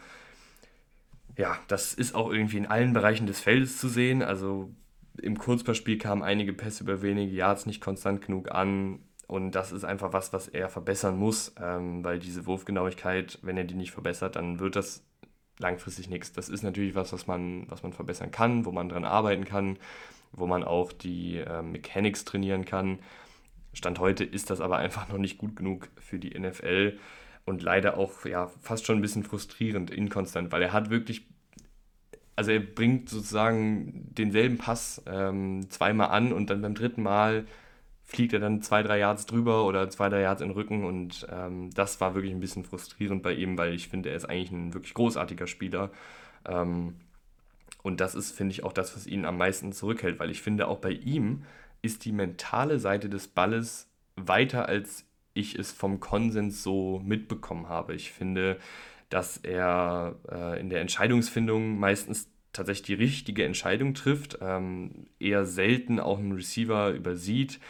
ja, 1.38 1.58
das 1.68 1.94
ist 1.94 2.14
auch 2.14 2.30
irgendwie 2.30 2.58
in 2.58 2.66
allen 2.66 2.92
Bereichen 2.92 3.26
des 3.26 3.40
Feldes 3.40 3.78
zu 3.78 3.88
sehen. 3.88 4.22
Also 4.22 4.74
im 5.22 5.38
Kurzpassspiel 5.38 5.96
kamen 5.96 6.22
einige 6.22 6.52
Pässe 6.52 6.84
über 6.84 7.00
wenige 7.00 7.32
Yards 7.32 7.64
nicht 7.64 7.80
konstant 7.80 8.20
genug 8.20 8.50
an. 8.50 8.98
Und 9.30 9.52
das 9.52 9.70
ist 9.70 9.84
einfach 9.84 10.12
was, 10.12 10.32
was 10.32 10.48
er 10.48 10.68
verbessern 10.68 11.16
muss, 11.16 11.54
ähm, 11.62 12.04
weil 12.04 12.18
diese 12.18 12.46
Wurfgenauigkeit, 12.46 13.38
wenn 13.42 13.56
er 13.56 13.62
die 13.62 13.76
nicht 13.76 13.92
verbessert, 13.92 14.34
dann 14.34 14.58
wird 14.58 14.74
das 14.74 15.04
langfristig 15.60 16.10
nichts. 16.10 16.32
Das 16.32 16.48
ist 16.48 16.64
natürlich 16.64 16.96
was, 16.96 17.12
was 17.12 17.28
man, 17.28 17.70
was 17.70 17.84
man 17.84 17.92
verbessern 17.92 18.32
kann, 18.32 18.64
wo 18.64 18.72
man 18.72 18.88
dran 18.88 19.04
arbeiten 19.04 19.44
kann, 19.44 19.78
wo 20.32 20.48
man 20.48 20.64
auch 20.64 20.92
die 20.92 21.36
äh, 21.36 21.62
Mechanics 21.62 22.24
trainieren 22.24 22.64
kann. 22.64 22.98
Stand 23.72 24.00
heute 24.00 24.24
ist 24.24 24.50
das 24.50 24.60
aber 24.60 24.78
einfach 24.78 25.08
noch 25.08 25.18
nicht 25.18 25.38
gut 25.38 25.54
genug 25.54 25.90
für 26.00 26.18
die 26.18 26.36
NFL 26.36 26.98
und 27.44 27.62
leider 27.62 27.98
auch 27.98 28.24
ja, 28.24 28.48
fast 28.60 28.84
schon 28.84 28.98
ein 28.98 29.02
bisschen 29.02 29.22
frustrierend, 29.22 29.92
inkonstant, 29.92 30.50
weil 30.50 30.62
er 30.62 30.72
hat 30.72 30.90
wirklich, 30.90 31.28
also 32.34 32.50
er 32.50 32.58
bringt 32.58 33.08
sozusagen 33.08 34.12
denselben 34.12 34.58
Pass 34.58 35.00
ähm, 35.06 35.70
zweimal 35.70 36.08
an 36.08 36.32
und 36.32 36.50
dann 36.50 36.62
beim 36.62 36.74
dritten 36.74 37.04
Mal 37.04 37.46
fliegt 38.10 38.32
er 38.32 38.40
dann 38.40 38.60
zwei, 38.60 38.82
drei 38.82 38.98
Yards 38.98 39.26
drüber 39.26 39.64
oder 39.64 39.88
zwei, 39.88 40.08
drei 40.08 40.22
Yards 40.22 40.42
in 40.42 40.48
den 40.48 40.54
Rücken 40.54 40.84
und 40.84 41.26
ähm, 41.30 41.70
das 41.70 42.00
war 42.00 42.14
wirklich 42.14 42.32
ein 42.32 42.40
bisschen 42.40 42.64
frustrierend 42.64 43.22
bei 43.22 43.32
ihm, 43.32 43.56
weil 43.56 43.72
ich 43.72 43.88
finde, 43.88 44.10
er 44.10 44.16
ist 44.16 44.24
eigentlich 44.24 44.50
ein 44.50 44.74
wirklich 44.74 44.94
großartiger 44.94 45.46
Spieler. 45.46 45.90
Ähm, 46.44 46.96
und 47.82 48.00
das 48.00 48.16
ist, 48.16 48.32
finde 48.32 48.52
ich, 48.52 48.64
auch 48.64 48.72
das, 48.72 48.96
was 48.96 49.06
ihn 49.06 49.24
am 49.24 49.38
meisten 49.38 49.72
zurückhält, 49.72 50.18
weil 50.18 50.30
ich 50.30 50.42
finde, 50.42 50.66
auch 50.66 50.78
bei 50.78 50.90
ihm 50.90 51.44
ist 51.82 52.04
die 52.04 52.12
mentale 52.12 52.80
Seite 52.80 53.08
des 53.08 53.28
Balles 53.28 53.88
weiter, 54.16 54.68
als 54.68 55.06
ich 55.32 55.56
es 55.56 55.70
vom 55.70 56.00
Konsens 56.00 56.64
so 56.64 57.00
mitbekommen 57.04 57.68
habe. 57.68 57.94
Ich 57.94 58.10
finde, 58.10 58.58
dass 59.08 59.36
er 59.36 60.16
äh, 60.30 60.60
in 60.60 60.68
der 60.68 60.80
Entscheidungsfindung 60.80 61.78
meistens 61.78 62.28
tatsächlich 62.52 62.86
die 62.86 63.04
richtige 63.04 63.44
Entscheidung 63.44 63.94
trifft, 63.94 64.38
ähm, 64.40 65.06
eher 65.20 65.46
selten 65.46 66.00
auch 66.00 66.18
einen 66.18 66.32
Receiver 66.32 66.90
übersieht 66.90 67.60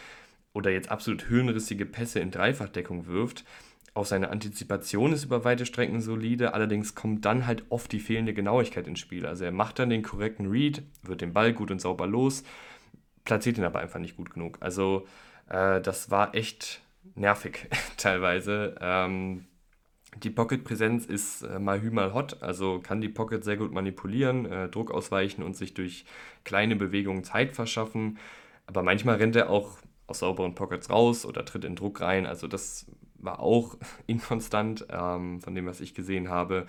oder 0.53 0.71
jetzt 0.71 0.89
absolut 0.89 1.29
höhenrissige 1.29 1.85
Pässe 1.85 2.19
in 2.19 2.31
Dreifachdeckung 2.31 3.07
wirft. 3.07 3.45
Auch 3.93 4.05
seine 4.05 4.29
Antizipation 4.29 5.11
ist 5.11 5.25
über 5.25 5.43
weite 5.43 5.65
Strecken 5.65 5.99
solide, 5.99 6.53
allerdings 6.53 6.95
kommt 6.95 7.25
dann 7.25 7.45
halt 7.45 7.65
oft 7.69 7.91
die 7.91 7.99
fehlende 7.99 8.33
Genauigkeit 8.33 8.87
ins 8.87 8.99
Spiel. 8.99 9.25
Also 9.25 9.43
er 9.43 9.51
macht 9.51 9.79
dann 9.79 9.89
den 9.89 10.01
korrekten 10.01 10.47
Read, 10.47 10.83
wird 11.03 11.21
den 11.21 11.33
Ball 11.33 11.51
gut 11.51 11.71
und 11.71 11.81
sauber 11.81 12.07
los, 12.07 12.43
platziert 13.25 13.57
ihn 13.57 13.65
aber 13.65 13.79
einfach 13.79 13.99
nicht 13.99 14.15
gut 14.15 14.33
genug. 14.33 14.57
Also 14.61 15.07
äh, 15.49 15.81
das 15.81 16.09
war 16.09 16.33
echt 16.35 16.81
nervig 17.15 17.67
teilweise. 17.97 18.75
Ähm, 18.79 19.45
die 20.17 20.29
Pocket-Präsenz 20.29 21.05
ist 21.05 21.41
äh, 21.41 21.59
mal 21.59 21.81
hü 21.81 21.91
mal 21.91 22.13
hot, 22.13 22.41
also 22.41 22.79
kann 22.79 23.01
die 23.01 23.09
Pocket 23.09 23.43
sehr 23.43 23.57
gut 23.57 23.73
manipulieren, 23.73 24.45
äh, 24.45 24.69
Druck 24.69 24.91
ausweichen 24.91 25.43
und 25.43 25.55
sich 25.55 25.73
durch 25.73 26.05
kleine 26.45 26.75
Bewegungen 26.77 27.23
Zeit 27.23 27.53
verschaffen. 27.53 28.19
Aber 28.67 28.83
manchmal 28.83 29.17
rennt 29.17 29.35
er 29.35 29.49
auch 29.49 29.79
aus 30.11 30.19
sauberen 30.19 30.55
Pockets 30.55 30.89
raus 30.89 31.25
oder 31.25 31.43
tritt 31.43 31.65
in 31.65 31.75
Druck 31.75 32.01
rein. 32.01 32.25
Also 32.25 32.47
das 32.47 32.85
war 33.15 33.39
auch 33.39 33.77
inkonstant 34.07 34.85
ähm, 34.89 35.41
von 35.41 35.55
dem, 35.55 35.65
was 35.65 35.81
ich 35.81 35.93
gesehen 35.93 36.29
habe. 36.29 36.67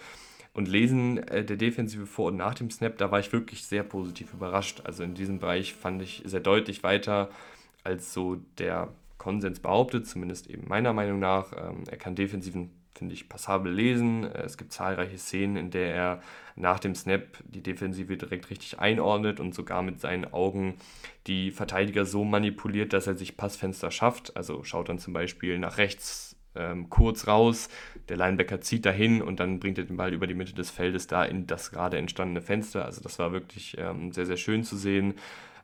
Und 0.55 0.69
Lesen 0.69 1.19
äh, 1.29 1.45
der 1.45 1.57
Defensive 1.57 2.07
vor 2.07 2.29
und 2.29 2.37
nach 2.37 2.55
dem 2.55 2.71
Snap, 2.71 2.99
da 2.99 3.11
war 3.11 3.21
ich 3.21 3.33
wirklich 3.33 3.65
sehr 3.65 3.83
positiv 3.83 4.35
überrascht. 4.35 4.83
Also 4.85 5.03
in 5.03 5.15
diesem 5.15 5.39
Bereich 5.39 5.75
fand 5.75 6.03
ich 6.03 6.23
sehr 6.25 6.41
deutlich 6.41 6.83
weiter, 6.83 7.31
als 7.85 8.13
so 8.13 8.37
der 8.59 8.89
Konsens 9.19 9.61
behauptet, 9.61 10.07
zumindest 10.07 10.49
eben 10.49 10.69
meiner 10.69 10.93
Meinung 10.93 11.21
nach. 11.21 11.53
Ähm, 11.53 11.85
er 11.89 11.97
kann 11.97 12.15
defensiven 12.15 12.71
finde 12.95 13.15
ich, 13.15 13.29
passabel 13.29 13.73
lesen. 13.73 14.25
Äh, 14.25 14.43
es 14.43 14.57
gibt 14.57 14.73
zahlreiche 14.73 15.19
Szenen, 15.19 15.57
in 15.57 15.71
der 15.71 15.95
er 15.95 16.23
nach 16.57 16.79
dem 16.79 16.95
Snap 16.95 17.39
die 17.45 17.63
Defensive 17.63 18.17
direkt 18.17 18.51
richtig 18.51 18.79
einordnet 18.79 19.41
und 19.41 19.55
sogar 19.55 19.83
mit 19.83 20.01
seinen 20.01 20.33
Augen 20.33 20.75
die 21.27 21.51
Verteidiger 21.51 22.05
so 22.05 22.25
manipuliert, 22.25 22.93
dass 22.93 23.07
er 23.07 23.15
sich 23.15 23.37
Passfenster 23.37 23.91
schafft. 23.91 24.37
Also 24.37 24.65
schaut 24.65 24.89
dann 24.89 24.99
zum 24.99 25.13
Beispiel 25.13 25.59
nach 25.59 25.79
rechts 25.79 26.37
ähm, 26.55 26.91
kurz 26.91 27.27
raus, 27.27 27.69
der 28.09 28.17
Linebacker 28.17 28.61
zieht 28.61 28.85
dahin 28.85 29.23
und 29.23 29.41
dann 29.41 29.61
bringt 29.61 29.79
er 29.79 29.85
den 29.85 29.97
Ball 29.97 30.13
über 30.13 30.27
die 30.27 30.35
Mitte 30.35 30.55
des 30.55 30.71
Feldes 30.71 31.07
da 31.07 31.25
in 31.25 31.47
das 31.47 31.71
gerade 31.71 31.97
entstandene 31.99 32.43
Fenster. 32.43 32.85
Also 32.85 33.01
das 33.01 33.19
war 33.19 33.33
wirklich 33.33 33.77
ähm, 33.79 34.13
sehr, 34.13 34.27
sehr 34.27 34.37
schön 34.37 34.65
zu 34.65 34.77
sehen. 34.77 35.15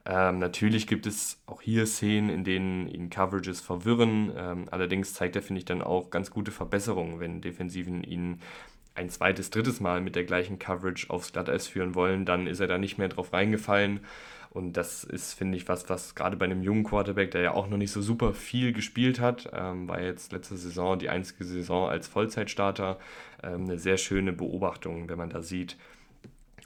Ähm, 0.08 0.38
natürlich 0.38 0.86
gibt 0.86 1.06
es 1.06 1.38
auch 1.46 1.60
hier 1.60 1.86
Szenen, 1.86 2.30
in 2.30 2.42
denen 2.42 2.88
ihn 2.88 3.10
Coverages 3.10 3.60
verwirren. 3.60 4.32
Ähm, 4.34 4.64
allerdings 4.70 5.12
zeigt 5.12 5.36
er, 5.36 5.42
finde 5.42 5.58
ich, 5.58 5.66
dann 5.66 5.82
auch 5.82 6.08
ganz 6.08 6.30
gute 6.30 6.50
Verbesserungen, 6.50 7.20
wenn 7.20 7.42
Defensiven 7.42 8.02
ihn 8.02 8.40
ein 8.94 9.10
zweites, 9.10 9.50
drittes 9.50 9.80
Mal 9.80 10.00
mit 10.00 10.16
der 10.16 10.24
gleichen 10.24 10.58
Coverage 10.58 11.10
aufs 11.10 11.32
Glatteis 11.32 11.68
führen 11.68 11.94
wollen, 11.94 12.24
dann 12.24 12.46
ist 12.46 12.60
er 12.60 12.66
da 12.66 12.78
nicht 12.78 12.96
mehr 12.98 13.08
drauf 13.08 13.32
reingefallen. 13.34 14.00
Und 14.50 14.78
das 14.78 15.04
ist, 15.04 15.34
finde 15.34 15.58
ich, 15.58 15.68
was, 15.68 15.90
was 15.90 16.14
gerade 16.14 16.38
bei 16.38 16.46
einem 16.46 16.62
jungen 16.62 16.84
Quarterback, 16.84 17.30
der 17.32 17.42
ja 17.42 17.52
auch 17.52 17.68
noch 17.68 17.76
nicht 17.76 17.92
so 17.92 18.00
super 18.00 18.32
viel 18.32 18.72
gespielt 18.72 19.20
hat, 19.20 19.50
ähm, 19.52 19.88
war 19.88 20.00
jetzt 20.00 20.32
letzte 20.32 20.56
Saison 20.56 20.98
die 20.98 21.10
einzige 21.10 21.44
Saison 21.44 21.88
als 21.88 22.08
Vollzeitstarter, 22.08 22.98
ähm, 23.42 23.64
eine 23.64 23.78
sehr 23.78 23.98
schöne 23.98 24.32
Beobachtung, 24.32 25.08
wenn 25.10 25.18
man 25.18 25.28
da 25.28 25.42
sieht, 25.42 25.76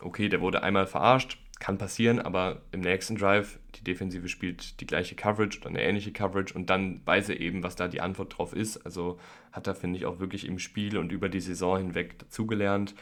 okay, 0.01 0.29
der 0.29 0.41
wurde 0.41 0.63
einmal 0.63 0.87
verarscht, 0.87 1.39
kann 1.63 1.79
passieren, 1.79 2.19
aber 2.19 2.63
im 2.73 2.81
nächsten 2.81 3.15
Drive, 3.15 3.61
die 3.77 3.85
Defensive 3.85 4.27
spielt 4.27 4.81
die 4.81 4.87
gleiche 4.87 5.15
Coverage 5.15 5.61
oder 5.61 5.69
eine 5.69 5.85
ähnliche 5.85 6.11
Coverage 6.11 6.55
und 6.55 6.69
dann 6.69 7.03
weiß 7.05 7.29
er 7.29 7.39
eben, 7.39 7.63
was 7.63 7.77
da 7.77 7.87
die 7.87 8.01
Antwort 8.01 8.37
drauf 8.37 8.53
ist. 8.53 8.79
Also 8.79 9.21
hat 9.53 9.69
er, 9.69 9.77
finde 9.77 9.97
ich, 9.97 10.05
auch 10.05 10.19
wirklich 10.19 10.45
im 10.49 10.59
Spiel 10.59 10.99
und 10.99 11.13
über 11.13 11.29
die 11.29 11.39
Saison 11.39 11.79
hinweg 11.79 12.19
dazugelernt. 12.19 12.97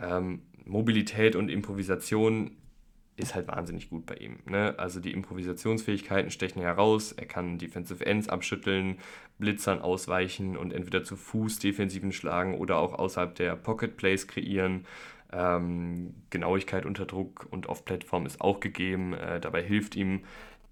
Ähm, 0.00 0.40
Mobilität 0.64 1.36
und 1.36 1.50
Improvisation 1.50 2.52
ist 3.18 3.34
halt 3.34 3.48
wahnsinnig 3.48 3.90
gut 3.90 4.06
bei 4.06 4.14
ihm. 4.14 4.38
Ne? 4.46 4.74
Also 4.78 4.98
die 4.98 5.12
Improvisationsfähigkeiten 5.12 6.30
stechen 6.30 6.62
heraus. 6.62 7.12
Er 7.12 7.26
kann 7.26 7.58
Defensive 7.58 8.04
Ends 8.04 8.30
abschütteln, 8.30 8.96
Blitzern 9.38 9.82
ausweichen 9.82 10.56
und 10.56 10.72
entweder 10.72 11.04
zu 11.04 11.16
Fuß 11.16 11.58
Defensiven 11.58 12.12
schlagen 12.12 12.56
oder 12.56 12.78
auch 12.78 12.94
außerhalb 12.94 13.34
der 13.34 13.56
Pocket 13.56 13.94
Plays 13.98 14.26
kreieren. 14.26 14.86
Ähm, 15.32 16.14
Genauigkeit 16.30 16.86
unter 16.86 17.06
Druck 17.06 17.46
und 17.50 17.68
auf 17.68 17.84
Plattform 17.84 18.26
ist 18.26 18.40
auch 18.40 18.60
gegeben. 18.60 19.14
Äh, 19.14 19.40
dabei 19.40 19.62
hilft 19.62 19.96
ihm, 19.96 20.22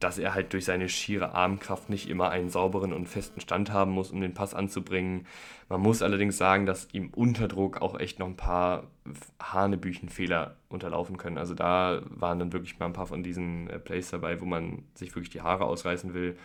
dass 0.00 0.18
er 0.18 0.34
halt 0.34 0.52
durch 0.52 0.66
seine 0.66 0.88
schiere 0.88 1.34
Armkraft 1.34 1.88
nicht 1.88 2.08
immer 2.10 2.28
einen 2.30 2.50
sauberen 2.50 2.92
und 2.92 3.08
festen 3.08 3.40
Stand 3.40 3.72
haben 3.72 3.92
muss, 3.92 4.10
um 4.10 4.20
den 4.20 4.34
Pass 4.34 4.54
anzubringen. 4.54 5.26
Man 5.68 5.80
muss 5.80 6.02
allerdings 6.02 6.36
sagen, 6.36 6.66
dass 6.66 6.88
ihm 6.92 7.10
unter 7.14 7.48
Druck 7.48 7.80
auch 7.80 7.98
echt 7.98 8.18
noch 8.18 8.26
ein 8.26 8.36
paar 8.36 8.84
Hanebüchenfehler 9.40 10.56
unterlaufen 10.68 11.16
können. 11.16 11.38
Also 11.38 11.54
da 11.54 12.02
waren 12.10 12.38
dann 12.38 12.52
wirklich 12.52 12.78
mal 12.78 12.86
ein 12.86 12.92
paar 12.92 13.06
von 13.06 13.22
diesen 13.22 13.70
äh, 13.70 13.78
Plays 13.78 14.10
dabei, 14.10 14.40
wo 14.40 14.44
man 14.44 14.82
sich 14.94 15.14
wirklich 15.14 15.30
die 15.30 15.40
Haare 15.40 15.64
ausreißen 15.64 16.12
will. 16.12 16.36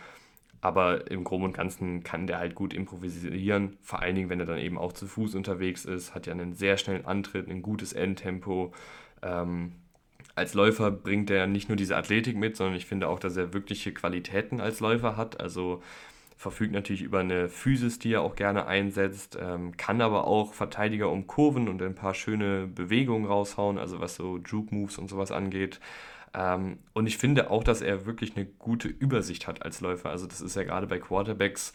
Aber 0.60 1.10
im 1.10 1.24
Groben 1.24 1.44
und 1.44 1.52
Ganzen 1.54 2.02
kann 2.04 2.26
der 2.26 2.38
halt 2.38 2.54
gut 2.54 2.74
improvisieren, 2.74 3.78
vor 3.80 4.00
allen 4.02 4.14
Dingen, 4.14 4.28
wenn 4.28 4.40
er 4.40 4.46
dann 4.46 4.58
eben 4.58 4.76
auch 4.76 4.92
zu 4.92 5.06
Fuß 5.06 5.34
unterwegs 5.34 5.84
ist, 5.86 6.14
hat 6.14 6.26
ja 6.26 6.32
einen 6.32 6.52
sehr 6.52 6.76
schnellen 6.76 7.06
Antritt, 7.06 7.48
ein 7.48 7.62
gutes 7.62 7.92
Endtempo. 7.94 8.72
Ähm, 9.22 9.72
als 10.34 10.54
Läufer 10.54 10.90
bringt 10.90 11.30
er 11.30 11.46
nicht 11.46 11.68
nur 11.68 11.76
diese 11.76 11.96
Athletik 11.96 12.36
mit, 12.36 12.56
sondern 12.56 12.76
ich 12.76 12.86
finde 12.86 13.08
auch, 13.08 13.18
dass 13.18 13.36
er 13.36 13.52
wirkliche 13.52 13.92
Qualitäten 13.92 14.60
als 14.60 14.80
Läufer 14.80 15.16
hat. 15.16 15.40
Also 15.40 15.82
verfügt 16.36 16.72
natürlich 16.72 17.02
über 17.02 17.18
eine 17.20 17.50
Physis, 17.50 17.98
die 17.98 18.14
er 18.14 18.22
auch 18.22 18.34
gerne 18.34 18.66
einsetzt, 18.66 19.36
ähm, 19.40 19.76
kann 19.76 20.00
aber 20.00 20.26
auch 20.26 20.54
Verteidiger 20.54 21.10
um 21.10 21.26
Kurven 21.26 21.68
und 21.68 21.82
ein 21.82 21.94
paar 21.94 22.14
schöne 22.14 22.66
Bewegungen 22.66 23.26
raushauen, 23.26 23.76
also 23.76 24.00
was 24.00 24.14
so 24.14 24.38
Juke-Moves 24.38 24.96
und 24.96 25.08
sowas 25.08 25.32
angeht. 25.32 25.80
Ähm, 26.34 26.78
und 26.92 27.06
ich 27.06 27.18
finde 27.18 27.50
auch, 27.50 27.64
dass 27.64 27.80
er 27.80 28.06
wirklich 28.06 28.36
eine 28.36 28.46
gute 28.46 28.88
Übersicht 28.88 29.46
hat 29.46 29.62
als 29.62 29.80
Läufer. 29.80 30.10
Also 30.10 30.26
das 30.26 30.40
ist 30.40 30.56
ja 30.56 30.64
gerade 30.64 30.86
bei 30.86 30.98
Quarterbacks 30.98 31.72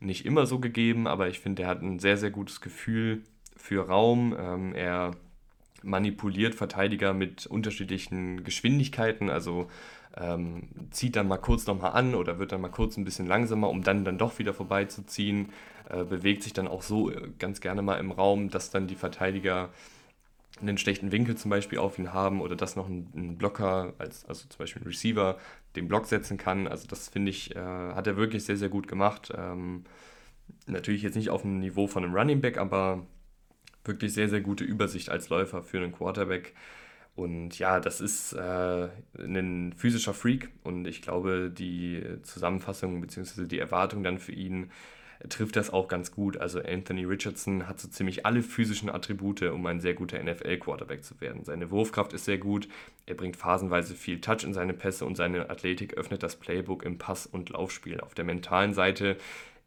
nicht 0.00 0.24
immer 0.24 0.46
so 0.46 0.58
gegeben, 0.58 1.06
aber 1.06 1.28
ich 1.28 1.40
finde, 1.40 1.62
er 1.62 1.68
hat 1.68 1.82
ein 1.82 1.98
sehr, 1.98 2.16
sehr 2.16 2.30
gutes 2.30 2.60
Gefühl 2.60 3.22
für 3.56 3.86
Raum. 3.86 4.34
Ähm, 4.38 4.74
er 4.74 5.12
manipuliert 5.82 6.54
Verteidiger 6.54 7.12
mit 7.14 7.46
unterschiedlichen 7.46 8.44
Geschwindigkeiten, 8.44 9.30
also 9.30 9.68
ähm, 10.16 10.68
zieht 10.90 11.16
dann 11.16 11.28
mal 11.28 11.38
kurz 11.38 11.66
nochmal 11.66 11.92
an 11.92 12.14
oder 12.14 12.38
wird 12.38 12.52
dann 12.52 12.60
mal 12.60 12.68
kurz 12.68 12.96
ein 12.96 13.04
bisschen 13.04 13.26
langsamer, 13.26 13.68
um 13.68 13.82
dann, 13.82 14.04
dann 14.04 14.18
doch 14.18 14.38
wieder 14.38 14.52
vorbeizuziehen, 14.52 15.50
äh, 15.88 16.04
bewegt 16.04 16.42
sich 16.42 16.52
dann 16.52 16.68
auch 16.68 16.82
so 16.82 17.10
äh, 17.10 17.28
ganz 17.38 17.60
gerne 17.60 17.82
mal 17.82 17.96
im 17.96 18.10
Raum, 18.10 18.50
dass 18.50 18.70
dann 18.70 18.86
die 18.86 18.96
Verteidiger 18.96 19.70
einen 20.60 20.78
schlechten 20.78 21.12
Winkel 21.12 21.36
zum 21.36 21.50
Beispiel 21.50 21.78
auf 21.78 21.98
ihn 21.98 22.12
haben 22.12 22.40
oder 22.40 22.56
dass 22.56 22.76
noch 22.76 22.88
ein, 22.88 23.10
ein 23.14 23.38
Blocker, 23.38 23.94
als, 23.98 24.24
also 24.26 24.48
zum 24.48 24.58
Beispiel 24.58 24.82
ein 24.82 24.86
Receiver, 24.86 25.38
den 25.76 25.88
Block 25.88 26.06
setzen 26.06 26.36
kann. 26.36 26.66
Also 26.66 26.86
das 26.88 27.08
finde 27.08 27.30
ich, 27.30 27.54
äh, 27.56 27.58
hat 27.58 28.06
er 28.06 28.16
wirklich 28.16 28.44
sehr, 28.44 28.56
sehr 28.56 28.68
gut 28.68 28.88
gemacht. 28.88 29.32
Ähm, 29.36 29.84
natürlich 30.66 31.02
jetzt 31.02 31.16
nicht 31.16 31.30
auf 31.30 31.42
dem 31.42 31.60
Niveau 31.60 31.86
von 31.86 32.04
einem 32.04 32.14
Running 32.14 32.40
Back, 32.40 32.58
aber 32.58 33.06
wirklich 33.84 34.12
sehr, 34.12 34.28
sehr 34.28 34.40
gute 34.40 34.64
Übersicht 34.64 35.10
als 35.10 35.28
Läufer 35.28 35.62
für 35.62 35.78
einen 35.78 35.92
Quarterback. 35.92 36.54
Und 37.16 37.58
ja, 37.58 37.80
das 37.80 38.00
ist 38.00 38.32
äh, 38.32 38.88
ein 39.18 39.72
physischer 39.76 40.14
Freak 40.14 40.50
und 40.62 40.86
ich 40.86 41.02
glaube, 41.02 41.50
die 41.50 42.02
Zusammenfassung 42.22 43.00
bzw. 43.00 43.46
die 43.46 43.58
Erwartung 43.58 44.02
dann 44.02 44.18
für 44.18 44.32
ihn 44.32 44.70
trifft 45.28 45.56
das 45.56 45.70
auch 45.70 45.88
ganz 45.88 46.12
gut. 46.12 46.38
Also 46.38 46.60
Anthony 46.60 47.04
Richardson 47.04 47.68
hat 47.68 47.78
so 47.78 47.88
ziemlich 47.88 48.24
alle 48.24 48.42
physischen 48.42 48.88
Attribute, 48.88 49.42
um 49.42 49.64
ein 49.66 49.80
sehr 49.80 49.94
guter 49.94 50.22
NFL-Quarterback 50.22 51.04
zu 51.04 51.20
werden. 51.20 51.44
Seine 51.44 51.70
Wurfkraft 51.70 52.12
ist 52.12 52.24
sehr 52.24 52.38
gut, 52.38 52.68
er 53.06 53.14
bringt 53.14 53.36
phasenweise 53.36 53.94
viel 53.94 54.20
Touch 54.20 54.44
in 54.44 54.54
seine 54.54 54.72
Pässe 54.72 55.04
und 55.04 55.16
seine 55.16 55.50
Athletik 55.50 55.94
öffnet 55.94 56.22
das 56.22 56.36
Playbook 56.36 56.84
im 56.84 56.98
Pass- 56.98 57.26
und 57.26 57.50
Laufspiel. 57.50 58.00
Auf 58.00 58.14
der 58.14 58.24
mentalen 58.24 58.72
Seite 58.72 59.16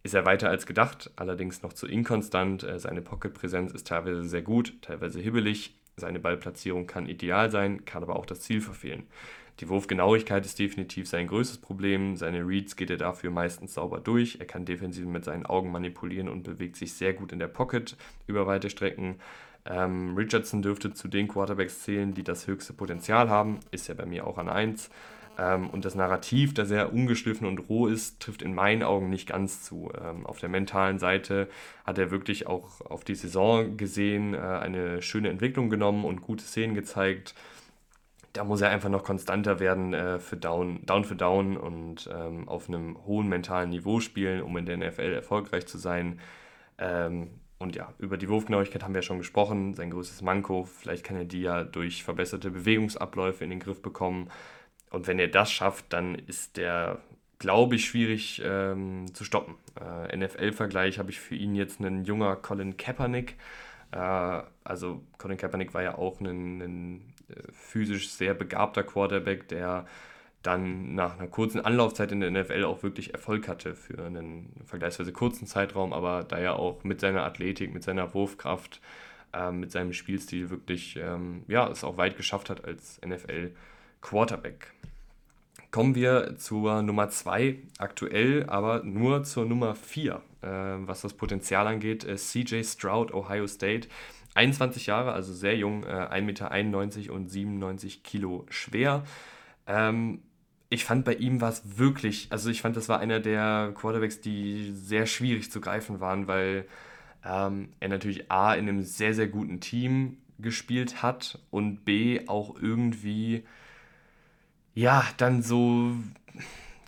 ist 0.02 0.14
er 0.14 0.26
weiter 0.26 0.50
als 0.50 0.66
gedacht, 0.66 1.12
allerdings 1.16 1.62
noch 1.62 1.74
zu 1.74 1.88
inkonstant. 1.88 2.64
Äh, 2.64 2.80
seine 2.80 3.02
Pocket-Präsenz 3.02 3.72
ist 3.72 3.88
teilweise 3.88 4.24
sehr 4.24 4.42
gut, 4.42 4.74
teilweise 4.82 5.20
hibbelig. 5.20 5.76
Seine 5.96 6.20
Ballplatzierung 6.20 6.88
kann 6.88 7.08
ideal 7.08 7.52
sein, 7.52 7.86
kann 7.86 8.04
aber 8.04 8.16
auch 8.16 8.26
das 8.26 8.42
Ziel 8.42 8.62
verfehlen. 8.62 9.04
Die 9.60 9.70
Wurfgenauigkeit 9.70 10.46
ist 10.46 10.58
definitiv 10.58 11.08
sein 11.08 11.28
größtes 11.28 11.60
Problem. 11.60 12.18
Seine 12.18 12.48
Reads 12.48 12.76
geht 12.76 12.90
er 12.90 12.98
dafür 12.98 13.30
meistens 13.30 13.76
sauber 13.76 14.00
durch. 14.00 14.38
Er 14.40 14.48
kann 14.48 14.66
defensiv 14.66 15.06
mit 15.06 15.26
seinen 15.26 15.46
Augen 15.46 15.72
manipulieren 15.72 16.28
und 16.28 16.44
bewegt 16.44 16.76
sich 16.76 16.94
sehr 16.94 17.14
gut 17.14 17.32
in 17.32 17.40
der 17.40 17.48
Pocket 17.48 17.96
über 18.26 18.48
weite 18.48 18.70
Strecken. 18.70 19.16
Ähm, 19.66 20.16
Richardson 20.16 20.62
dürfte 20.62 20.94
zu 20.94 21.08
den 21.08 21.28
Quarterbacks 21.28 21.84
zählen, 21.84 22.14
die 22.14 22.24
das 22.24 22.48
höchste 22.48 22.74
Potenzial 22.74 23.30
haben. 23.30 23.60
Ist 23.72 23.88
ja 23.88 23.94
bei 23.94 24.06
mir 24.06 24.26
auch 24.26 24.38
an 24.38 24.50
1. 24.50 24.90
Ähm, 25.38 25.70
und 25.70 25.86
das 25.86 25.96
Narrativ, 25.96 26.54
das 26.54 26.68
sehr 26.68 26.94
ungeschliffen 26.94 27.48
und 27.48 27.70
roh 27.70 27.88
ist, 27.88 28.20
trifft 28.20 28.42
in 28.42 28.54
meinen 28.54 28.84
Augen 28.84 29.10
nicht 29.10 29.30
ganz 29.30 29.64
zu. 29.64 29.92
Ähm, 30.00 30.26
auf 30.26 30.40
der 30.40 30.50
mentalen 30.50 31.00
Seite 31.00 31.48
hat 31.86 31.98
er 31.98 32.12
wirklich 32.12 32.48
auch 32.48 32.82
auf 32.82 33.04
die 33.04 33.16
Saison 33.16 33.78
gesehen 33.78 34.34
äh, 34.34 34.38
eine 34.38 35.02
schöne 35.02 35.30
Entwicklung 35.30 35.70
genommen 35.70 36.06
und 36.06 36.22
gute 36.22 36.44
Szenen 36.44 36.76
gezeigt. 36.76 37.34
Da 38.34 38.44
muss 38.44 38.62
er 38.62 38.70
einfach 38.70 38.90
noch 38.90 39.04
konstanter 39.04 39.60
werden 39.60 39.94
äh, 39.94 40.20
für 40.20 40.38
Down, 40.38 40.86
Down 40.86 41.06
für 41.06 41.16
Down 41.16 41.56
und 41.56 42.10
ähm, 42.12 42.48
auf 42.50 42.68
einem 42.68 42.98
hohen 43.06 43.28
mentalen 43.30 43.70
Niveau 43.70 44.00
spielen, 44.00 44.42
um 44.42 44.58
in 44.58 44.66
der 44.66 44.78
NFL 44.78 45.14
erfolgreich 45.14 45.68
zu 45.68 45.78
sein. 45.78 46.20
Ähm, 46.80 47.30
und 47.64 47.76
ja, 47.76 47.94
über 47.98 48.18
die 48.18 48.28
Wurfgenauigkeit 48.28 48.84
haben 48.84 48.94
wir 48.94 49.00
ja 49.00 49.04
schon 49.04 49.20
gesprochen. 49.20 49.74
Sein 49.74 49.92
größtes 49.92 50.22
Manko, 50.22 50.66
vielleicht 50.66 51.06
kann 51.06 51.16
er 51.16 51.26
die 51.26 51.42
ja 51.42 51.64
durch 51.64 52.04
verbesserte 52.04 52.52
Bewegungsabläufe 52.52 53.44
in 53.44 53.52
den 53.52 53.60
Griff 53.60 53.82
bekommen. 53.82 54.30
Und 54.90 55.08
wenn 55.08 55.18
er 55.18 55.30
das 55.30 55.52
schafft, 55.52 55.94
dann 55.94 56.16
ist 56.16 56.58
der, 56.58 57.00
glaube 57.40 57.76
ich, 57.76 57.86
schwierig 57.86 58.42
ähm, 58.44 59.14
zu 59.14 59.24
stoppen. 59.24 59.56
Äh, 59.80 60.18
NFL-Vergleich 60.18 61.00
habe 61.00 61.10
ich 61.10 61.20
für 61.20 61.36
ihn 61.36 61.56
jetzt 61.56 61.80
einen 61.80 62.04
junger 62.04 62.36
Colin 62.36 62.76
Kaepernick. 62.78 63.38
Äh, 63.92 64.42
also 64.64 65.02
Colin 65.18 65.38
Kaepernick 65.38 65.74
war 65.74 65.84
ja 65.84 65.98
auch 65.98 66.20
ein, 66.20 66.62
ein 66.62 67.13
physisch 67.52 68.10
sehr 68.10 68.34
begabter 68.34 68.84
Quarterback, 68.84 69.48
der 69.48 69.86
dann 70.42 70.94
nach 70.94 71.18
einer 71.18 71.30
kurzen 71.30 71.62
Anlaufzeit 71.62 72.12
in 72.12 72.20
der 72.20 72.32
NFL 72.32 72.66
auch 72.66 72.84
wirklich 72.84 73.14
Erfolg 73.14 73.48
hatte 73.48 73.76
für 73.76 74.06
einen 74.06 74.52
vergleichsweise 74.66 75.14
kurzen 75.14 75.48
Zeitraum, 75.48 75.94
aber 75.94 76.24
da 76.24 76.38
er 76.38 76.60
auch 76.60 76.84
mit 76.84 77.00
seiner 77.00 77.24
Athletik, 77.24 77.74
mit 77.74 77.84
seiner 77.84 78.14
Wurfkraft, 78.14 78.82
äh, 79.34 79.52
mit 79.52 79.72
seinem 79.72 79.94
Spielstil 79.94 80.50
wirklich 80.50 80.98
ähm, 80.98 81.44
ja, 81.48 81.70
es 81.70 81.84
auch 81.84 81.98
weit 81.98 82.18
geschafft 82.18 82.50
hat 82.50 82.66
als 82.66 83.00
NFL-Quarterback. 83.06 83.54
Quarterback. 84.02 84.74
Kommen 85.74 85.96
wir 85.96 86.36
zur 86.38 86.84
Nummer 86.84 87.10
2, 87.10 87.58
aktuell 87.80 88.46
aber 88.48 88.84
nur 88.84 89.24
zur 89.24 89.46
Nummer 89.46 89.74
4, 89.74 90.22
äh, 90.44 90.48
was 90.48 91.02
das 91.02 91.16
Potenzial 91.16 91.66
angeht. 91.66 92.04
Äh, 92.04 92.18
CJ 92.18 92.64
Stroud, 92.64 93.12
Ohio 93.12 93.48
State. 93.48 93.88
21 94.36 94.88
Jahre, 94.88 95.14
also 95.14 95.34
sehr 95.34 95.56
jung, 95.58 95.84
äh, 95.84 95.88
1,91 95.88 96.22
Meter 96.22 97.14
und 97.14 97.30
97 97.30 98.04
Kilo 98.04 98.46
schwer. 98.50 99.04
Ähm, 99.68 100.22
ich 100.70 100.86
fand 100.86 101.06
bei 101.06 101.14
ihm 101.14 101.40
war 101.40 101.50
es 101.50 101.78
wirklich, 101.78 102.28
also 102.32 102.50
ich 102.50 102.62
fand, 102.62 102.76
das 102.76 102.90
war 102.90 103.00
einer 103.00 103.20
der 103.20 103.74
Quarterbacks, 103.76 104.22
die 104.22 104.72
sehr 104.72 105.06
schwierig 105.06 105.52
zu 105.52 105.62
greifen 105.62 106.00
waren, 106.00 106.28
weil 106.28 106.66
ähm, 107.24 107.70
er 107.80 107.90
natürlich 107.90 108.32
A 108.32 108.54
in 108.54 108.68
einem 108.68 108.82
sehr, 108.82 109.14
sehr 109.14 109.28
guten 109.28 109.60
Team 109.60 110.18
gespielt 110.40 111.04
hat 111.04 111.40
und 111.52 111.86
B 111.86 112.28
auch 112.28 112.56
irgendwie 112.60 113.44
ja, 114.74 115.06
dann 115.18 115.42
so 115.42 115.92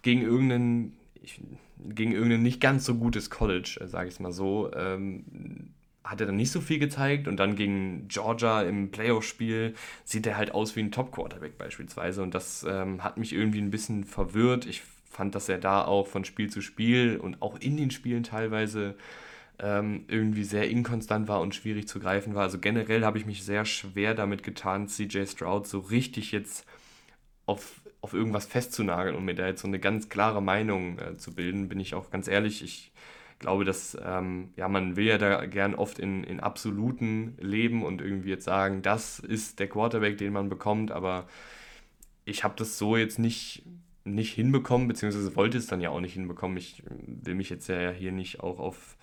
gegen 0.02 0.22
irgendeinen, 0.22 0.98
gegen 1.80 2.12
irgendein 2.12 2.42
nicht 2.42 2.60
ganz 2.60 2.86
so 2.86 2.96
gutes 2.96 3.30
College, 3.30 3.80
äh, 3.82 3.88
sage 3.88 4.08
ich 4.08 4.16
es 4.16 4.20
mal 4.20 4.32
so, 4.32 4.72
ähm, 4.74 5.74
hat 6.06 6.22
er 6.22 6.28
dann 6.28 6.36
nicht 6.36 6.52
so 6.52 6.62
viel 6.62 6.80
gezeigt 6.80 7.28
und 7.28 7.38
dann 7.38 7.56
gegen 7.56 8.08
Georgia 8.08 8.62
im 8.62 8.92
Playoff-Spiel 8.92 9.74
sieht 10.04 10.28
er 10.28 10.38
halt 10.38 10.54
aus 10.54 10.76
wie 10.76 10.82
ein 10.82 10.92
Top-Quarterback 10.92 11.58
beispielsweise 11.58 12.22
und 12.22 12.36
das 12.36 12.66
ähm, 12.68 13.04
hat 13.04 13.18
mich 13.18 13.34
irgendwie 13.34 13.60
ein 13.60 13.72
bisschen 13.72 14.04
verwirrt. 14.04 14.68
Ich 14.68 14.84
fand, 15.10 15.34
dass 15.34 15.50
er 15.50 15.58
da 15.58 15.84
auch 15.84 16.08
von 16.08 16.24
Spiel 16.24 16.50
zu 16.50 16.62
Spiel 16.62 17.18
und 17.18 17.42
auch 17.42 17.60
in 17.60 17.76
den 17.76 17.90
Spielen 17.90 18.24
teilweise 18.24 18.96
ähm, 19.58 20.06
irgendwie 20.08 20.44
sehr 20.44 20.70
inkonstant 20.70 21.28
war 21.28 21.42
und 21.42 21.56
schwierig 21.56 21.88
zu 21.88 22.00
greifen 22.00 22.36
war. 22.36 22.44
Also 22.44 22.60
generell 22.60 23.04
habe 23.04 23.18
ich 23.18 23.26
mich 23.26 23.44
sehr 23.44 23.66
schwer 23.66 24.14
damit 24.14 24.44
getan, 24.44 24.88
CJ 24.88 25.26
Stroud 25.26 25.66
so 25.66 25.80
richtig 25.80 26.32
jetzt 26.32 26.66
auf, 27.48 27.82
auf 28.02 28.14
irgendwas 28.14 28.46
festzunageln 28.46 29.16
und 29.16 29.26
mir 29.26 29.36
da 29.36 29.48
jetzt 29.48 29.62
so 29.62 29.68
eine 29.68 29.80
ganz 29.80 30.10
klare 30.10 30.42
Meinung 30.42 31.00
äh, 31.00 31.18
zu 31.18 31.34
bilden, 31.34 31.68
bin 31.68 31.80
ich 31.80 31.96
auch 31.96 32.12
ganz 32.12 32.28
ehrlich. 32.28 32.64
Ich 32.64 32.92
glaube, 33.40 33.66
dass 33.66 33.98
ähm, 34.04 34.50
ja, 34.56 34.68
man 34.68 34.96
will 34.96 35.06
ja 35.06 35.18
da 35.18 35.46
gern 35.46 35.76
oft 35.76 36.00
in, 36.00 36.24
in 36.24 36.40
absoluten 36.40 37.38
leben 37.40 37.84
und 37.84 38.02
irgendwie 38.02 38.30
jetzt 38.30 38.46
sagen, 38.46 38.82
das 38.82 39.20
ist 39.20 39.60
der 39.60 39.68
Quarterback, 39.68 40.18
den 40.18 40.34
man 40.34 40.50
bekommt, 40.50 40.92
aber 40.92 41.28
ich 42.26 42.44
habe 42.44 42.56
das 42.58 42.78
so 42.78 42.98
jetzt 42.98 43.20
nicht, 43.20 43.64
nicht 44.04 44.34
hinbekommen, 44.34 44.88
beziehungsweise 44.88 45.36
wollte 45.36 45.58
es 45.58 45.68
dann 45.68 45.82
ja 45.82 45.90
auch 45.90 46.02
nicht 46.02 46.14
hinbekommen. 46.14 46.58
Ich 46.58 46.84
will 46.88 47.36
mich 47.36 47.50
jetzt 47.50 47.68
ja 47.68 47.92
hier 47.92 48.12
nicht 48.12 48.40
auch 48.40 48.60
auf 48.60 48.98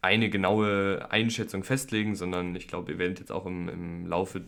eine 0.00 0.30
genaue 0.30 1.10
Einschätzung 1.10 1.64
festlegen, 1.64 2.14
sondern 2.14 2.54
ich 2.56 2.68
glaube, 2.68 2.92
ihr 2.92 2.98
werdet 2.98 3.20
jetzt 3.20 3.32
auch 3.32 3.46
im, 3.46 3.68
im 3.68 4.06
Laufe 4.06 4.44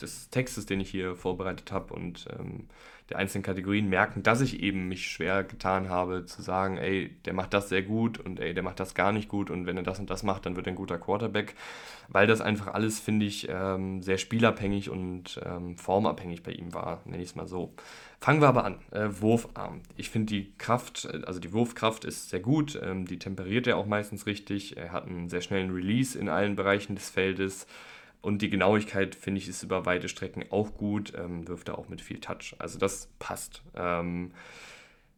des 0.00 0.30
Textes, 0.30 0.66
den 0.66 0.80
ich 0.80 0.90
hier 0.90 1.16
vorbereitet 1.16 1.72
habe 1.72 1.94
und 1.94 2.26
ähm, 2.38 2.68
der 3.10 3.18
einzelnen 3.18 3.42
Kategorien 3.42 3.88
merken, 3.88 4.22
dass 4.22 4.40
ich 4.40 4.62
eben 4.62 4.88
mich 4.88 5.10
schwer 5.10 5.44
getan 5.44 5.88
habe 5.88 6.24
zu 6.24 6.42
sagen, 6.42 6.78
ey, 6.78 7.10
der 7.24 7.32
macht 7.32 7.52
das 7.52 7.68
sehr 7.68 7.82
gut 7.82 8.18
und 8.18 8.40
ey, 8.40 8.54
der 8.54 8.62
macht 8.62 8.80
das 8.80 8.94
gar 8.94 9.12
nicht 9.12 9.28
gut 9.28 9.50
und 9.50 9.66
wenn 9.66 9.76
er 9.76 9.82
das 9.82 9.98
und 9.98 10.10
das 10.10 10.22
macht, 10.22 10.46
dann 10.46 10.56
wird 10.56 10.66
er 10.66 10.72
ein 10.72 10.76
guter 10.76 10.98
Quarterback, 10.98 11.54
weil 12.08 12.26
das 12.26 12.40
einfach 12.40 12.68
alles, 12.68 13.00
finde 13.00 13.26
ich, 13.26 13.48
ähm, 13.50 14.02
sehr 14.02 14.18
spielabhängig 14.18 14.90
und 14.90 15.40
ähm, 15.44 15.76
formabhängig 15.76 16.42
bei 16.42 16.52
ihm 16.52 16.72
war, 16.74 17.00
nenne 17.04 17.22
ich 17.22 17.30
es 17.30 17.34
mal 17.34 17.46
so. 17.46 17.74
Fangen 18.20 18.40
wir 18.40 18.48
aber 18.48 18.64
an. 18.64 18.78
Äh, 18.92 19.08
Wurfarm. 19.20 19.80
Ich 19.96 20.08
finde 20.08 20.32
die 20.32 20.52
Kraft, 20.56 21.06
äh, 21.06 21.22
also 21.26 21.40
die 21.40 21.52
Wurfkraft 21.52 22.04
ist 22.04 22.30
sehr 22.30 22.40
gut, 22.40 22.80
ähm, 22.80 23.04
die 23.04 23.18
temperiert 23.18 23.66
er 23.66 23.76
auch 23.76 23.86
meistens 23.86 24.26
richtig, 24.26 24.76
er 24.76 24.92
hat 24.92 25.06
einen 25.06 25.28
sehr 25.28 25.40
schnellen 25.40 25.70
Release 25.70 26.16
in 26.16 26.28
allen 26.28 26.54
Bereichen 26.54 26.94
des 26.94 27.10
Feldes. 27.10 27.66
Und 28.22 28.40
die 28.40 28.50
Genauigkeit, 28.50 29.14
finde 29.14 29.40
ich, 29.40 29.48
ist 29.48 29.62
über 29.62 29.84
weite 29.84 30.08
Strecken 30.08 30.44
auch 30.50 30.74
gut, 30.74 31.12
ähm, 31.16 31.46
wirft 31.48 31.68
er 31.68 31.76
auch 31.76 31.88
mit 31.88 32.00
viel 32.00 32.20
Touch. 32.20 32.54
Also 32.58 32.78
das 32.78 33.08
passt. 33.18 33.62
Ähm, 33.74 34.30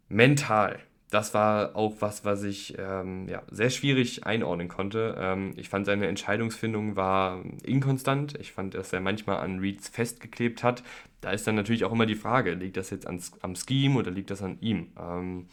mental, 0.09 0.81
das 1.11 1.33
war 1.35 1.77
auch 1.77 1.97
was, 2.01 2.25
was 2.25 2.43
ich 2.43 2.77
ähm, 2.79 3.29
ja, 3.29 3.43
sehr 3.51 3.71
schwierig 3.71 4.27
einordnen 4.27 4.69
konnte. 4.69 5.17
Ähm, 5.19 5.53
ich 5.57 5.69
fand 5.69 5.87
seine 5.87 6.09
Entscheidungsfindung 6.09 6.97
war 6.97 7.41
inkonstant. 7.63 8.37
Ich 8.41 8.53
fand, 8.53 8.75
dass 8.75 8.93
er 8.93 9.01
manchmal 9.01 9.37
an 9.37 9.61
Reads 9.61 9.89
festgeklebt 9.89 10.65
hat. 10.65 10.83
Da 11.21 11.31
ist 11.31 11.47
dann 11.47 11.55
natürlich 11.55 11.85
auch 11.85 11.93
immer 11.93 12.07
die 12.07 12.17
Frage, 12.17 12.55
liegt 12.55 12.77
das 12.77 12.91
jetzt 12.91 13.07
ans, 13.07 13.33
am 13.43 13.55
Scheme 13.55 13.99
oder 13.99 14.11
liegt 14.11 14.31
das 14.31 14.43
an 14.43 14.59
ihm? 14.61 14.89
Ähm, 14.99 15.47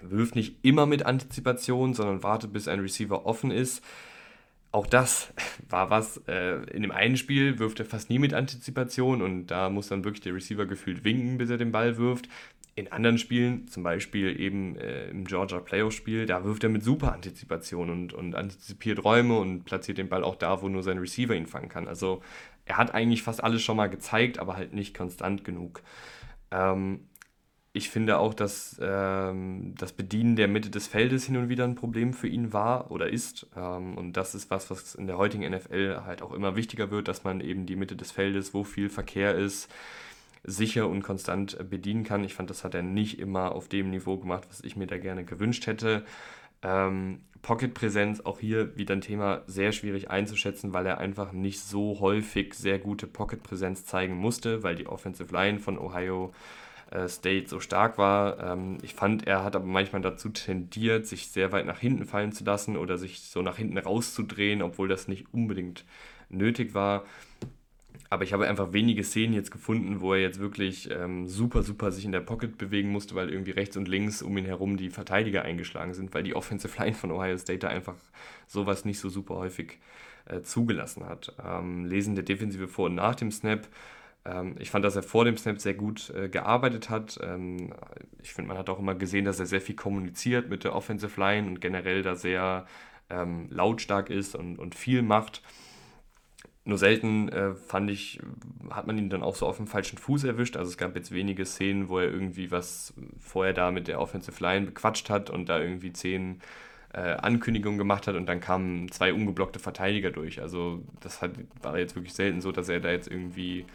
wirft 0.00 0.36
nicht 0.36 0.58
immer 0.62 0.86
mit 0.86 1.04
Antizipation, 1.06 1.94
sondern 1.94 2.22
wartet, 2.22 2.52
bis 2.52 2.68
ein 2.68 2.80
Receiver 2.80 3.26
offen 3.26 3.50
ist. 3.50 3.82
Auch 4.74 4.88
das 4.88 5.32
war 5.68 5.88
was. 5.90 6.16
Äh, 6.26 6.64
in 6.72 6.82
dem 6.82 6.90
einen 6.90 7.16
Spiel 7.16 7.60
wirft 7.60 7.78
er 7.78 7.86
fast 7.86 8.10
nie 8.10 8.18
mit 8.18 8.34
Antizipation 8.34 9.22
und 9.22 9.46
da 9.46 9.70
muss 9.70 9.86
dann 9.86 10.02
wirklich 10.02 10.22
der 10.22 10.34
Receiver 10.34 10.66
gefühlt 10.66 11.04
winken, 11.04 11.38
bis 11.38 11.48
er 11.48 11.58
den 11.58 11.70
Ball 11.70 11.96
wirft. 11.96 12.28
In 12.74 12.90
anderen 12.90 13.18
Spielen, 13.18 13.68
zum 13.68 13.84
Beispiel 13.84 14.40
eben 14.40 14.76
äh, 14.76 15.06
im 15.10 15.26
Georgia 15.26 15.60
Playoff-Spiel, 15.60 16.26
da 16.26 16.42
wirft 16.44 16.64
er 16.64 16.70
mit 16.70 16.82
super 16.82 17.12
Antizipation 17.12 17.88
und, 17.88 18.14
und 18.14 18.34
antizipiert 18.34 19.04
Räume 19.04 19.38
und 19.38 19.62
platziert 19.62 19.98
den 19.98 20.08
Ball 20.08 20.24
auch 20.24 20.34
da, 20.34 20.60
wo 20.60 20.68
nur 20.68 20.82
sein 20.82 20.98
Receiver 20.98 21.36
ihn 21.36 21.46
fangen 21.46 21.68
kann. 21.68 21.86
Also 21.86 22.20
er 22.64 22.76
hat 22.76 22.92
eigentlich 22.94 23.22
fast 23.22 23.44
alles 23.44 23.62
schon 23.62 23.76
mal 23.76 23.86
gezeigt, 23.86 24.40
aber 24.40 24.56
halt 24.56 24.74
nicht 24.74 24.96
konstant 24.96 25.44
genug. 25.44 25.82
Ähm, 26.50 27.06
ich 27.76 27.90
finde 27.90 28.18
auch, 28.20 28.34
dass 28.34 28.78
ähm, 28.80 29.74
das 29.76 29.92
Bedienen 29.92 30.36
der 30.36 30.46
Mitte 30.46 30.70
des 30.70 30.86
Feldes 30.86 31.24
hin 31.24 31.36
und 31.36 31.48
wieder 31.48 31.64
ein 31.64 31.74
Problem 31.74 32.12
für 32.12 32.28
ihn 32.28 32.52
war 32.52 32.92
oder 32.92 33.08
ist. 33.08 33.48
Ähm, 33.56 33.98
und 33.98 34.12
das 34.12 34.36
ist 34.36 34.48
was, 34.48 34.70
was 34.70 34.94
in 34.94 35.08
der 35.08 35.18
heutigen 35.18 35.42
NFL 35.50 36.02
halt 36.06 36.22
auch 36.22 36.32
immer 36.32 36.54
wichtiger 36.54 36.92
wird, 36.92 37.08
dass 37.08 37.24
man 37.24 37.40
eben 37.40 37.66
die 37.66 37.74
Mitte 37.74 37.96
des 37.96 38.12
Feldes, 38.12 38.54
wo 38.54 38.62
viel 38.62 38.88
Verkehr 38.88 39.34
ist, 39.34 39.68
sicher 40.44 40.88
und 40.88 41.02
konstant 41.02 41.68
bedienen 41.68 42.04
kann. 42.04 42.22
Ich 42.22 42.34
fand, 42.34 42.48
das 42.48 42.62
hat 42.62 42.76
er 42.76 42.82
nicht 42.82 43.18
immer 43.18 43.50
auf 43.50 43.66
dem 43.66 43.90
Niveau 43.90 44.18
gemacht, 44.18 44.46
was 44.50 44.62
ich 44.62 44.76
mir 44.76 44.86
da 44.86 44.96
gerne 44.96 45.24
gewünscht 45.24 45.66
hätte. 45.66 46.04
Ähm, 46.62 47.22
Pocket-Präsenz, 47.42 48.20
auch 48.20 48.38
hier 48.38 48.76
wieder 48.76 48.94
ein 48.94 49.00
Thema, 49.00 49.42
sehr 49.48 49.72
schwierig 49.72 50.10
einzuschätzen, 50.10 50.72
weil 50.72 50.86
er 50.86 50.98
einfach 50.98 51.32
nicht 51.32 51.60
so 51.60 51.98
häufig 51.98 52.54
sehr 52.54 52.78
gute 52.78 53.08
Pocket-Präsenz 53.08 53.84
zeigen 53.84 54.14
musste, 54.14 54.62
weil 54.62 54.76
die 54.76 54.86
Offensive 54.86 55.34
Line 55.34 55.58
von 55.58 55.76
Ohio 55.76 56.32
äh, 56.90 57.08
State 57.08 57.48
so 57.48 57.60
stark 57.60 57.98
war. 57.98 58.52
Ähm, 58.52 58.78
ich 58.82 58.94
fand, 58.94 59.26
er 59.26 59.44
hat 59.44 59.56
aber 59.56 59.66
manchmal 59.66 60.02
dazu 60.02 60.28
tendiert, 60.28 61.06
sich 61.06 61.28
sehr 61.28 61.52
weit 61.52 61.66
nach 61.66 61.78
hinten 61.78 62.06
fallen 62.06 62.32
zu 62.32 62.44
lassen 62.44 62.76
oder 62.76 62.98
sich 62.98 63.20
so 63.20 63.42
nach 63.42 63.56
hinten 63.56 63.78
rauszudrehen, 63.78 64.62
obwohl 64.62 64.88
das 64.88 65.08
nicht 65.08 65.32
unbedingt 65.32 65.84
nötig 66.28 66.74
war. 66.74 67.04
Aber 68.10 68.24
ich 68.24 68.32
habe 68.32 68.46
einfach 68.46 68.72
wenige 68.72 69.02
Szenen 69.02 69.34
jetzt 69.34 69.50
gefunden, 69.50 70.00
wo 70.00 70.14
er 70.14 70.20
jetzt 70.20 70.38
wirklich 70.38 70.90
ähm, 70.90 71.26
super, 71.26 71.62
super 71.62 71.90
sich 71.90 72.04
in 72.04 72.12
der 72.12 72.20
Pocket 72.20 72.58
bewegen 72.58 72.90
musste, 72.90 73.14
weil 73.14 73.30
irgendwie 73.30 73.52
rechts 73.52 73.76
und 73.76 73.88
links 73.88 74.22
um 74.22 74.36
ihn 74.36 74.44
herum 74.44 74.76
die 74.76 74.90
Verteidiger 74.90 75.42
eingeschlagen 75.42 75.94
sind, 75.94 76.14
weil 76.14 76.22
die 76.22 76.34
Offensive 76.34 76.80
Line 76.80 76.94
von 76.94 77.10
Ohio 77.10 77.36
State 77.38 77.60
da 77.60 77.68
einfach 77.68 77.96
sowas 78.46 78.84
nicht 78.84 79.00
so 79.00 79.08
super 79.08 79.36
häufig 79.36 79.78
äh, 80.26 80.42
zugelassen 80.42 81.06
hat. 81.06 81.34
Ähm, 81.44 81.86
Lesen 81.86 82.14
der 82.14 82.24
Defensive 82.24 82.68
vor 82.68 82.86
und 82.86 82.94
nach 82.94 83.14
dem 83.14 83.30
Snap. 83.30 83.66
Ähm, 84.24 84.56
ich 84.58 84.70
fand, 84.70 84.84
dass 84.84 84.96
er 84.96 85.02
vor 85.02 85.24
dem 85.24 85.36
Snap 85.36 85.60
sehr 85.60 85.74
gut 85.74 86.10
äh, 86.10 86.28
gearbeitet 86.28 86.90
hat. 86.90 87.18
Ähm, 87.22 87.74
ich 88.22 88.32
finde, 88.32 88.48
man 88.48 88.58
hat 88.58 88.70
auch 88.70 88.78
immer 88.78 88.94
gesehen, 88.94 89.24
dass 89.24 89.40
er 89.40 89.46
sehr 89.46 89.60
viel 89.60 89.76
kommuniziert 89.76 90.48
mit 90.48 90.64
der 90.64 90.74
Offensive 90.74 91.20
Line 91.20 91.46
und 91.46 91.60
generell 91.60 92.02
da 92.02 92.14
sehr 92.14 92.66
ähm, 93.10 93.46
lautstark 93.50 94.10
ist 94.10 94.34
und, 94.34 94.58
und 94.58 94.74
viel 94.74 95.02
macht. 95.02 95.42
Nur 96.66 96.78
selten 96.78 97.28
äh, 97.28 97.54
fand 97.54 97.90
ich, 97.90 98.20
hat 98.70 98.86
man 98.86 98.96
ihn 98.96 99.10
dann 99.10 99.22
auch 99.22 99.36
so 99.36 99.46
auf 99.46 99.58
dem 99.58 99.66
falschen 99.66 99.98
Fuß 99.98 100.24
erwischt. 100.24 100.56
Also 100.56 100.70
es 100.70 100.78
gab 100.78 100.96
jetzt 100.96 101.12
wenige 101.12 101.44
Szenen, 101.44 101.90
wo 101.90 101.98
er 101.98 102.10
irgendwie 102.10 102.50
was 102.50 102.94
vorher 103.20 103.52
da 103.52 103.70
mit 103.70 103.86
der 103.86 104.00
Offensive 104.00 104.42
Line 104.42 104.66
bequatscht 104.66 105.10
hat 105.10 105.28
und 105.28 105.50
da 105.50 105.60
irgendwie 105.60 105.92
zehn 105.92 106.40
äh, 106.94 107.00
Ankündigungen 107.00 107.76
gemacht 107.76 108.06
hat 108.06 108.14
und 108.14 108.24
dann 108.26 108.40
kamen 108.40 108.90
zwei 108.90 109.12
ungeblockte 109.12 109.58
Verteidiger 109.58 110.10
durch. 110.10 110.40
Also 110.40 110.82
das 111.00 111.20
hat, 111.20 111.32
war 111.60 111.78
jetzt 111.78 111.96
wirklich 111.96 112.14
selten 112.14 112.40
so, 112.40 112.50
dass 112.50 112.70
er 112.70 112.80
da 112.80 112.90
jetzt 112.90 113.10
irgendwie 113.10 113.66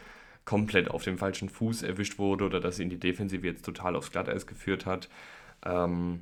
komplett 0.50 0.90
auf 0.90 1.04
dem 1.04 1.20
falschen 1.20 1.48
Fuß 1.48 1.84
erwischt 1.84 2.18
wurde 2.18 2.44
oder 2.44 2.60
dass 2.60 2.80
ihn 2.80 2.90
die 2.90 3.00
Defensive 3.00 3.46
jetzt 3.46 3.64
total 3.64 3.96
aufs 3.96 4.12
Glatteis 4.12 4.48
geführt 4.48 4.88
hat. 4.88 5.08
Ähm, 5.64 6.22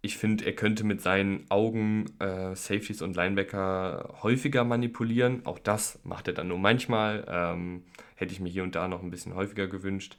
ich 0.00 0.16
finde, 0.16 0.46
er 0.46 0.52
könnte 0.52 0.84
mit 0.84 1.00
seinen 1.00 1.44
Augen 1.50 2.04
äh, 2.20 2.54
Safeties 2.54 3.02
und 3.02 3.16
Linebacker 3.16 4.14
häufiger 4.22 4.62
manipulieren. 4.62 5.44
Auch 5.44 5.58
das 5.58 5.98
macht 6.04 6.28
er 6.28 6.34
dann 6.34 6.46
nur 6.46 6.58
manchmal. 6.58 7.24
Ähm, 7.28 7.82
hätte 8.14 8.32
ich 8.32 8.38
mir 8.38 8.48
hier 8.48 8.62
und 8.62 8.76
da 8.76 8.86
noch 8.86 9.02
ein 9.02 9.10
bisschen 9.10 9.34
häufiger 9.34 9.66
gewünscht. 9.66 10.16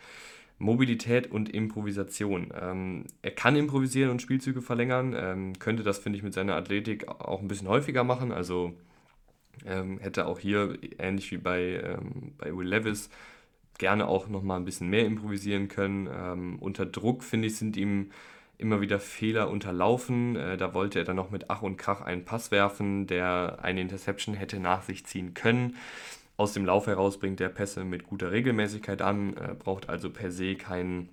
Mobilität 0.57 1.31
und 1.31 1.47
Improvisation. 1.47 2.51
Ähm, 2.61 3.05
er 3.21 3.31
kann 3.31 3.55
improvisieren 3.55 4.11
und 4.11 4.21
Spielzüge 4.21 4.61
verlängern, 4.61 5.15
ähm, 5.17 5.57
könnte 5.59 5.83
das, 5.83 5.99
finde 5.99 6.17
ich, 6.17 6.23
mit 6.23 6.33
seiner 6.33 6.57
Athletik 6.57 7.07
auch 7.07 7.39
ein 7.39 7.47
bisschen 7.47 7.69
häufiger 7.69 8.03
machen. 8.03 8.33
Also 8.33 8.73
ähm, 9.65 9.99
hätte 9.99 10.25
auch 10.25 10.39
hier, 10.39 10.77
ähnlich 10.97 11.31
wie 11.31 11.37
bei, 11.37 11.81
ähm, 11.83 12.33
bei 12.37 12.55
Will 12.55 12.67
Levis, 12.67 13.09
gerne 13.77 14.07
auch 14.07 14.27
nochmal 14.27 14.59
ein 14.59 14.65
bisschen 14.65 14.89
mehr 14.89 15.05
improvisieren 15.05 15.67
können. 15.67 16.07
Ähm, 16.07 16.59
unter 16.59 16.85
Druck, 16.85 17.23
finde 17.23 17.47
ich, 17.47 17.57
sind 17.57 17.77
ihm 17.77 18.11
immer 18.57 18.79
wieder 18.79 18.99
Fehler 18.99 19.49
unterlaufen. 19.49 20.35
Äh, 20.35 20.57
da 20.57 20.73
wollte 20.73 20.99
er 20.99 21.05
dann 21.05 21.15
noch 21.15 21.31
mit 21.31 21.49
Ach 21.49 21.61
und 21.61 21.77
Krach 21.77 22.01
einen 22.01 22.25
Pass 22.25 22.51
werfen, 22.51 23.07
der 23.07 23.59
eine 23.61 23.81
Interception 23.81 24.35
hätte 24.35 24.59
nach 24.59 24.83
sich 24.83 25.05
ziehen 25.05 25.33
können. 25.33 25.77
Aus 26.37 26.53
dem 26.53 26.65
Lauf 26.65 26.87
heraus 26.87 27.19
bringt 27.19 27.41
er 27.41 27.49
Pässe 27.49 27.83
mit 27.83 28.05
guter 28.07 28.31
Regelmäßigkeit 28.31 29.01
an, 29.01 29.35
äh, 29.37 29.55
braucht 29.57 29.89
also 29.89 30.09
per 30.09 30.31
se 30.31 30.55
keinen 30.55 31.09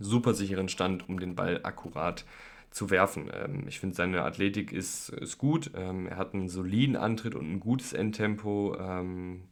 super 0.00 0.34
sicheren 0.34 0.68
Stand, 0.68 1.08
um 1.08 1.20
den 1.20 1.34
Ball 1.36 1.60
akkurat 1.62 2.20
zu 2.20 2.49
werfen. 2.90 3.30
Ähm, 3.32 3.64
ich 3.66 3.80
finde, 3.80 3.96
seine 3.96 4.22
Athletik 4.22 4.72
ist, 4.72 5.10
ist 5.10 5.38
gut. 5.38 5.72
Ähm, 5.74 6.06
er 6.06 6.16
hat 6.16 6.34
einen 6.34 6.48
soliden 6.48 6.96
Antritt 6.96 7.34
und 7.34 7.50
ein 7.50 7.60
gutes 7.60 7.92
Endtempo. 7.92 8.76
Ähm, 8.78 9.42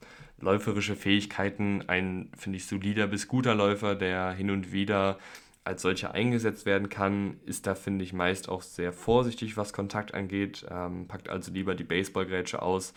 läuferische 0.41 0.97
Fähigkeiten, 0.97 1.85
ein, 1.89 2.31
finde 2.37 2.59
ich, 2.59 2.67
solider 2.67 3.09
bis 3.09 3.27
guter 3.27 3.55
Läufer, 3.55 3.95
der 3.95 4.33
hin 4.33 4.51
und 4.51 4.73
wieder 4.73 5.19
als 5.65 5.83
solcher 5.83 6.15
eingesetzt 6.15 6.65
werden 6.65 6.89
kann, 6.89 7.41
ist 7.45 7.67
da, 7.67 7.75
finde 7.75 8.03
ich, 8.03 8.15
meist 8.15 8.49
auch 8.49 8.63
sehr 8.63 8.93
vorsichtig, 8.93 9.59
was 9.59 9.75
Kontakt 9.75 10.15
angeht, 10.15 10.65
ähm, 10.71 11.07
packt 11.07 11.29
also 11.29 11.53
lieber 11.53 11.75
die 11.75 11.85
Baseballgrätsche 11.85 12.63
aus, 12.63 12.95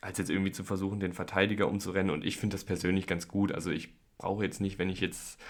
als 0.00 0.18
jetzt 0.18 0.30
irgendwie 0.30 0.52
zu 0.52 0.62
versuchen, 0.62 1.00
den 1.00 1.14
Verteidiger 1.14 1.66
umzurennen. 1.66 2.12
Und 2.12 2.24
ich 2.24 2.36
finde 2.36 2.54
das 2.54 2.62
persönlich 2.62 3.08
ganz 3.08 3.26
gut. 3.26 3.50
Also 3.50 3.70
ich 3.70 3.88
brauche 4.18 4.44
jetzt 4.44 4.60
nicht, 4.60 4.78
wenn 4.78 4.88
ich 4.88 5.00
jetzt 5.00 5.40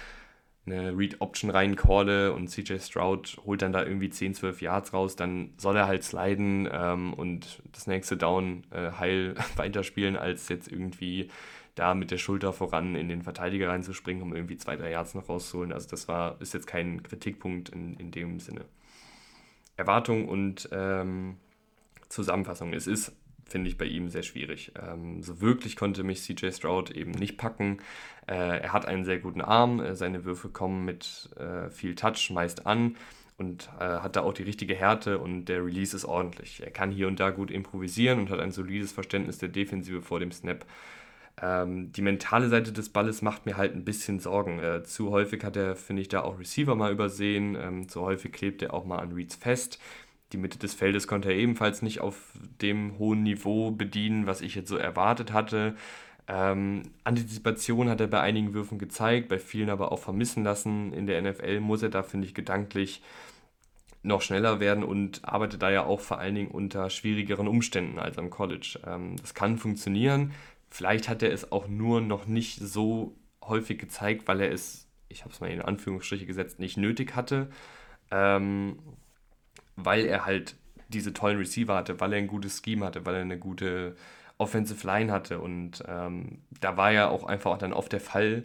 eine 0.65 0.97
Read-Option 0.97 1.51
reincalle 1.51 2.33
und 2.33 2.49
CJ 2.49 2.79
Stroud 2.79 3.37
holt 3.45 3.63
dann 3.63 3.73
da 3.73 3.85
irgendwie 3.85 4.11
10, 4.11 4.35
12 4.35 4.63
Yards 4.63 4.93
raus, 4.93 5.17
dann 5.17 5.55
soll 5.57 5.77
er 5.77 5.89
halt 5.89 6.05
sliden 6.05 6.69
ähm, 6.71 7.15
und 7.15 7.63
das 7.73 7.87
nächste 7.87 8.17
Down 8.17 8.63
äh, 8.71 8.93
heil 8.93 9.35
weiterspielen, 9.57 10.17
als 10.17 10.49
jetzt 10.49 10.71
irgendwie 10.71 11.29
da 11.75 11.95
mit 11.95 12.11
der 12.11 12.19
Schulter 12.19 12.53
voran 12.53 12.95
in 12.95 13.09
den 13.09 13.23
Verteidiger 13.23 13.71
reinzuspringen, 13.71 14.23
um 14.23 14.35
irgendwie 14.35 14.57
zwei, 14.57 14.77
drei 14.77 14.91
Yards 14.91 15.15
noch 15.15 15.29
rauszuholen. 15.29 15.73
Also 15.73 15.89
das 15.89 16.07
war, 16.07 16.41
ist 16.41 16.55
jetzt 16.55 16.67
kein 16.67 17.03
Kritikpunkt 17.03 17.71
in, 17.71 17.95
in 17.95 18.11
dem 18.11 18.41
Sinne. 18.41 18.67
Erwartung 19.77 20.29
und 20.29 20.69
ähm, 20.71 21.39
Zusammenfassung. 22.09 22.75
Es 22.75 22.87
ist, 22.87 23.17
finde 23.53 23.69
ich, 23.69 23.79
bei 23.79 23.85
ihm 23.85 24.09
sehr 24.09 24.25
schwierig. 24.25 24.73
Ähm, 24.83 25.23
so 25.23 25.41
wirklich 25.41 25.77
konnte 25.77 26.03
mich 26.03 26.23
CJ 26.23 26.51
Stroud 26.51 26.91
eben 26.91 27.13
nicht 27.13 27.37
packen. 27.37 27.79
Äh, 28.27 28.61
er 28.61 28.73
hat 28.73 28.87
einen 28.87 29.05
sehr 29.05 29.19
guten 29.19 29.41
Arm, 29.41 29.79
äh, 29.79 29.95
seine 29.95 30.25
Würfe 30.25 30.49
kommen 30.49 30.85
mit 30.85 31.31
äh, 31.37 31.71
viel 31.71 31.95
Touch 31.95 32.31
meist 32.31 32.67
an 32.67 32.97
und 33.39 33.69
äh, 33.79 33.85
hat 33.85 34.17
da 34.17 34.23
auch 34.23 34.35
die 34.35 34.43
richtige 34.43 34.75
Härte 34.75 35.19
und 35.19 35.45
der 35.45 35.65
Release 35.65 35.95
ist 35.95 36.05
ordentlich. 36.05 36.63
Er 36.63 36.71
kann 36.71 36.91
hier 36.91 37.07
und 37.09 37.21
da 37.21 37.31
gut 37.31 37.51
improvisieren 37.51 38.19
und 38.19 38.31
hat 38.31 38.41
ein 38.41 38.51
solides 38.51 38.93
Verständnis 38.93 39.39
der 39.39 39.51
Defensive 39.51 40.03
vor 40.03 40.19
dem 40.19 40.33
Snap. 40.33 40.65
Ähm, 41.41 41.93
die 41.93 42.03
mentale 42.03 42.49
Seite 42.49 42.73
des 42.73 42.91
Balles 42.91 43.23
macht 43.23 43.47
mir 43.47 43.57
halt 43.57 43.75
ein 43.75 43.85
bisschen 43.85 44.21
Sorgen. 44.21 44.59
Äh, 44.59 44.83
zu 44.85 45.11
häufig 45.11 45.45
hat 45.45 45.57
er, 45.57 45.77
finde 45.77 46.03
ich, 46.03 46.09
da 46.09 46.23
auch 46.23 46.39
Receiver 46.39 46.75
mal 46.75 46.93
übersehen. 46.93 47.57
Ähm, 47.61 47.89
zu 47.89 48.03
häufig 48.03 48.33
klebt 48.33 48.63
er 48.63 48.75
auch 48.75 48.85
mal 48.85 48.99
an 48.99 49.13
Reads 49.13 49.37
fest. 49.37 49.79
Die 50.33 50.39
Mitte 50.39 50.59
des 50.59 50.75
Feldes 50.75 51.07
konnte 51.07 51.31
er 51.31 51.37
ebenfalls 51.37 51.83
nicht 51.83 52.01
auf 52.01 52.17
dem 52.61 52.99
hohen 52.99 53.23
Niveau 53.23 53.71
bedienen, 53.71 54.27
was 54.27 54.41
ich 54.41 54.55
jetzt 54.55 54.69
so 54.69 54.77
erwartet 54.77 55.33
hatte. 55.33 55.77
Ähm, 56.29 56.83
Antizipation 57.05 57.89
hat 57.89 58.01
er 58.01 58.07
bei 58.07 58.21
einigen 58.21 58.55
Würfen 58.55 58.79
gezeigt, 58.79 59.29
bei 59.29 59.39
vielen 59.39 59.71
aber 59.71 59.93
auch 59.93 59.99
vermissen 59.99 60.45
lassen. 60.45 60.93
In 60.93 61.07
der 61.07 61.21
NFL 61.21 61.61
muss 61.61 61.83
er 61.83 61.91
da, 61.91 62.03
finde 62.03 62.27
ich, 62.27 62.35
gedanklich 62.35 63.03
noch 64.05 64.23
schneller 64.23 64.59
werden 64.59 64.83
und 64.83 65.25
arbeitet 65.25 65.63
da 65.63 65.71
ja 65.71 65.85
auch 65.85 66.01
vor 66.01 66.19
allen 66.19 66.35
Dingen 66.35 66.51
unter 66.51 66.91
schwierigeren 66.91 67.47
Umständen 67.47 67.99
als 67.99 68.19
am 68.19 68.31
College. 68.31 68.81
Ähm, 68.87 69.17
das 69.17 69.35
kann 69.35 69.59
funktionieren, 69.59 70.33
Vielleicht 70.73 71.11
hat 71.11 71.23
er 71.23 71.31
es 71.31 71.53
auch 71.53 71.69
nur 71.69 72.01
noch 72.01 72.25
nicht 72.27 72.59
so 72.59 73.15
häufig 73.45 73.79
gezeigt, 73.79 74.27
weil 74.27 74.41
er 74.41 74.51
es, 74.51 74.89
ich 75.11 75.21
habe 75.21 75.35
es 75.35 75.41
mal 75.41 75.51
in 75.51 75.61
Anführungsstriche 75.61 76.25
gesetzt, 76.25 76.59
nicht 76.59 76.79
nötig 76.79 77.15
hatte, 77.15 77.51
ähm, 78.11 78.79
weil 79.77 80.05
er 80.07 80.27
halt 80.27 80.57
diese 80.89 81.13
tollen 81.13 81.39
Receiver 81.39 81.75
hatte, 81.75 82.01
weil 82.01 82.13
er 82.13 82.19
ein 82.19 82.27
gutes 82.27 82.61
Scheme 82.65 82.87
hatte, 82.87 83.07
weil 83.07 83.15
er 83.15 83.23
eine 83.23 83.39
gute 83.39 83.97
Offensive 84.39 84.87
Line 84.87 85.13
hatte 85.13 85.41
und 85.41 85.83
ähm, 85.87 86.39
da 86.61 86.77
war 86.77 86.93
ja 86.93 87.09
auch 87.09 87.25
einfach 87.25 87.59
dann 87.59 87.73
oft 87.73 87.93
der 87.93 88.01
Fall, 88.01 88.45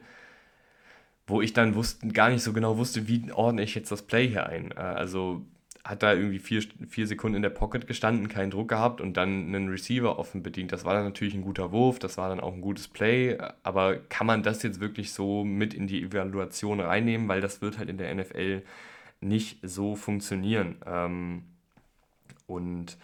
wo 1.25 1.41
ich 1.41 1.53
dann 1.53 1.75
wusste, 1.75 2.07
gar 2.09 2.29
nicht 2.29 2.43
so 2.43 2.53
genau 2.53 2.77
wusste, 2.77 3.07
wie 3.07 3.31
ordne 3.31 3.63
ich 3.63 3.75
jetzt 3.75 3.91
das 3.91 4.03
Play 4.03 4.27
hier 4.27 4.47
ein. 4.47 4.71
Äh, 4.71 4.79
also 4.79 5.45
hat 5.87 6.03
da 6.03 6.13
irgendwie 6.13 6.39
vier, 6.39 6.63
vier 6.89 7.07
Sekunden 7.07 7.37
in 7.37 7.41
der 7.41 7.49
Pocket 7.49 7.87
gestanden, 7.87 8.27
keinen 8.27 8.51
Druck 8.51 8.67
gehabt 8.67 8.99
und 8.99 9.15
dann 9.15 9.47
einen 9.47 9.69
Receiver 9.69 10.19
offen 10.19 10.43
bedient. 10.43 10.73
Das 10.73 10.83
war 10.83 10.93
dann 10.93 11.05
natürlich 11.05 11.33
ein 11.33 11.41
guter 11.41 11.71
Wurf, 11.71 11.97
das 11.97 12.17
war 12.17 12.27
dann 12.27 12.41
auch 12.41 12.53
ein 12.53 12.61
gutes 12.61 12.89
Play, 12.89 13.37
aber 13.63 13.97
kann 14.09 14.27
man 14.27 14.43
das 14.43 14.63
jetzt 14.63 14.81
wirklich 14.81 15.13
so 15.13 15.45
mit 15.45 15.73
in 15.73 15.87
die 15.87 16.03
Evaluation 16.03 16.81
reinnehmen, 16.81 17.29
weil 17.29 17.39
das 17.39 17.61
wird 17.61 17.77
halt 17.77 17.89
in 17.89 17.97
der 17.97 18.13
NFL 18.13 18.63
nicht 19.21 19.59
so 19.63 19.95
funktionieren. 19.95 20.77
Ähm, 20.85 21.43
und 22.45 22.97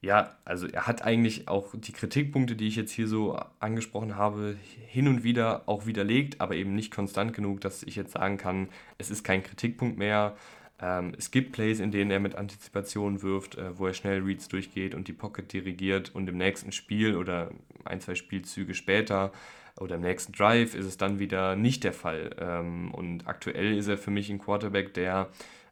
ja, 0.00 0.36
also 0.44 0.66
er 0.68 0.86
hat 0.86 1.02
eigentlich 1.02 1.48
auch 1.48 1.74
die 1.74 1.92
Kritikpunkte, 1.92 2.54
die 2.54 2.68
ich 2.68 2.76
jetzt 2.76 2.92
hier 2.92 3.08
so 3.08 3.38
angesprochen 3.58 4.16
habe, 4.16 4.56
hin 4.86 5.08
und 5.08 5.24
wieder 5.24 5.62
auch 5.66 5.86
widerlegt, 5.86 6.40
aber 6.40 6.54
eben 6.54 6.74
nicht 6.74 6.94
konstant 6.94 7.32
genug, 7.32 7.60
dass 7.60 7.82
ich 7.82 7.96
jetzt 7.96 8.12
sagen 8.12 8.36
kann, 8.36 8.68
es 8.98 9.10
ist 9.10 9.24
kein 9.24 9.42
Kritikpunkt 9.42 9.98
mehr. 9.98 10.36
Ähm, 10.80 11.14
es 11.16 11.30
gibt 11.30 11.52
Plays, 11.52 11.80
in 11.80 11.90
denen 11.90 12.10
er 12.10 12.20
mit 12.20 12.36
Antizipation 12.36 13.22
wirft, 13.22 13.56
äh, 13.56 13.78
wo 13.78 13.86
er 13.86 13.94
schnell 13.94 14.22
Reads 14.22 14.48
durchgeht 14.48 14.94
und 14.94 15.08
die 15.08 15.12
Pocket 15.12 15.50
dirigiert 15.52 16.14
und 16.14 16.28
im 16.28 16.36
nächsten 16.36 16.72
Spiel 16.72 17.16
oder 17.16 17.50
ein, 17.84 18.00
zwei 18.00 18.14
Spielzüge 18.14 18.74
später 18.74 19.32
oder 19.78 19.96
im 19.96 20.02
nächsten 20.02 20.32
Drive 20.32 20.74
ist 20.74 20.86
es 20.86 20.96
dann 20.96 21.18
wieder 21.18 21.56
nicht 21.56 21.84
der 21.84 21.92
Fall. 21.92 22.30
Ähm, 22.38 22.92
und 22.92 23.26
aktuell 23.26 23.76
ist 23.76 23.88
er 23.88 23.98
für 23.98 24.10
mich 24.10 24.30
ein 24.30 24.38
Quarterback, 24.38 24.94
der 24.94 25.28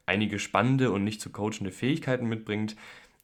einige 0.06 0.38
spannende 0.38 0.90
und 0.90 1.04
nicht 1.04 1.20
zu 1.20 1.30
coachende 1.30 1.70
Fähigkeiten 1.70 2.26
mitbringt, 2.26 2.76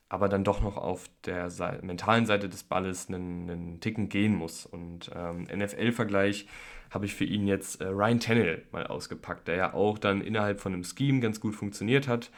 aber 0.08 0.28
dann 0.28 0.44
doch 0.44 0.60
noch 0.62 0.76
auf 0.76 1.08
der 1.24 1.50
mentalen 1.82 2.26
Seite 2.26 2.48
des 2.48 2.64
Balles 2.64 3.08
einen, 3.08 3.50
einen 3.50 3.80
Ticken 3.80 4.08
gehen 4.08 4.34
muss. 4.34 4.66
Und 4.66 5.10
ähm, 5.14 5.46
NFL-Vergleich 5.54 6.46
habe 6.90 7.06
ich 7.06 7.14
für 7.14 7.24
ihn 7.24 7.46
jetzt 7.46 7.80
äh, 7.80 7.86
Ryan 7.86 8.18
Tannehill 8.18 8.64
mal 8.72 8.86
ausgepackt, 8.86 9.48
der 9.48 9.56
ja 9.56 9.74
auch 9.74 9.98
dann 9.98 10.20
innerhalb 10.20 10.60
von 10.60 10.72
einem 10.72 10.84
Scheme 10.84 11.20
ganz 11.20 11.40
gut 11.40 11.54
funktioniert 11.54 12.08
hat. 12.08 12.30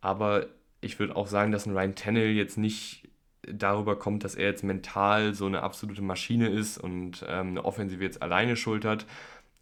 Aber 0.00 0.46
ich 0.80 0.98
würde 0.98 1.16
auch 1.16 1.26
sagen, 1.26 1.52
dass 1.52 1.66
ein 1.66 1.76
Ryan 1.76 1.94
Tannehill 1.94 2.32
jetzt 2.32 2.58
nicht 2.58 3.05
darüber 3.52 3.98
kommt, 3.98 4.24
dass 4.24 4.34
er 4.34 4.46
jetzt 4.46 4.64
mental 4.64 5.34
so 5.34 5.46
eine 5.46 5.62
absolute 5.62 6.02
Maschine 6.02 6.48
ist 6.48 6.78
und 6.78 7.24
ähm, 7.28 7.48
eine 7.48 7.64
Offensive 7.64 8.02
jetzt 8.02 8.22
alleine 8.22 8.56
schultert. 8.56 9.06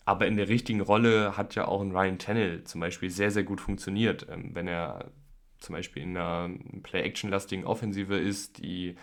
Aber 0.07 0.27
in 0.27 0.37
der 0.37 0.49
richtigen 0.49 0.81
Rolle 0.81 1.37
hat 1.37 1.55
ja 1.55 1.67
auch 1.67 1.81
ein 1.81 1.93
Ryan 1.93 2.19
Tannehill 2.19 2.65
zum 2.65 2.81
Beispiel 2.81 3.11
sehr, 3.11 3.31
sehr 3.31 3.45
gut 3.45 3.61
funktioniert. 3.61 4.27
Ähm, 4.31 4.51
wenn 4.55 4.69
er 4.69 5.11
zum 5.59 5.75
Beispiel 5.75 6.03
in 6.03 6.17
einer 6.17 6.51
Play-Action-lastigen 6.83 7.65
Offensive 7.65 8.17
ist, 8.17 8.59
die 8.59 8.97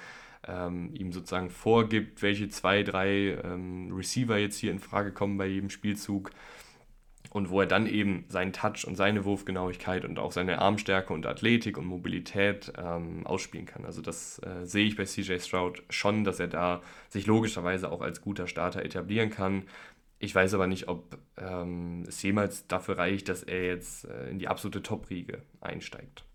ähm, 0.48 0.92
ihm 0.94 1.12
sozusagen 1.12 1.50
vorgibt, 1.50 2.22
welche 2.22 2.50
zwei, 2.50 2.84
drei 2.84 3.38
ähm, 3.44 3.92
Receiver 3.94 4.38
jetzt 4.38 4.58
hier 4.58 4.72
in 4.72 4.80
Frage 4.80 5.12
kommen 5.12 5.38
bei 5.38 5.48
jedem 5.48 5.70
Spielzug 5.70 6.32
und 7.32 7.50
wo 7.50 7.62
er 7.62 7.66
dann 7.66 7.88
eben 7.88 8.26
seinen 8.28 8.52
Touch 8.52 8.86
und 8.86 8.98
seine 8.98 9.24
Wurfgenauigkeit 9.24 10.04
und 10.04 10.20
auch 10.20 10.34
seine 10.34 10.60
Armstärke 10.60 11.14
und 11.14 11.26
Athletik 11.26 11.78
und 11.78 11.86
Mobilität 11.86 12.74
ähm, 12.78 13.26
ausspielen 13.26 13.66
kann. 13.66 13.86
Also 13.86 14.02
das 14.02 14.40
äh, 14.40 14.66
sehe 14.66 14.86
ich 14.86 14.98
bei 14.98 15.06
CJ 15.06 15.40
Stroud 15.40 15.82
schon, 15.90 16.26
dass 16.26 16.42
er 16.42 16.50
da 16.50 16.82
sich 17.10 17.28
logischerweise 17.28 17.90
auch 17.90 18.02
als 18.02 18.20
guter 18.20 18.48
Starter 18.48 18.84
etablieren 18.84 19.30
kann. 19.30 19.64
Ich 20.20 20.36
weiß 20.36 20.54
aber 20.54 20.68
nicht, 20.68 20.90
ob 20.90 21.18
ähm, 21.38 22.04
es 22.06 22.22
jemals 22.22 22.68
dafür 22.68 22.98
reicht, 22.98 23.30
dass 23.30 23.44
er 23.44 23.66
jetzt 23.66 24.06
äh, 24.06 24.30
in 24.30 24.38
die 24.38 24.50
absolute 24.50 24.84
Top-Riege 24.84 25.42
einsteigt. 25.62 26.26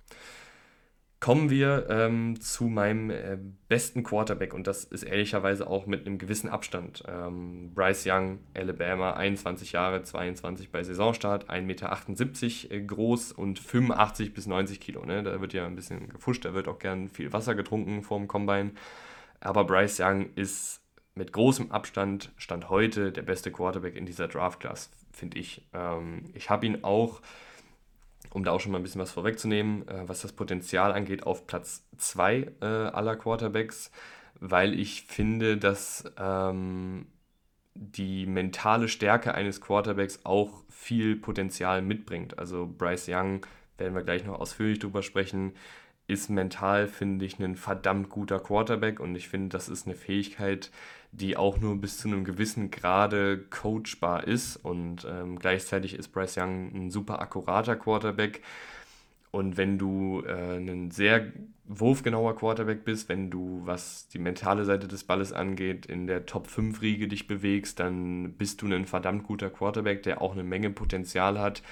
Kommen 1.26 1.50
wir 1.50 1.88
ähm, 1.90 2.40
zu 2.40 2.66
meinem 2.66 3.10
äh, 3.10 3.36
besten 3.66 4.04
Quarterback 4.04 4.54
und 4.54 4.68
das 4.68 4.84
ist 4.84 5.02
ehrlicherweise 5.02 5.66
auch 5.66 5.86
mit 5.86 6.06
einem 6.06 6.18
gewissen 6.18 6.48
Abstand. 6.48 7.02
Ähm, 7.08 7.72
Bryce 7.74 8.06
Young, 8.06 8.38
Alabama, 8.54 9.14
21 9.14 9.72
Jahre, 9.72 10.04
22 10.04 10.70
bei 10.70 10.84
Saisonstart, 10.84 11.50
1,78 11.50 11.62
Meter 11.62 12.74
äh, 12.76 12.80
groß 12.80 13.32
und 13.32 13.58
85 13.58 14.34
bis 14.34 14.46
90 14.46 14.78
Kilo. 14.78 15.04
Ne? 15.04 15.24
Da 15.24 15.40
wird 15.40 15.52
ja 15.52 15.66
ein 15.66 15.74
bisschen 15.74 16.10
gefuscht, 16.10 16.44
da 16.44 16.54
wird 16.54 16.68
auch 16.68 16.78
gern 16.78 17.08
viel 17.08 17.32
Wasser 17.32 17.56
getrunken 17.56 18.04
vorm 18.04 18.28
Combine. 18.28 18.70
Aber 19.40 19.64
Bryce 19.64 19.98
Young 19.98 20.30
ist 20.36 20.80
mit 21.16 21.32
großem 21.32 21.72
Abstand, 21.72 22.30
Stand 22.36 22.70
heute, 22.70 23.10
der 23.10 23.22
beste 23.22 23.50
Quarterback 23.50 23.96
in 23.96 24.06
dieser 24.06 24.28
Draft-Class, 24.28 24.90
finde 25.10 25.40
ich. 25.40 25.66
Ähm, 25.72 26.22
ich 26.34 26.50
habe 26.50 26.66
ihn 26.66 26.84
auch 26.84 27.20
um 28.30 28.44
da 28.44 28.52
auch 28.52 28.60
schon 28.60 28.72
mal 28.72 28.78
ein 28.78 28.82
bisschen 28.82 29.00
was 29.00 29.12
vorwegzunehmen, 29.12 29.86
äh, 29.88 30.08
was 30.08 30.22
das 30.22 30.32
Potenzial 30.32 30.92
angeht, 30.92 31.24
auf 31.24 31.46
Platz 31.46 31.86
2 31.98 32.52
äh, 32.60 32.64
aller 32.64 33.16
Quarterbacks, 33.16 33.90
weil 34.38 34.78
ich 34.78 35.02
finde, 35.02 35.56
dass 35.56 36.04
ähm, 36.18 37.06
die 37.74 38.26
mentale 38.26 38.88
Stärke 38.88 39.34
eines 39.34 39.60
Quarterbacks 39.60 40.20
auch 40.24 40.64
viel 40.70 41.16
Potenzial 41.16 41.82
mitbringt. 41.82 42.38
Also 42.38 42.66
Bryce 42.66 43.08
Young, 43.08 43.46
werden 43.78 43.94
wir 43.94 44.02
gleich 44.02 44.24
noch 44.24 44.40
ausführlich 44.40 44.78
drüber 44.78 45.02
sprechen, 45.02 45.52
ist 46.06 46.30
mental, 46.30 46.86
finde 46.86 47.24
ich, 47.24 47.38
ein 47.38 47.56
verdammt 47.56 48.10
guter 48.10 48.38
Quarterback 48.38 49.00
und 49.00 49.14
ich 49.16 49.28
finde, 49.28 49.50
das 49.50 49.68
ist 49.68 49.86
eine 49.86 49.96
Fähigkeit, 49.96 50.70
die 51.12 51.36
auch 51.36 51.58
nur 51.58 51.76
bis 51.80 51.98
zu 51.98 52.08
einem 52.08 52.24
gewissen 52.24 52.70
Grade 52.70 53.38
coachbar 53.50 54.26
ist. 54.26 54.56
Und 54.56 55.06
ähm, 55.10 55.38
gleichzeitig 55.38 55.94
ist 55.94 56.08
Bryce 56.08 56.36
Young 56.38 56.72
ein 56.74 56.90
super 56.90 57.20
akkurater 57.20 57.76
Quarterback. 57.76 58.42
Und 59.30 59.56
wenn 59.56 59.76
du 59.76 60.22
äh, 60.26 60.56
ein 60.56 60.90
sehr 60.90 61.32
wurfgenauer 61.64 62.36
Quarterback 62.36 62.84
bist, 62.84 63.08
wenn 63.08 63.30
du, 63.30 63.60
was 63.64 64.08
die 64.08 64.18
mentale 64.18 64.64
Seite 64.64 64.88
des 64.88 65.04
Balles 65.04 65.32
angeht, 65.32 65.86
in 65.86 66.06
der 66.06 66.26
Top 66.26 66.46
5 66.46 66.80
Riege 66.80 67.08
dich 67.08 67.26
bewegst, 67.26 67.80
dann 67.80 68.34
bist 68.34 68.62
du 68.62 68.66
ein 68.66 68.86
verdammt 68.86 69.24
guter 69.24 69.50
Quarterback, 69.50 70.02
der 70.04 70.22
auch 70.22 70.32
eine 70.32 70.44
Menge 70.44 70.70
Potenzial 70.70 71.38
hat, 71.40 71.62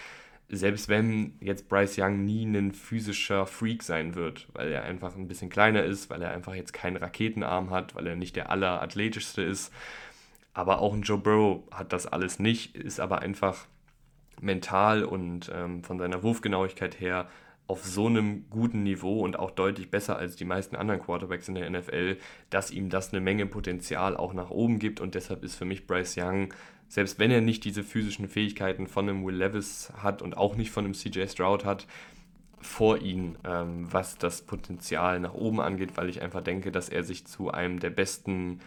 selbst 0.48 0.88
wenn 0.88 1.34
jetzt 1.40 1.68
Bryce 1.68 1.98
Young 1.98 2.24
nie 2.24 2.44
ein 2.44 2.72
physischer 2.72 3.46
Freak 3.46 3.82
sein 3.82 4.14
wird, 4.14 4.48
weil 4.52 4.70
er 4.70 4.84
einfach 4.84 5.16
ein 5.16 5.28
bisschen 5.28 5.50
kleiner 5.50 5.84
ist, 5.84 6.10
weil 6.10 6.22
er 6.22 6.30
einfach 6.32 6.54
jetzt 6.54 6.72
keinen 6.72 6.96
Raketenarm 6.96 7.70
hat, 7.70 7.94
weil 7.94 8.06
er 8.06 8.16
nicht 8.16 8.36
der 8.36 8.50
allerathletischste 8.50 9.42
ist. 9.42 9.72
Aber 10.52 10.80
auch 10.80 10.94
ein 10.94 11.02
Joe 11.02 11.18
Burrow 11.18 11.62
hat 11.72 11.92
das 11.92 12.06
alles 12.06 12.38
nicht, 12.38 12.76
ist 12.76 13.00
aber 13.00 13.20
einfach 13.20 13.66
mental 14.40 15.04
und 15.04 15.50
ähm, 15.52 15.82
von 15.82 15.98
seiner 15.98 16.22
Wurfgenauigkeit 16.22 17.00
her 17.00 17.28
auf 17.66 17.84
so 17.84 18.06
einem 18.06 18.48
guten 18.50 18.82
Niveau 18.82 19.20
und 19.20 19.38
auch 19.38 19.50
deutlich 19.50 19.90
besser 19.90 20.18
als 20.18 20.36
die 20.36 20.44
meisten 20.44 20.76
anderen 20.76 21.00
Quarterbacks 21.00 21.48
in 21.48 21.54
der 21.54 21.70
NFL, 21.70 22.18
dass 22.50 22.70
ihm 22.70 22.90
das 22.90 23.12
eine 23.12 23.22
Menge 23.22 23.46
Potenzial 23.46 24.16
auch 24.16 24.34
nach 24.34 24.50
oben 24.50 24.78
gibt 24.78 25.00
und 25.00 25.14
deshalb 25.14 25.42
ist 25.42 25.54
für 25.54 25.64
mich 25.64 25.86
Bryce 25.86 26.16
Young 26.18 26.54
selbst 26.88 27.18
wenn 27.18 27.30
er 27.30 27.40
nicht 27.40 27.64
diese 27.64 27.82
physischen 27.82 28.28
Fähigkeiten 28.28 28.86
von 28.86 29.08
einem 29.08 29.24
Will 29.24 29.36
Levis 29.36 29.92
hat 29.96 30.22
und 30.22 30.36
auch 30.36 30.56
nicht 30.56 30.70
von 30.70 30.84
einem 30.84 30.94
CJ 30.94 31.26
Stroud 31.26 31.64
hat, 31.64 31.86
vor 32.60 32.98
ihm, 32.98 33.36
ähm, 33.44 33.86
was 33.92 34.16
das 34.16 34.42
Potenzial 34.42 35.20
nach 35.20 35.34
oben 35.34 35.60
angeht, 35.60 35.96
weil 35.96 36.08
ich 36.08 36.22
einfach 36.22 36.42
denke, 36.42 36.72
dass 36.72 36.88
er 36.88 37.04
sich 37.04 37.26
zu 37.26 37.50
einem 37.50 37.78
der 37.78 37.90
besten 37.90 38.60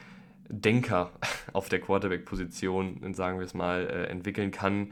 Denker 0.50 1.12
auf 1.54 1.68
der 1.68 1.80
Quarterback-Position, 1.80 3.14
sagen 3.14 3.40
wir 3.40 3.46
es 3.46 3.54
mal, 3.54 3.88
äh, 3.88 4.04
entwickeln 4.06 4.52
kann 4.52 4.92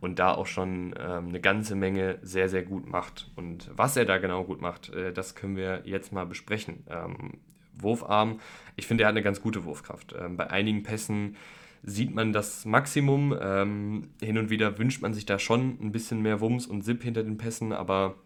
und 0.00 0.18
da 0.18 0.34
auch 0.34 0.46
schon 0.46 0.94
ähm, 0.98 1.28
eine 1.28 1.40
ganze 1.40 1.74
Menge 1.74 2.18
sehr, 2.22 2.48
sehr 2.48 2.62
gut 2.62 2.86
macht. 2.86 3.30
Und 3.36 3.70
was 3.74 3.96
er 3.96 4.04
da 4.04 4.18
genau 4.18 4.44
gut 4.44 4.60
macht, 4.60 4.90
äh, 4.90 5.12
das 5.12 5.34
können 5.34 5.56
wir 5.56 5.82
jetzt 5.84 6.12
mal 6.12 6.26
besprechen. 6.26 6.84
Ähm, 6.88 7.34
Wurfarm, 7.78 8.40
ich 8.76 8.86
finde, 8.86 9.04
er 9.04 9.08
hat 9.08 9.14
eine 9.14 9.22
ganz 9.22 9.40
gute 9.40 9.64
Wurfkraft. 9.64 10.14
Ähm, 10.18 10.36
bei 10.36 10.50
einigen 10.50 10.82
Pässen 10.82 11.36
sieht 11.86 12.14
man 12.14 12.32
das 12.32 12.64
Maximum. 12.64 13.34
Ähm, 13.40 14.08
hin 14.20 14.36
und 14.36 14.50
wieder 14.50 14.76
wünscht 14.78 15.00
man 15.00 15.14
sich 15.14 15.24
da 15.24 15.38
schon 15.38 15.78
ein 15.80 15.92
bisschen 15.92 16.20
mehr 16.20 16.40
Wumms 16.40 16.66
und 16.66 16.82
Zip 16.82 17.02
hinter 17.02 17.22
den 17.22 17.38
Pässen, 17.38 17.72
aber 17.72 18.16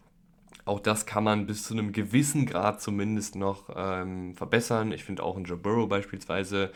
auch 0.65 0.81
das 0.81 1.07
kann 1.07 1.25
man 1.25 1.47
bis 1.47 1.65
zu 1.65 1.75
einem 1.75 1.93
gewissen 1.93 2.47
Grad 2.47 2.81
zumindest 2.81 3.37
noch 3.37 3.71
ähm, 3.77 4.35
verbessern. 4.35 4.93
Ich 4.93 5.05
finde 5.05 5.23
auch 5.23 5.37
ein 5.37 5.45
Joe 5.45 5.59
Burrow 5.59 5.89
beispielsweise 5.89 6.73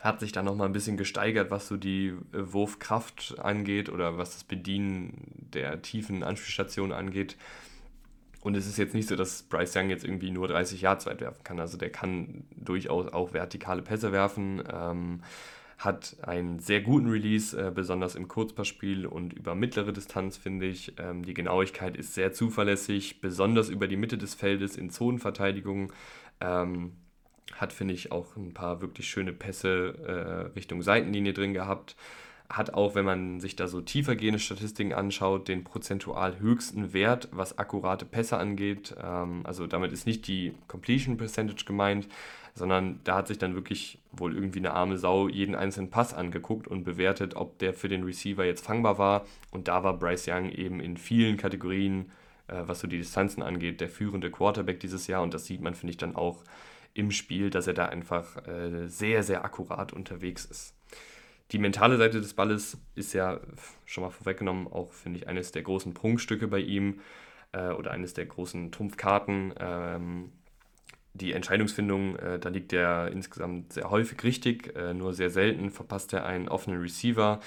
hat 0.00 0.20
sich 0.20 0.32
da 0.32 0.42
nochmal 0.42 0.68
ein 0.68 0.72
bisschen 0.72 0.96
gesteigert, 0.96 1.50
was 1.50 1.68
so 1.68 1.76
die 1.76 2.08
äh, 2.08 2.52
Wurfkraft 2.52 3.36
angeht 3.38 3.88
oder 3.88 4.18
was 4.18 4.32
das 4.32 4.44
Bedienen 4.44 5.48
der 5.52 5.82
tiefen 5.82 6.22
Anspielstation 6.22 6.92
angeht. 6.92 7.36
Und 8.40 8.56
es 8.56 8.66
ist 8.66 8.78
jetzt 8.78 8.94
nicht 8.94 9.08
so, 9.08 9.16
dass 9.16 9.42
Bryce 9.42 9.74
Young 9.74 9.90
jetzt 9.90 10.04
irgendwie 10.04 10.30
nur 10.30 10.46
30 10.46 10.80
Yards 10.80 11.06
weit 11.06 11.20
werfen 11.20 11.42
kann. 11.42 11.58
Also 11.58 11.76
der 11.76 11.90
kann 11.90 12.44
durchaus 12.54 13.08
auch 13.08 13.32
vertikale 13.32 13.82
Pässe 13.82 14.12
werfen. 14.12 14.62
Ähm, 14.72 15.22
hat 15.78 16.16
einen 16.22 16.58
sehr 16.58 16.80
guten 16.80 17.10
Release, 17.10 17.56
äh, 17.56 17.70
besonders 17.70 18.14
im 18.14 18.28
Kurzpassspiel 18.28 19.06
und 19.06 19.34
über 19.34 19.54
mittlere 19.54 19.92
Distanz, 19.92 20.36
finde 20.36 20.66
ich. 20.66 20.94
Ähm, 20.98 21.24
die 21.24 21.34
Genauigkeit 21.34 21.96
ist 21.96 22.14
sehr 22.14 22.32
zuverlässig, 22.32 23.20
besonders 23.20 23.68
über 23.68 23.86
die 23.86 23.96
Mitte 23.96 24.16
des 24.16 24.34
Feldes 24.34 24.76
in 24.76 24.90
Zonenverteidigung. 24.90 25.92
Ähm, 26.40 26.92
hat, 27.54 27.72
finde 27.72 27.94
ich, 27.94 28.10
auch 28.10 28.36
ein 28.36 28.54
paar 28.54 28.80
wirklich 28.80 29.08
schöne 29.08 29.32
Pässe 29.32 29.94
äh, 30.06 30.52
Richtung 30.54 30.82
Seitenlinie 30.82 31.32
drin 31.32 31.52
gehabt. 31.52 31.94
Hat 32.48 32.74
auch, 32.74 32.94
wenn 32.94 33.04
man 33.04 33.40
sich 33.40 33.56
da 33.56 33.66
so 33.66 33.80
tiefergehende 33.80 34.38
Statistiken 34.38 34.92
anschaut, 34.92 35.48
den 35.48 35.64
prozentual 35.64 36.38
höchsten 36.38 36.92
Wert, 36.92 37.28
was 37.32 37.58
akkurate 37.58 38.04
Pässe 38.04 38.38
angeht. 38.38 38.94
Ähm, 39.02 39.42
also 39.44 39.66
damit 39.66 39.92
ist 39.92 40.06
nicht 40.06 40.26
die 40.26 40.54
Completion 40.68 41.18
Percentage 41.18 41.64
gemeint, 41.66 42.08
sondern 42.56 43.00
da 43.04 43.16
hat 43.16 43.28
sich 43.28 43.36
dann 43.36 43.54
wirklich 43.54 43.98
wohl 44.10 44.34
irgendwie 44.34 44.60
eine 44.60 44.72
arme 44.72 44.96
Sau 44.96 45.28
jeden 45.28 45.54
einzelnen 45.54 45.90
Pass 45.90 46.14
angeguckt 46.14 46.66
und 46.66 46.84
bewertet, 46.84 47.36
ob 47.36 47.58
der 47.58 47.74
für 47.74 47.88
den 47.88 48.02
Receiver 48.02 48.46
jetzt 48.46 48.64
fangbar 48.64 48.96
war. 48.96 49.26
Und 49.50 49.68
da 49.68 49.84
war 49.84 49.98
Bryce 49.98 50.28
Young 50.28 50.48
eben 50.48 50.80
in 50.80 50.96
vielen 50.96 51.36
Kategorien, 51.36 52.10
äh, 52.48 52.62
was 52.64 52.80
so 52.80 52.88
die 52.88 52.96
Distanzen 52.96 53.42
angeht, 53.42 53.82
der 53.82 53.90
führende 53.90 54.30
Quarterback 54.30 54.80
dieses 54.80 55.06
Jahr. 55.06 55.22
Und 55.22 55.34
das 55.34 55.44
sieht 55.44 55.60
man, 55.60 55.74
finde 55.74 55.90
ich, 55.90 55.98
dann 55.98 56.16
auch 56.16 56.44
im 56.94 57.10
Spiel, 57.10 57.50
dass 57.50 57.66
er 57.66 57.74
da 57.74 57.86
einfach 57.86 58.48
äh, 58.48 58.88
sehr, 58.88 59.22
sehr 59.22 59.44
akkurat 59.44 59.92
unterwegs 59.92 60.46
ist. 60.46 60.74
Die 61.52 61.58
mentale 61.58 61.98
Seite 61.98 62.22
des 62.22 62.32
Balles 62.32 62.78
ist 62.94 63.12
ja 63.12 63.38
schon 63.84 64.02
mal 64.02 64.10
vorweggenommen 64.10 64.66
auch, 64.66 64.94
finde 64.94 65.18
ich, 65.18 65.28
eines 65.28 65.52
der 65.52 65.62
großen 65.62 65.92
Prunkstücke 65.92 66.48
bei 66.48 66.60
ihm 66.60 67.00
äh, 67.52 67.68
oder 67.68 67.90
eines 67.90 68.14
der 68.14 68.24
großen 68.24 68.72
Trumpfkarten. 68.72 69.52
Ähm, 69.60 70.32
die 71.16 71.32
Entscheidungsfindung, 71.32 72.16
äh, 72.16 72.38
da 72.38 72.48
liegt 72.48 72.72
er 72.72 73.10
insgesamt 73.10 73.72
sehr 73.72 73.90
häufig 73.90 74.22
richtig, 74.24 74.76
äh, 74.76 74.94
nur 74.94 75.14
sehr 75.14 75.30
selten 75.30 75.70
verpasst 75.70 76.12
er 76.12 76.26
einen 76.26 76.48
offenen 76.48 76.80
Receiver. 76.80 77.40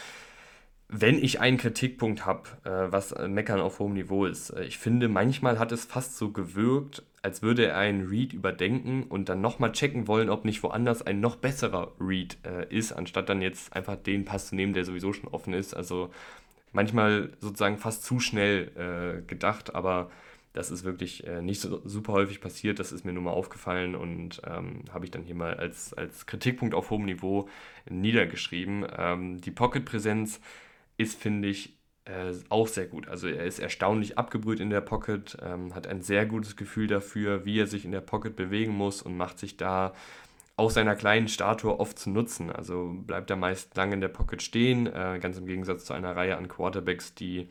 Wenn 0.87 1.23
ich 1.23 1.39
einen 1.39 1.57
Kritikpunkt 1.57 2.25
habe, 2.25 2.49
äh, 2.63 2.91
was 2.91 3.13
Meckern 3.27 3.59
auf 3.59 3.77
hohem 3.79 3.93
Niveau 3.93 4.25
ist, 4.25 4.49
äh, 4.49 4.63
ich 4.63 4.79
finde, 4.79 5.07
manchmal 5.07 5.59
hat 5.59 5.71
es 5.71 5.85
fast 5.85 6.17
so 6.17 6.31
gewirkt, 6.31 7.03
als 7.21 7.41
würde 7.41 7.67
er 7.67 7.77
einen 7.77 8.07
Read 8.07 8.33
überdenken 8.33 9.03
und 9.03 9.29
dann 9.29 9.41
nochmal 9.41 9.71
checken 9.71 10.07
wollen, 10.07 10.29
ob 10.29 10.45
nicht 10.45 10.63
woanders 10.63 11.01
ein 11.01 11.19
noch 11.19 11.35
besserer 11.35 11.93
Read 11.99 12.37
äh, 12.43 12.73
ist, 12.73 12.91
anstatt 12.93 13.29
dann 13.29 13.41
jetzt 13.41 13.73
einfach 13.75 13.97
den 13.97 14.25
Pass 14.25 14.49
zu 14.49 14.55
nehmen, 14.55 14.73
der 14.73 14.85
sowieso 14.85 15.13
schon 15.13 15.29
offen 15.29 15.53
ist. 15.53 15.75
Also 15.75 16.09
manchmal 16.71 17.29
sozusagen 17.39 17.77
fast 17.77 18.03
zu 18.03 18.19
schnell 18.19 18.71
äh, 18.75 19.27
gedacht, 19.27 19.75
aber 19.75 20.09
das 20.53 20.71
ist 20.71 20.83
wirklich 20.83 21.25
äh, 21.27 21.41
nicht 21.41 21.61
so 21.61 21.81
super 21.85 22.13
häufig 22.13 22.41
passiert. 22.41 22.79
Das 22.79 22.91
ist 22.91 23.05
mir 23.05 23.13
nur 23.13 23.23
mal 23.23 23.31
aufgefallen 23.31 23.95
und 23.95 24.41
ähm, 24.45 24.83
habe 24.91 25.05
ich 25.05 25.11
dann 25.11 25.23
hier 25.23 25.35
mal 25.35 25.53
als, 25.55 25.93
als 25.93 26.25
Kritikpunkt 26.25 26.73
auf 26.73 26.89
hohem 26.89 27.05
Niveau 27.05 27.47
niedergeschrieben. 27.89 28.85
Ähm, 28.97 29.41
die 29.41 29.51
Pocket-Präsenz 29.51 30.41
ist, 30.97 31.19
finde 31.21 31.49
ich, 31.49 31.77
äh, 32.05 32.33
auch 32.49 32.67
sehr 32.67 32.87
gut. 32.87 33.07
Also 33.07 33.27
er 33.27 33.45
ist 33.45 33.59
erstaunlich 33.59 34.17
abgebrüht 34.17 34.59
in 34.59 34.71
der 34.71 34.81
Pocket, 34.81 35.37
ähm, 35.43 35.75
hat 35.75 35.85
ein 35.85 36.01
sehr 36.01 36.25
gutes 36.25 36.55
Gefühl 36.55 36.87
dafür, 36.87 37.45
wie 37.45 37.59
er 37.59 37.67
sich 37.67 37.85
in 37.85 37.91
der 37.91 38.01
Pocket 38.01 38.35
bewegen 38.35 38.73
muss 38.73 39.01
und 39.03 39.15
macht 39.15 39.37
sich 39.37 39.57
da 39.57 39.93
auch 40.55 40.71
seiner 40.71 40.95
kleinen 40.95 41.27
Statue 41.27 41.79
oft 41.79 41.97
zu 41.99 42.09
nutzen. 42.09 42.51
Also 42.51 42.93
bleibt 43.05 43.29
er 43.29 43.37
meist 43.37 43.77
lange 43.77 43.93
in 43.93 44.01
der 44.01 44.09
Pocket 44.09 44.41
stehen, 44.41 44.87
äh, 44.87 45.19
ganz 45.21 45.37
im 45.37 45.45
Gegensatz 45.45 45.85
zu 45.85 45.93
einer 45.93 46.15
Reihe 46.15 46.37
an 46.37 46.47
Quarterbacks, 46.47 47.13
die 47.13 47.49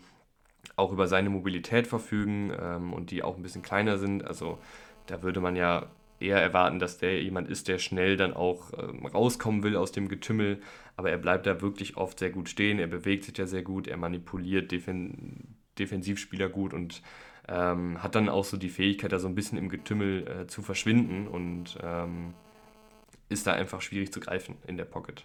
auch 0.77 0.93
über 0.93 1.07
seine 1.07 1.31
Mobilität 1.31 1.87
verfügen 1.87 2.53
ähm, 2.61 2.93
und 2.93 3.11
die 3.11 3.23
auch 3.23 3.37
ein 3.37 3.43
bisschen 3.43 3.62
kleiner 3.62 3.99
sind. 3.99 4.25
Also 4.25 4.59
da 5.07 5.23
würde 5.23 5.41
man 5.41 5.57
ja 5.57 5.87
eher 6.21 6.41
erwarten, 6.41 6.79
dass 6.79 6.99
der 6.99 7.23
jemand 7.23 7.49
ist, 7.49 7.69
der 7.69 7.79
schnell 7.79 8.16
dann 8.16 8.35
auch 8.35 8.73
ähm, 8.79 9.07
rauskommen 9.07 9.62
will 9.62 9.77
aus 9.77 9.93
dem 9.93 10.09
Getümmel. 10.09 10.61
Aber 10.97 11.11
er 11.11 11.19
bleibt 11.19 11.47
da 11.47 11.61
wirklich 11.61 11.97
oft 11.97 12.19
sehr 12.19 12.31
gut 12.31 12.49
stehen. 12.49 12.79
Er 12.79 12.89
bewegt 12.89 13.25
sich 13.25 13.37
ja 13.39 13.47
sehr 13.47 13.62
gut. 13.62 13.87
Er 13.87 13.97
manipuliert 13.97 14.73
Defen 14.73 15.57
Defensivspieler 15.79 16.49
gut 16.49 16.75
und 16.75 17.03
ähm, 17.47 18.03
hat 18.03 18.16
dann 18.16 18.29
auch 18.29 18.45
so 18.45 18.57
die 18.57 18.69
Fähigkeit, 18.69 19.12
da 19.12 19.21
so 19.21 19.29
ein 19.29 19.37
bisschen 19.37 19.59
im 19.59 19.69
Getümmel 19.69 20.27
äh, 20.27 20.47
zu 20.49 20.62
verschwinden 20.62 21.29
und 21.29 21.79
ähm, 21.83 22.35
ist 23.29 23.47
da 23.47 23.53
einfach 23.53 23.81
schwierig 23.81 24.12
zu 24.12 24.19
greifen 24.19 24.57
in 24.66 24.77
der 24.77 24.85
Pocket. 24.85 25.25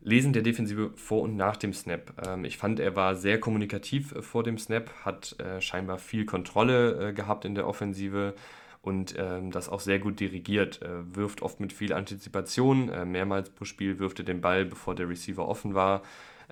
Lesen 0.00 0.32
der 0.32 0.42
Defensive 0.42 0.92
vor 0.94 1.22
und 1.22 1.36
nach 1.36 1.56
dem 1.56 1.72
Snap. 1.72 2.12
Ähm, 2.26 2.44
ich 2.44 2.56
fand, 2.56 2.80
er 2.80 2.94
war 2.96 3.16
sehr 3.16 3.40
kommunikativ 3.40 4.12
äh, 4.12 4.22
vor 4.22 4.42
dem 4.42 4.58
Snap, 4.58 4.90
hat 5.04 5.38
äh, 5.40 5.60
scheinbar 5.60 5.98
viel 5.98 6.24
Kontrolle 6.24 7.08
äh, 7.08 7.12
gehabt 7.12 7.44
in 7.44 7.54
der 7.54 7.66
Offensive 7.66 8.34
und 8.80 9.14
ähm, 9.18 9.50
das 9.50 9.68
auch 9.68 9.80
sehr 9.80 9.98
gut 9.98 10.20
dirigiert. 10.20 10.82
Äh, 10.82 11.16
wirft 11.16 11.42
oft 11.42 11.60
mit 11.60 11.72
viel 11.72 11.92
Antizipation, 11.92 12.88
äh, 12.88 13.04
mehrmals 13.04 13.50
pro 13.50 13.64
Spiel 13.64 13.98
wirft 13.98 14.20
er 14.20 14.24
den 14.24 14.40
Ball, 14.40 14.64
bevor 14.64 14.94
der 14.94 15.08
Receiver 15.08 15.46
offen 15.46 15.74
war. 15.74 16.02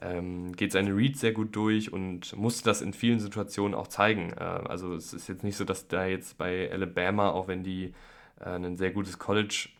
Ähm, 0.02 0.52
geht 0.52 0.72
seine 0.72 0.94
Reads 0.94 1.20
sehr 1.20 1.32
gut 1.32 1.56
durch 1.56 1.92
und 1.92 2.36
musste 2.36 2.64
das 2.64 2.82
in 2.82 2.92
vielen 2.92 3.20
Situationen 3.20 3.74
auch 3.74 3.86
zeigen. 3.86 4.32
Äh, 4.32 4.42
also 4.42 4.94
es 4.94 5.14
ist 5.14 5.28
jetzt 5.28 5.44
nicht 5.44 5.56
so, 5.56 5.64
dass 5.64 5.88
da 5.88 6.04
jetzt 6.04 6.36
bei 6.36 6.70
Alabama, 6.70 7.30
auch 7.30 7.48
wenn 7.48 7.62
die 7.62 7.92
ein 8.38 8.76
sehr 8.76 8.90
gutes 8.90 9.18
College 9.18 9.70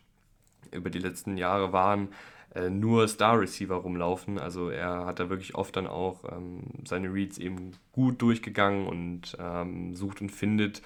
über 0.71 0.89
die 0.89 0.97
letzten 0.97 1.37
Jahre 1.37 1.73
waren, 1.73 2.07
äh, 2.55 2.69
nur 2.69 3.07
Star 3.07 3.39
Receiver 3.39 3.75
rumlaufen. 3.75 4.39
Also 4.39 4.69
er 4.69 5.05
hat 5.05 5.19
da 5.19 5.29
wirklich 5.29 5.55
oft 5.55 5.75
dann 5.75 5.87
auch 5.87 6.23
ähm, 6.31 6.61
seine 6.85 7.13
Reads 7.13 7.37
eben 7.37 7.71
gut 7.91 8.21
durchgegangen 8.21 8.87
und 8.87 9.37
ähm, 9.39 9.95
sucht 9.95 10.21
und 10.21 10.31
findet 10.31 10.81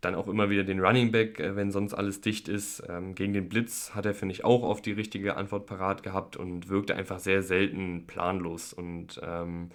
dann 0.00 0.14
auch 0.16 0.26
immer 0.26 0.50
wieder 0.50 0.64
den 0.64 0.80
Running 0.80 1.12
Back, 1.12 1.40
äh, 1.40 1.56
wenn 1.56 1.70
sonst 1.70 1.94
alles 1.94 2.20
dicht 2.20 2.48
ist. 2.48 2.82
Ähm, 2.88 3.14
gegen 3.14 3.32
den 3.32 3.48
Blitz 3.48 3.94
hat 3.94 4.04
er, 4.04 4.14
finde 4.14 4.34
ich, 4.34 4.44
auch 4.44 4.62
oft 4.62 4.84
die 4.84 4.92
richtige 4.92 5.36
Antwort 5.36 5.66
parat 5.66 6.02
gehabt 6.02 6.36
und 6.36 6.68
wirkte 6.68 6.96
einfach 6.96 7.20
sehr 7.20 7.42
selten 7.42 8.06
planlos. 8.06 8.72
Und 8.72 9.20
ähm, 9.22 9.70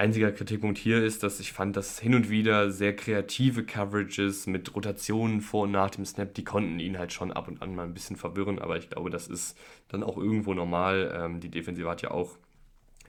einziger 0.00 0.32
Kritikpunkt 0.32 0.78
hier 0.78 1.04
ist, 1.04 1.22
dass 1.22 1.40
ich 1.40 1.52
fand, 1.52 1.76
dass 1.76 2.00
hin 2.00 2.14
und 2.14 2.30
wieder 2.30 2.70
sehr 2.70 2.96
kreative 2.96 3.64
Coverages 3.64 4.46
mit 4.46 4.74
Rotationen 4.74 5.42
vor 5.42 5.64
und 5.64 5.72
nach 5.72 5.90
dem 5.90 6.06
Snap, 6.06 6.34
die 6.34 6.42
konnten 6.42 6.80
ihn 6.80 6.98
halt 6.98 7.12
schon 7.12 7.30
ab 7.30 7.48
und 7.48 7.60
an 7.60 7.74
mal 7.74 7.84
ein 7.84 7.94
bisschen 7.94 8.16
verwirren, 8.16 8.58
aber 8.58 8.78
ich 8.78 8.88
glaube, 8.88 9.10
das 9.10 9.28
ist 9.28 9.58
dann 9.88 10.02
auch 10.02 10.16
irgendwo 10.16 10.54
normal. 10.54 11.14
Ähm, 11.14 11.40
die 11.40 11.50
Defensive 11.50 11.88
hat 11.88 12.00
ja 12.02 12.10
auch 12.10 12.36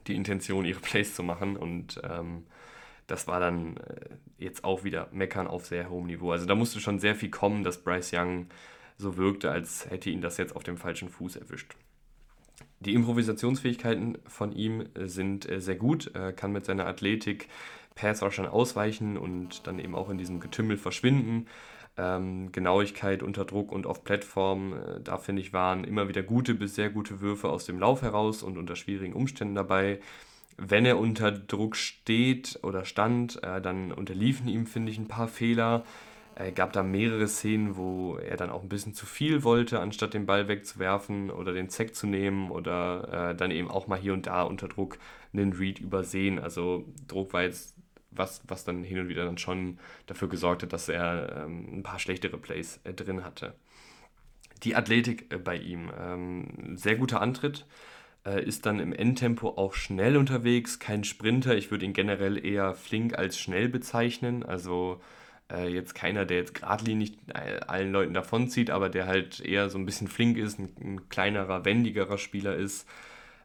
die 0.06 0.14
Intention, 0.14 0.66
ihre 0.66 0.80
Plays 0.80 1.14
zu 1.14 1.22
machen 1.22 1.56
und 1.56 2.00
ähm, 2.04 2.44
das 3.06 3.26
war 3.26 3.40
dann 3.40 3.78
äh, 3.78 4.10
jetzt 4.38 4.62
auch 4.62 4.84
wieder 4.84 5.08
Meckern 5.12 5.46
auf 5.46 5.66
sehr 5.66 5.88
hohem 5.88 6.06
Niveau. 6.06 6.30
Also 6.30 6.46
da 6.46 6.54
musste 6.54 6.78
schon 6.78 6.98
sehr 6.98 7.14
viel 7.14 7.30
kommen, 7.30 7.64
dass 7.64 7.82
Bryce 7.82 8.12
Young 8.12 8.46
so 8.98 9.16
wirkte, 9.16 9.50
als 9.50 9.88
hätte 9.88 10.10
ihn 10.10 10.20
das 10.20 10.36
jetzt 10.36 10.54
auf 10.54 10.62
dem 10.62 10.76
falschen 10.76 11.08
Fuß 11.08 11.36
erwischt. 11.36 11.74
Die 12.84 12.94
Improvisationsfähigkeiten 12.94 14.18
von 14.26 14.52
ihm 14.52 14.84
äh, 14.94 15.06
sind 15.06 15.48
äh, 15.48 15.60
sehr 15.60 15.76
gut, 15.76 16.10
er 16.14 16.32
kann 16.32 16.52
mit 16.52 16.64
seiner 16.64 16.86
Athletik 16.86 17.48
Pass 17.94 18.22
auch 18.22 18.32
schon 18.32 18.46
ausweichen 18.46 19.18
und 19.18 19.66
dann 19.66 19.78
eben 19.78 19.94
auch 19.94 20.08
in 20.08 20.16
diesem 20.16 20.40
Getümmel 20.40 20.78
verschwinden. 20.78 21.46
Ähm, 21.98 22.50
Genauigkeit 22.52 23.22
unter 23.22 23.44
Druck 23.44 23.70
und 23.70 23.86
auf 23.86 24.02
Plattform, 24.02 24.72
äh, 24.72 25.00
da 25.04 25.18
finde 25.18 25.42
ich, 25.42 25.52
waren 25.52 25.84
immer 25.84 26.08
wieder 26.08 26.22
gute 26.22 26.54
bis 26.54 26.74
sehr 26.74 26.88
gute 26.88 27.20
Würfe 27.20 27.50
aus 27.50 27.66
dem 27.66 27.78
Lauf 27.78 28.00
heraus 28.00 28.42
und 28.42 28.56
unter 28.56 28.76
schwierigen 28.76 29.12
Umständen 29.12 29.54
dabei 29.54 30.00
wenn 30.56 30.86
er 30.86 30.98
unter 30.98 31.32
Druck 31.32 31.76
steht 31.76 32.58
oder 32.62 32.84
stand, 32.84 33.42
äh, 33.42 33.60
dann 33.60 33.92
unterliefen 33.92 34.48
ihm, 34.48 34.66
finde 34.66 34.92
ich, 34.92 34.98
ein 34.98 35.08
paar 35.08 35.28
Fehler. 35.28 35.84
Es 36.34 36.54
gab 36.54 36.72
da 36.72 36.82
mehrere 36.82 37.28
Szenen, 37.28 37.76
wo 37.76 38.16
er 38.16 38.36
dann 38.36 38.50
auch 38.50 38.62
ein 38.62 38.68
bisschen 38.68 38.94
zu 38.94 39.06
viel 39.06 39.44
wollte, 39.44 39.80
anstatt 39.80 40.14
den 40.14 40.26
Ball 40.26 40.48
wegzuwerfen 40.48 41.30
oder 41.30 41.52
den 41.52 41.68
Zeck 41.68 41.94
zu 41.94 42.06
nehmen 42.06 42.50
oder 42.50 43.30
äh, 43.30 43.34
dann 43.34 43.50
eben 43.50 43.70
auch 43.70 43.86
mal 43.86 43.98
hier 43.98 44.12
und 44.12 44.26
da 44.26 44.42
unter 44.42 44.68
Druck 44.68 44.98
einen 45.32 45.52
Read 45.52 45.78
übersehen. 45.78 46.38
Also 46.38 46.86
Druck 47.06 47.32
war 47.32 47.42
jetzt 47.42 47.74
was, 48.10 48.42
was 48.46 48.64
dann 48.64 48.84
hin 48.84 48.98
und 48.98 49.08
wieder 49.08 49.24
dann 49.24 49.38
schon 49.38 49.78
dafür 50.06 50.28
gesorgt 50.28 50.62
hat, 50.62 50.72
dass 50.72 50.88
er 50.88 51.44
ähm, 51.44 51.78
ein 51.78 51.82
paar 51.82 51.98
schlechtere 51.98 52.38
Plays 52.38 52.80
äh, 52.84 52.92
drin 52.92 53.24
hatte. 53.24 53.54
Die 54.62 54.76
Athletik 54.76 55.32
äh, 55.32 55.38
bei 55.38 55.56
ihm, 55.56 55.90
ähm, 55.98 56.76
sehr 56.76 56.96
guter 56.96 57.20
Antritt 57.20 57.66
äh, 58.24 58.44
ist 58.44 58.66
dann 58.66 58.80
im 58.80 58.92
Endtempo 58.92 59.48
auch 59.50 59.74
schnell 59.74 60.16
unterwegs, 60.16 60.78
kein 60.78 61.04
Sprinter. 61.04 61.56
Ich 61.56 61.70
würde 61.70 61.84
ihn 61.84 61.92
generell 61.94 62.44
eher 62.44 62.74
flink 62.74 63.18
als 63.18 63.38
schnell 63.38 63.68
bezeichnen. 63.68 64.42
Also 64.42 65.00
äh, 65.52 65.68
jetzt 65.68 65.94
keiner, 65.94 66.24
der 66.24 66.38
jetzt 66.38 66.54
geradlinig 66.54 67.18
allen 67.66 67.92
Leuten 67.92 68.14
davonzieht, 68.14 68.70
aber 68.70 68.88
der 68.88 69.06
halt 69.06 69.40
eher 69.40 69.68
so 69.70 69.78
ein 69.78 69.86
bisschen 69.86 70.08
flink 70.08 70.38
ist, 70.38 70.58
ein, 70.58 70.70
ein 70.80 71.08
kleinerer, 71.08 71.64
wendigerer 71.64 72.18
Spieler 72.18 72.56
ist. 72.56 72.88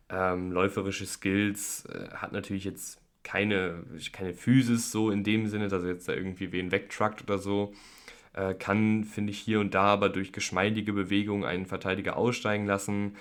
Ähm, 0.10 0.52
läuferische 0.52 1.06
Skills, 1.06 1.86
äh, 1.86 2.10
hat 2.16 2.32
natürlich 2.32 2.64
jetzt 2.64 3.02
keine, 3.24 3.84
keine 4.14 4.34
Physis 4.34 4.92
so 4.92 5.12
in 5.12 5.24
dem 5.26 5.48
Sinne, 5.48 5.68
dass 5.68 5.84
er 5.84 5.90
jetzt 5.90 6.08
da 6.08 6.14
irgendwie 6.14 6.54
wen 6.54 6.72
wegtruckt 6.72 7.22
oder 7.24 7.38
so. 7.38 7.74
Äh, 8.34 8.54
kann, 8.54 9.04
finde 9.04 9.32
ich, 9.32 9.40
hier 9.40 9.60
und 9.60 9.74
da 9.74 9.84
aber 9.84 10.10
durch 10.10 10.32
geschmeidige 10.32 10.94
Bewegungen 10.94 11.44
einen 11.44 11.66
Verteidiger 11.66 12.16
aussteigen 12.16 12.66
lassen 12.66 13.18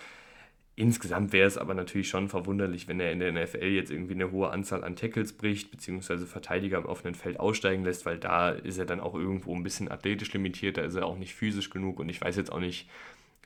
Insgesamt 0.78 1.32
wäre 1.32 1.48
es 1.48 1.56
aber 1.56 1.72
natürlich 1.72 2.10
schon 2.10 2.28
verwunderlich, 2.28 2.86
wenn 2.86 3.00
er 3.00 3.10
in 3.10 3.18
der 3.18 3.32
NFL 3.32 3.64
jetzt 3.64 3.90
irgendwie 3.90 4.12
eine 4.12 4.30
hohe 4.30 4.50
Anzahl 4.50 4.84
an 4.84 4.94
Tackles 4.94 5.32
bricht, 5.32 5.70
beziehungsweise 5.70 6.26
Verteidiger 6.26 6.76
im 6.76 6.84
offenen 6.84 7.14
Feld 7.14 7.40
aussteigen 7.40 7.82
lässt, 7.82 8.04
weil 8.04 8.18
da 8.18 8.50
ist 8.50 8.76
er 8.76 8.84
dann 8.84 9.00
auch 9.00 9.14
irgendwo 9.14 9.54
ein 9.54 9.62
bisschen 9.62 9.90
athletisch 9.90 10.34
limitiert, 10.34 10.76
da 10.76 10.82
ist 10.82 10.94
er 10.94 11.06
auch 11.06 11.16
nicht 11.16 11.34
physisch 11.34 11.70
genug 11.70 11.98
und 11.98 12.10
ich 12.10 12.20
weiß 12.20 12.36
jetzt 12.36 12.52
auch 12.52 12.60
nicht, 12.60 12.90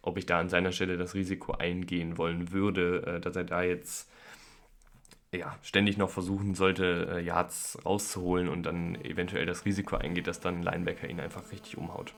ob 0.02 0.18
ich 0.18 0.26
da 0.26 0.40
an 0.40 0.48
seiner 0.48 0.72
Stelle 0.72 0.96
das 0.96 1.14
Risiko 1.14 1.52
eingehen 1.52 2.18
wollen 2.18 2.50
würde, 2.50 3.06
äh, 3.06 3.20
dass 3.20 3.36
er 3.36 3.44
da 3.44 3.62
jetzt 3.62 4.10
ja, 5.32 5.56
ständig 5.62 5.96
noch 5.98 6.10
versuchen 6.10 6.56
sollte, 6.56 7.08
äh, 7.12 7.20
Yards 7.22 7.78
rauszuholen 7.86 8.48
und 8.48 8.64
dann 8.64 8.96
eventuell 9.04 9.46
das 9.46 9.64
Risiko 9.64 9.94
eingeht, 9.96 10.26
dass 10.26 10.40
dann 10.40 10.56
ein 10.56 10.62
Linebacker 10.64 11.08
ihn 11.08 11.20
einfach 11.20 11.52
richtig 11.52 11.78
umhaut. 11.78 12.12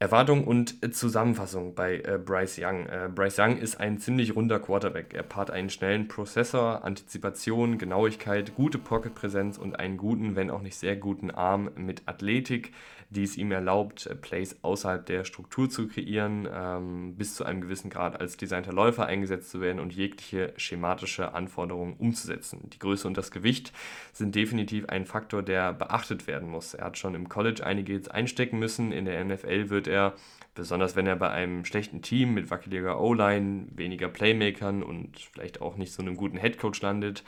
Erwartung 0.00 0.44
und 0.44 0.94
Zusammenfassung 0.94 1.74
bei 1.74 1.96
äh, 1.96 2.20
Bryce 2.24 2.60
Young. 2.60 2.86
Äh, 2.86 3.08
Bryce 3.12 3.40
Young 3.40 3.58
ist 3.58 3.80
ein 3.80 3.98
ziemlich 3.98 4.36
runder 4.36 4.60
Quarterback. 4.60 5.12
Er 5.12 5.24
paart 5.24 5.50
einen 5.50 5.70
schnellen 5.70 6.06
Prozessor, 6.06 6.84
Antizipation, 6.84 7.78
Genauigkeit, 7.78 8.54
gute 8.54 8.78
Pocket-Präsenz 8.78 9.58
und 9.58 9.80
einen 9.80 9.96
guten, 9.96 10.36
wenn 10.36 10.50
auch 10.50 10.62
nicht 10.62 10.76
sehr 10.76 10.94
guten 10.94 11.32
Arm 11.32 11.70
mit 11.74 12.02
Athletik 12.06 12.72
die 13.10 13.22
es 13.22 13.36
ihm 13.36 13.52
erlaubt, 13.52 14.06
äh, 14.06 14.14
Plays 14.14 14.56
außerhalb 14.62 15.04
der 15.06 15.24
Struktur 15.24 15.70
zu 15.70 15.88
kreieren, 15.88 16.46
ähm, 16.52 17.14
bis 17.16 17.34
zu 17.34 17.44
einem 17.44 17.62
gewissen 17.62 17.90
Grad 17.90 18.20
als 18.20 18.36
designter 18.36 18.72
Läufer 18.72 19.06
eingesetzt 19.06 19.50
zu 19.50 19.60
werden 19.60 19.80
und 19.80 19.94
jegliche 19.94 20.52
schematische 20.56 21.32
Anforderungen 21.34 21.94
umzusetzen. 21.94 22.68
Die 22.72 22.78
Größe 22.78 23.08
und 23.08 23.16
das 23.16 23.30
Gewicht 23.30 23.72
sind 24.12 24.34
definitiv 24.34 24.88
ein 24.88 25.06
Faktor, 25.06 25.42
der 25.42 25.72
beachtet 25.72 26.26
werden 26.26 26.50
muss. 26.50 26.74
Er 26.74 26.86
hat 26.86 26.98
schon 26.98 27.14
im 27.14 27.28
College 27.28 27.64
einiges 27.64 28.08
einstecken 28.08 28.58
müssen. 28.58 28.92
In 28.92 29.06
der 29.06 29.24
NFL 29.24 29.70
wird 29.70 29.87
er, 29.88 30.14
besonders 30.54 30.96
wenn 30.96 31.06
er 31.06 31.16
bei 31.16 31.30
einem 31.30 31.64
schlechten 31.64 32.02
Team 32.02 32.34
mit 32.34 32.50
wackeliger 32.50 33.00
O-Line, 33.00 33.68
weniger 33.74 34.08
Playmakern 34.08 34.82
und 34.82 35.18
vielleicht 35.18 35.60
auch 35.60 35.76
nicht 35.76 35.92
so 35.92 36.02
einem 36.02 36.16
guten 36.16 36.36
Headcoach 36.36 36.80
landet, 36.82 37.24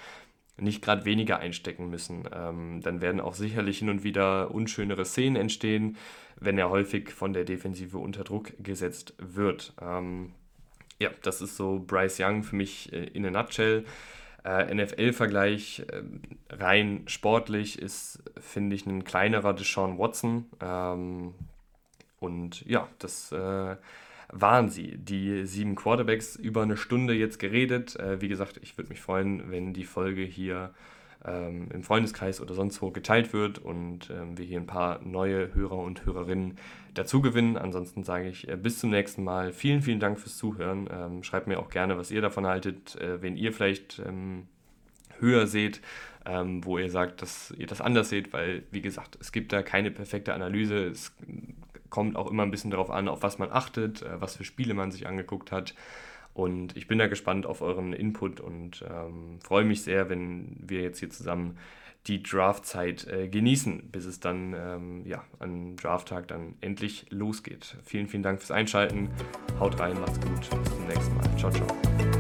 nicht 0.57 0.83
gerade 0.83 1.05
weniger 1.05 1.39
einstecken 1.39 1.91
müssen. 1.91 2.29
Ähm, 2.33 2.81
dann 2.83 3.01
werden 3.01 3.21
auch 3.21 3.35
sicherlich 3.35 3.79
hin 3.79 3.89
und 3.89 4.05
wieder 4.05 4.53
unschönere 4.55 5.05
Szenen 5.05 5.37
entstehen, 5.37 5.97
wenn 6.39 6.59
er 6.59 6.71
häufig 6.71 7.11
von 7.11 7.33
der 7.33 7.45
Defensive 7.45 7.99
unter 7.99 8.25
Druck 8.25 8.53
gesetzt 8.59 9.15
wird. 9.19 9.75
Ähm, 9.81 10.33
ja, 10.99 11.11
das 11.23 11.41
ist 11.41 11.57
so 11.57 11.79
Bryce 11.79 12.21
Young 12.21 12.43
für 12.43 12.57
mich 12.57 12.93
äh, 12.93 13.05
in 13.05 13.27
a 13.27 13.31
nutshell. 13.31 13.85
Äh, 14.45 14.75
NFL-Vergleich 14.75 15.85
äh, 15.89 16.03
rein 16.51 17.03
sportlich 17.07 17.79
ist, 17.79 18.23
finde 18.39 18.77
ich, 18.77 18.87
ein 18.87 19.05
kleinerer 19.05 19.53
Deshaun 19.53 19.99
Watson. 19.99 20.47
Ähm, 20.61 21.35
und 22.21 22.65
ja, 22.67 22.89
das 22.99 23.33
äh, 23.33 23.77
waren 24.33 24.69
sie, 24.69 24.97
die 24.97 25.47
sieben 25.47 25.75
Quarterbacks, 25.75 26.37
über 26.37 26.63
eine 26.63 26.77
Stunde 26.77 27.15
jetzt 27.15 27.39
geredet. 27.39 27.97
Äh, 27.97 28.21
wie 28.21 28.29
gesagt, 28.29 28.61
ich 28.63 28.79
würde 28.79 28.91
mich 28.91 29.01
freuen, 29.01 29.51
wenn 29.51 29.73
die 29.73 29.85
Folge 29.85 30.23
hier 30.23 30.73
ähm, 31.25 31.69
im 31.73 31.83
Freundeskreis 31.83 32.41
oder 32.41 32.55
sonst 32.55 32.81
wo 32.81 32.91
geteilt 32.91 33.33
wird 33.33 33.59
und 33.59 34.11
ähm, 34.11 34.39
wir 34.39 34.45
hier 34.45 34.61
ein 34.61 34.67
paar 34.67 35.03
neue 35.03 35.55
Hörer 35.55 35.79
und 35.79 36.07
Hörerinnen 36.07 36.57
dazu 36.95 37.21
gewinnen. 37.21 37.57
Ansonsten 37.57 38.05
sage 38.05 38.29
ich 38.29 38.49
äh, 38.49 38.57
bis 38.57 38.79
zum 38.79 38.91
nächsten 38.91 39.25
Mal. 39.25 39.53
Vielen, 39.53 39.83
vielen 39.83 40.01
Dank 40.01 40.19
fürs 40.19 40.37
Zuhören. 40.37 40.89
Ähm, 40.93 41.23
schreibt 41.23 41.47
mir 41.47 41.59
auch 41.59 41.71
gerne, 41.71 41.99
was 41.99 42.11
ihr 42.11 42.23
davon 42.23 42.47
haltet, 42.47 42.97
äh, 42.97 43.21
wenn 43.23 43.37
ihr 43.37 43.53
vielleicht 43.53 44.01
ähm, 44.07 44.47
höher 45.19 45.47
seht, 45.47 45.81
ähm, 46.25 46.65
wo 46.65 46.79
ihr 46.79 46.91
sagt, 46.91 47.23
dass 47.23 47.53
ihr 47.59 47.67
das 47.67 47.81
anders 47.81 48.09
seht, 48.09 48.33
weil, 48.33 48.63
wie 48.71 48.83
gesagt, 48.83 49.19
es 49.21 49.33
gibt 49.33 49.53
da 49.53 49.63
keine 49.63 49.91
perfekte 49.91 50.35
Analyse. 50.35 50.87
Es 50.87 51.13
kommt 51.91 52.17
auch 52.17 52.31
immer 52.31 52.45
ein 52.45 52.51
bisschen 52.51 52.71
darauf 52.71 52.91
an, 52.91 53.09
auf 53.09 53.23
was 53.23 53.39
man 53.39 53.51
achtet, 53.51 54.03
äh, 54.03 54.21
was 54.21 54.37
für 54.37 54.45
Spiele 54.45 54.75
man 54.75 54.91
sich 54.91 55.07
angeguckt 55.07 55.53
hat. 55.53 55.75
Und 56.33 56.77
ich 56.77 56.87
bin 56.87 56.99
da 56.99 57.09
gespannt 57.09 57.45
auf 57.45 57.61
euren 57.61 57.93
Input 57.93 58.41
und 58.41 58.85
ähm, 58.89 59.41
freue 59.43 59.65
mich 59.65 59.83
sehr, 59.83 60.09
wenn 60.09 60.57
wir 60.61 60.81
jetzt 60.81 61.01
hier 61.01 61.11
zusammen 61.11 61.59
die 62.07 62.23
Draftzeit 62.23 63.07
äh, 63.09 63.29
genießen, 63.29 63.91
bis 63.91 64.07
es 64.07 64.21
dann 64.21 64.55
ähm, 64.59 65.03
ja, 65.05 65.25
an 65.39 65.77
Drafttag 65.77 66.29
dann 66.29 66.55
endlich 66.61 67.07
losgeht. 67.11 67.77
Vielen, 67.85 68.07
vielen 68.07 68.23
Dank 68.23 68.39
fürs 68.39 68.53
Einschalten. 68.53 69.11
Haut 69.59 69.79
rein, 69.79 70.01
macht's 70.01 70.21
gut. 70.21 70.41
Bis 70.63 70.75
zum 70.75 70.87
nächsten 70.87 71.17
Mal. 71.17 71.37
Ciao, 71.37 71.51
ciao. 71.51 72.20